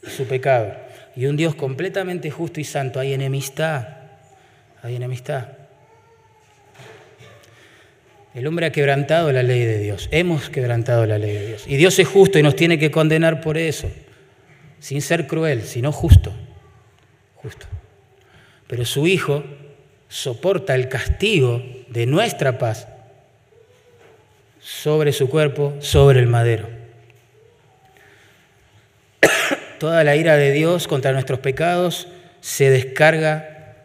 su 0.06 0.26
pecado. 0.26 0.74
Y 1.16 1.26
un 1.26 1.36
Dios 1.36 1.54
completamente 1.54 2.30
justo 2.30 2.60
y 2.60 2.64
santo. 2.64 3.00
Hay 3.00 3.12
enemistad. 3.12 3.88
Hay 4.82 4.96
enemistad. 4.96 5.48
El 8.34 8.46
hombre 8.46 8.66
ha 8.66 8.72
quebrantado 8.72 9.30
la 9.30 9.42
ley 9.42 9.64
de 9.64 9.78
Dios. 9.78 10.08
Hemos 10.10 10.48
quebrantado 10.48 11.04
la 11.04 11.18
ley 11.18 11.32
de 11.32 11.46
Dios. 11.48 11.64
Y 11.66 11.76
Dios 11.76 11.98
es 11.98 12.08
justo 12.08 12.38
y 12.38 12.42
nos 12.42 12.56
tiene 12.56 12.78
que 12.78 12.90
condenar 12.90 13.42
por 13.42 13.58
eso. 13.58 13.90
Sin 14.80 15.02
ser 15.02 15.26
cruel, 15.26 15.62
sino 15.62 15.92
justo. 15.92 16.32
Justo. 17.36 17.66
Pero 18.66 18.86
su 18.86 19.06
Hijo 19.06 19.44
soporta 20.08 20.74
el 20.74 20.88
castigo 20.88 21.62
de 21.88 22.06
nuestra 22.06 22.56
paz 22.58 22.88
sobre 24.60 25.12
su 25.12 25.28
cuerpo, 25.28 25.74
sobre 25.80 26.20
el 26.20 26.26
madero. 26.26 26.70
Toda 29.78 30.04
la 30.04 30.16
ira 30.16 30.36
de 30.36 30.52
Dios 30.52 30.88
contra 30.88 31.12
nuestros 31.12 31.40
pecados 31.40 32.08
se 32.40 32.70
descarga 32.70 33.76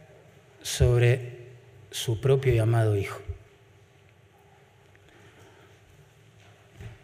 sobre 0.62 1.38
su 1.92 2.22
propio 2.22 2.54
y 2.54 2.60
amado 2.60 2.96
Hijo. 2.96 3.27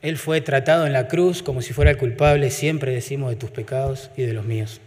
Él 0.03 0.17
fue 0.17 0.41
tratado 0.41 0.85
en 0.85 0.91
la 0.91 1.07
cruz 1.07 1.41
como 1.41 1.61
si 1.61 1.71
fuera 1.71 1.89
el 1.89 1.97
culpable, 1.97 2.51
siempre 2.51 2.91
decimos, 2.91 3.29
de 3.29 3.37
tus 3.37 3.51
pecados 3.51 4.11
y 4.17 4.23
de 4.23 4.33
los 4.33 4.43
míos, 4.43 4.81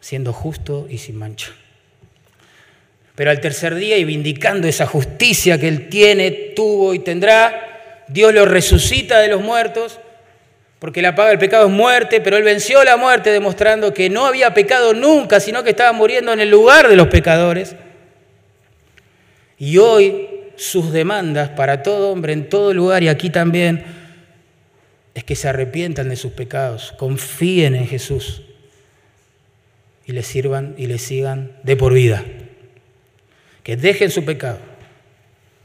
siendo 0.00 0.32
justo 0.32 0.88
y 0.90 0.98
sin 0.98 1.16
mancha. 1.16 1.52
Pero 3.14 3.30
al 3.30 3.40
tercer 3.40 3.76
día 3.76 3.96
y 3.98 4.04
vindicando 4.04 4.66
esa 4.66 4.86
justicia 4.86 5.60
que 5.60 5.68
Él 5.68 5.88
tiene, 5.88 6.32
tuvo 6.32 6.92
y 6.92 6.98
tendrá, 6.98 8.04
Dios 8.08 8.34
lo 8.34 8.46
resucita 8.46 9.20
de 9.20 9.28
los 9.28 9.40
muertos, 9.40 10.00
porque 10.80 11.00
la 11.00 11.14
paga 11.14 11.28
del 11.28 11.38
pecado 11.38 11.66
es 11.66 11.72
muerte, 11.72 12.20
pero 12.20 12.36
Él 12.36 12.42
venció 12.42 12.82
la 12.82 12.96
muerte 12.96 13.30
demostrando 13.30 13.94
que 13.94 14.10
no 14.10 14.26
había 14.26 14.54
pecado 14.54 14.92
nunca, 14.92 15.38
sino 15.38 15.62
que 15.62 15.70
estaba 15.70 15.92
muriendo 15.92 16.32
en 16.32 16.40
el 16.40 16.50
lugar 16.50 16.88
de 16.88 16.96
los 16.96 17.06
pecadores. 17.06 17.76
Y 19.56 19.78
hoy 19.78 20.31
sus 20.56 20.92
demandas 20.92 21.50
para 21.50 21.82
todo 21.82 22.10
hombre 22.10 22.32
en 22.32 22.48
todo 22.48 22.72
lugar 22.74 23.02
y 23.02 23.08
aquí 23.08 23.30
también 23.30 23.84
es 25.14 25.24
que 25.24 25.36
se 25.36 25.48
arrepientan 25.48 26.08
de 26.08 26.16
sus 26.16 26.32
pecados, 26.32 26.92
confíen 26.98 27.74
en 27.74 27.86
Jesús 27.86 28.42
y 30.06 30.12
le 30.12 30.22
sirvan 30.22 30.74
y 30.78 30.86
le 30.86 30.98
sigan 30.98 31.52
de 31.62 31.76
por 31.76 31.92
vida 31.92 32.24
que 33.62 33.76
dejen 33.76 34.10
su 34.10 34.24
pecado 34.24 34.58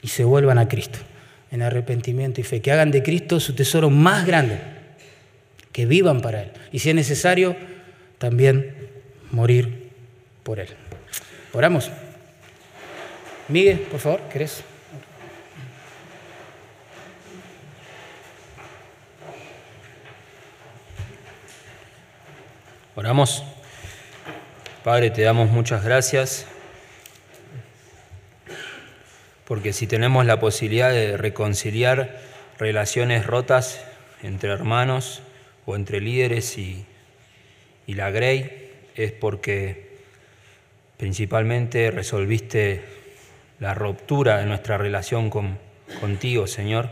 y 0.01 0.09
se 0.09 0.23
vuelvan 0.23 0.57
a 0.57 0.67
Cristo 0.67 0.99
en 1.51 1.61
arrepentimiento 1.61 2.41
y 2.41 2.43
fe, 2.43 2.61
que 2.61 2.71
hagan 2.71 2.91
de 2.91 3.01
Cristo 3.01 3.39
su 3.39 3.55
tesoro 3.55 3.89
más 3.89 4.27
grande, 4.27 4.59
que 5.71 5.85
vivan 5.85 6.21
para 6.21 6.43
Él 6.43 6.51
y 6.71 6.79
si 6.79 6.89
es 6.89 6.95
necesario, 6.95 7.55
también 8.17 8.75
morir 9.31 9.89
por 10.43 10.59
Él. 10.59 10.69
Oramos. 11.53 11.89
Miguel, 13.47 13.79
por 13.79 13.99
favor, 13.99 14.21
¿querés? 14.31 14.63
Oramos. 22.98 23.43
Padre, 24.84 25.12
te 25.12 25.22
damos 25.22 25.52
muchas 25.52 25.86
gracias 25.86 26.48
porque 29.45 29.72
si 29.72 29.86
tenemos 29.86 30.26
la 30.26 30.39
posibilidad 30.39 30.89
de 30.89 31.16
reconciliar 31.16 32.20
relaciones 32.58 33.28
rotas 33.28 33.86
entre 34.24 34.52
hermanos 34.52 35.22
o 35.68 35.76
entre 35.76 36.02
líderes 36.02 36.58
y, 36.58 36.88
la 37.86 38.10
Grey, 38.10 38.74
es 38.95 39.12
porque 39.12 40.00
principalmente 40.98 41.91
resolviste 41.91 42.84
la 43.60 43.76
ruptura 43.76 44.39
de 44.39 44.48
nuestra 44.48 44.80
relación 44.80 45.30
con, 45.30 45.60
contigo, 46.02 46.48
Señor, 46.48 46.89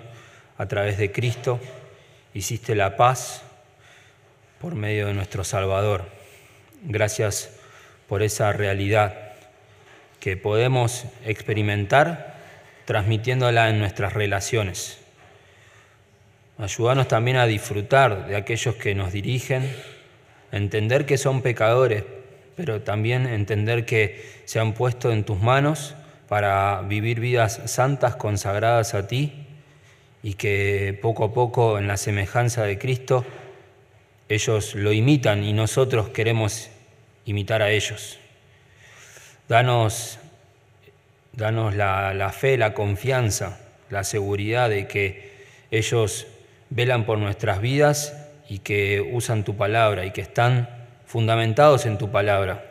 a 0.60 0.68
través 0.68 0.99
de 0.99 1.12
Cristo, 1.12 1.60
hiciste 2.36 2.76
la 2.76 2.95
paz 2.95 3.44
por 4.66 4.74
medio 4.74 5.05
de 5.05 5.13
nuestro 5.13 5.43
Salvador. 5.43 6.05
Gracias 6.82 7.51
por 8.09 8.24
esa 8.24 8.51
realidad 8.51 9.13
que 10.20 10.38
podemos 10.38 11.05
experimentar 11.24 12.34
transmitiéndola 12.86 13.70
en 13.70 13.78
nuestras 13.78 14.13
relaciones. 14.13 14.97
Ayúdanos 16.57 17.07
también 17.07 17.38
a 17.38 17.45
disfrutar 17.45 18.26
de 18.26 18.38
aquellos 18.38 18.74
que 18.74 18.95
nos 18.95 19.13
dirigen, 19.13 19.72
entender 20.51 21.05
que 21.05 21.20
son 21.20 21.43
pecadores, 21.43 22.03
pero 22.55 22.82
también 22.82 23.28
entender 23.28 23.86
que 23.86 24.41
se 24.45 24.59
han 24.59 24.74
puesto 24.74 25.11
en 25.11 25.26
tus 25.26 25.39
manos 25.39 25.93
para 26.28 26.82
vivir 26.82 27.20
vidas 27.20 27.61
santas, 27.66 28.16
consagradas 28.16 28.95
a 28.95 29.05
ti, 29.05 29.45
y 30.24 30.34
que 30.34 30.97
poco 31.03 31.26
a 31.26 31.34
poco 31.36 31.78
en 31.78 31.86
la 31.86 31.97
semejanza 31.97 32.63
de 32.63 32.80
Cristo 32.80 33.24
ellos 34.30 34.76
lo 34.76 34.91
imitan 34.91 35.43
y 35.43 35.53
nosotros 35.53 36.09
queremos 36.09 36.69
imitar 37.26 37.61
a 37.61 37.71
ellos. 37.71 38.19
Danos 39.47 40.19
Danos 41.36 41.76
la, 41.76 42.32
fe, 42.34 42.57
la 42.57 42.73
confianza, 42.73 43.59
la 43.89 44.05
seguridad 44.05 44.69
de 44.69 44.88
que 44.88 45.34
ellos 45.69 46.28
velan 46.69 47.05
por 47.05 47.17
nuestras 47.17 47.59
vidas 47.59 48.15
y 48.47 48.59
que 48.59 49.01
usan 49.01 49.43
tu 49.43 49.57
palabra 49.57 50.05
y 50.05 50.11
que 50.11 50.21
están 50.21 50.69
fundamentados 51.05 51.86
en 51.86 51.97
tu 51.97 52.09
palabra, 52.09 52.63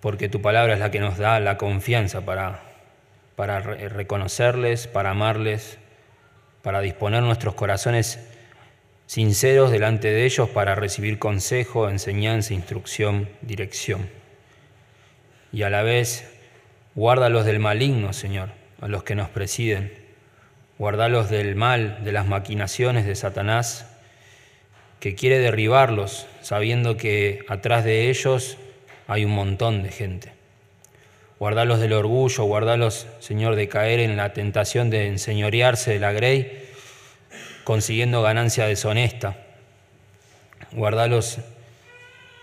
porque 0.00 0.30
tu 0.30 0.40
palabra 0.40 0.72
es 0.72 0.80
la 0.80 0.90
que 0.90 1.00
nos 1.00 1.18
da 1.18 1.38
la 1.38 1.58
confianza 1.58 2.22
para, 2.22 2.62
para 3.36 3.60
reconocerles, 3.60 4.86
para 4.86 5.10
amarles, 5.10 5.76
para 6.62 6.80
disponer 6.80 7.22
nuestros 7.22 7.54
corazones 7.54 8.26
sinceros 9.10 9.72
delante 9.72 10.06
de 10.06 10.24
ellos 10.24 10.48
para 10.50 10.76
recibir 10.76 11.18
consejo, 11.18 11.88
enseñanza, 11.88 12.54
instrucción, 12.54 13.28
dirección. 13.42 14.08
Y 15.52 15.64
a 15.64 15.68
la 15.68 15.82
vez 15.82 16.30
Guárdalos 16.94 17.44
del 17.44 17.58
maligno, 17.58 18.12
Señor, 18.12 18.50
a 18.80 18.86
los 18.86 19.02
que 19.02 19.16
nos 19.16 19.28
presiden. 19.28 19.92
Guárdalos 20.78 21.28
del 21.28 21.56
mal, 21.56 22.04
de 22.04 22.12
las 22.12 22.28
maquinaciones 22.28 23.04
de 23.04 23.16
Satanás, 23.16 23.90
que 25.00 25.16
quiere 25.16 25.40
derribarlos, 25.40 26.28
sabiendo 26.40 26.96
que 26.96 27.44
atrás 27.48 27.84
de 27.84 28.10
ellos 28.10 28.58
hay 29.08 29.24
un 29.24 29.32
montón 29.32 29.82
de 29.82 29.90
gente. 29.90 30.32
Guardalos 31.40 31.80
del 31.80 31.94
orgullo, 31.94 32.44
guardalos, 32.44 33.08
Señor, 33.18 33.56
de 33.56 33.66
caer 33.66 33.98
en 33.98 34.16
la 34.16 34.32
tentación 34.34 34.88
de 34.88 35.08
enseñorearse 35.08 35.94
de 35.94 35.98
la 35.98 36.12
grey, 36.12 36.69
consiguiendo 37.64 38.22
ganancia 38.22 38.66
deshonesta. 38.66 39.36
Guardalos 40.72 41.38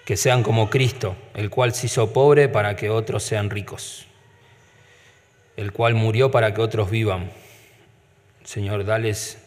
que 0.05 0.17
sean 0.17 0.43
como 0.43 0.69
Cristo, 0.69 1.15
el 1.33 1.49
cual 1.49 1.73
se 1.73 1.87
hizo 1.87 2.13
pobre 2.13 2.49
para 2.49 2.75
que 2.75 2.89
otros 2.89 3.23
sean 3.23 3.49
ricos 3.49 4.07
el 5.57 5.73
cual 5.73 5.95
murió 5.95 6.31
para 6.31 6.53
que 6.53 6.61
otros 6.61 6.89
vivan. 6.89 7.31
Señor, 8.45 8.85
dales, 8.85 9.39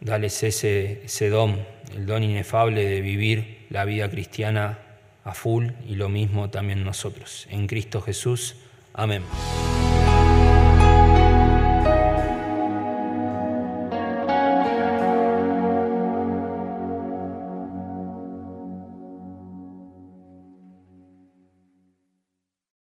dales 0.00 0.42
ese, 0.44 1.02
ese 1.04 1.30
don, 1.30 1.66
el 1.94 2.06
don 2.06 2.22
inefable 2.22 2.84
de 2.84 3.00
vivir 3.00 3.66
la 3.70 3.84
vida 3.84 4.08
cristiana 4.08 4.78
a 5.24 5.34
full 5.34 5.70
y 5.86 5.96
lo 5.96 6.08
mismo 6.08 6.50
también 6.50 6.84
nosotros. 6.84 7.48
En 7.50 7.66
Cristo 7.66 8.00
Jesús. 8.00 8.56
Amén. 8.92 9.24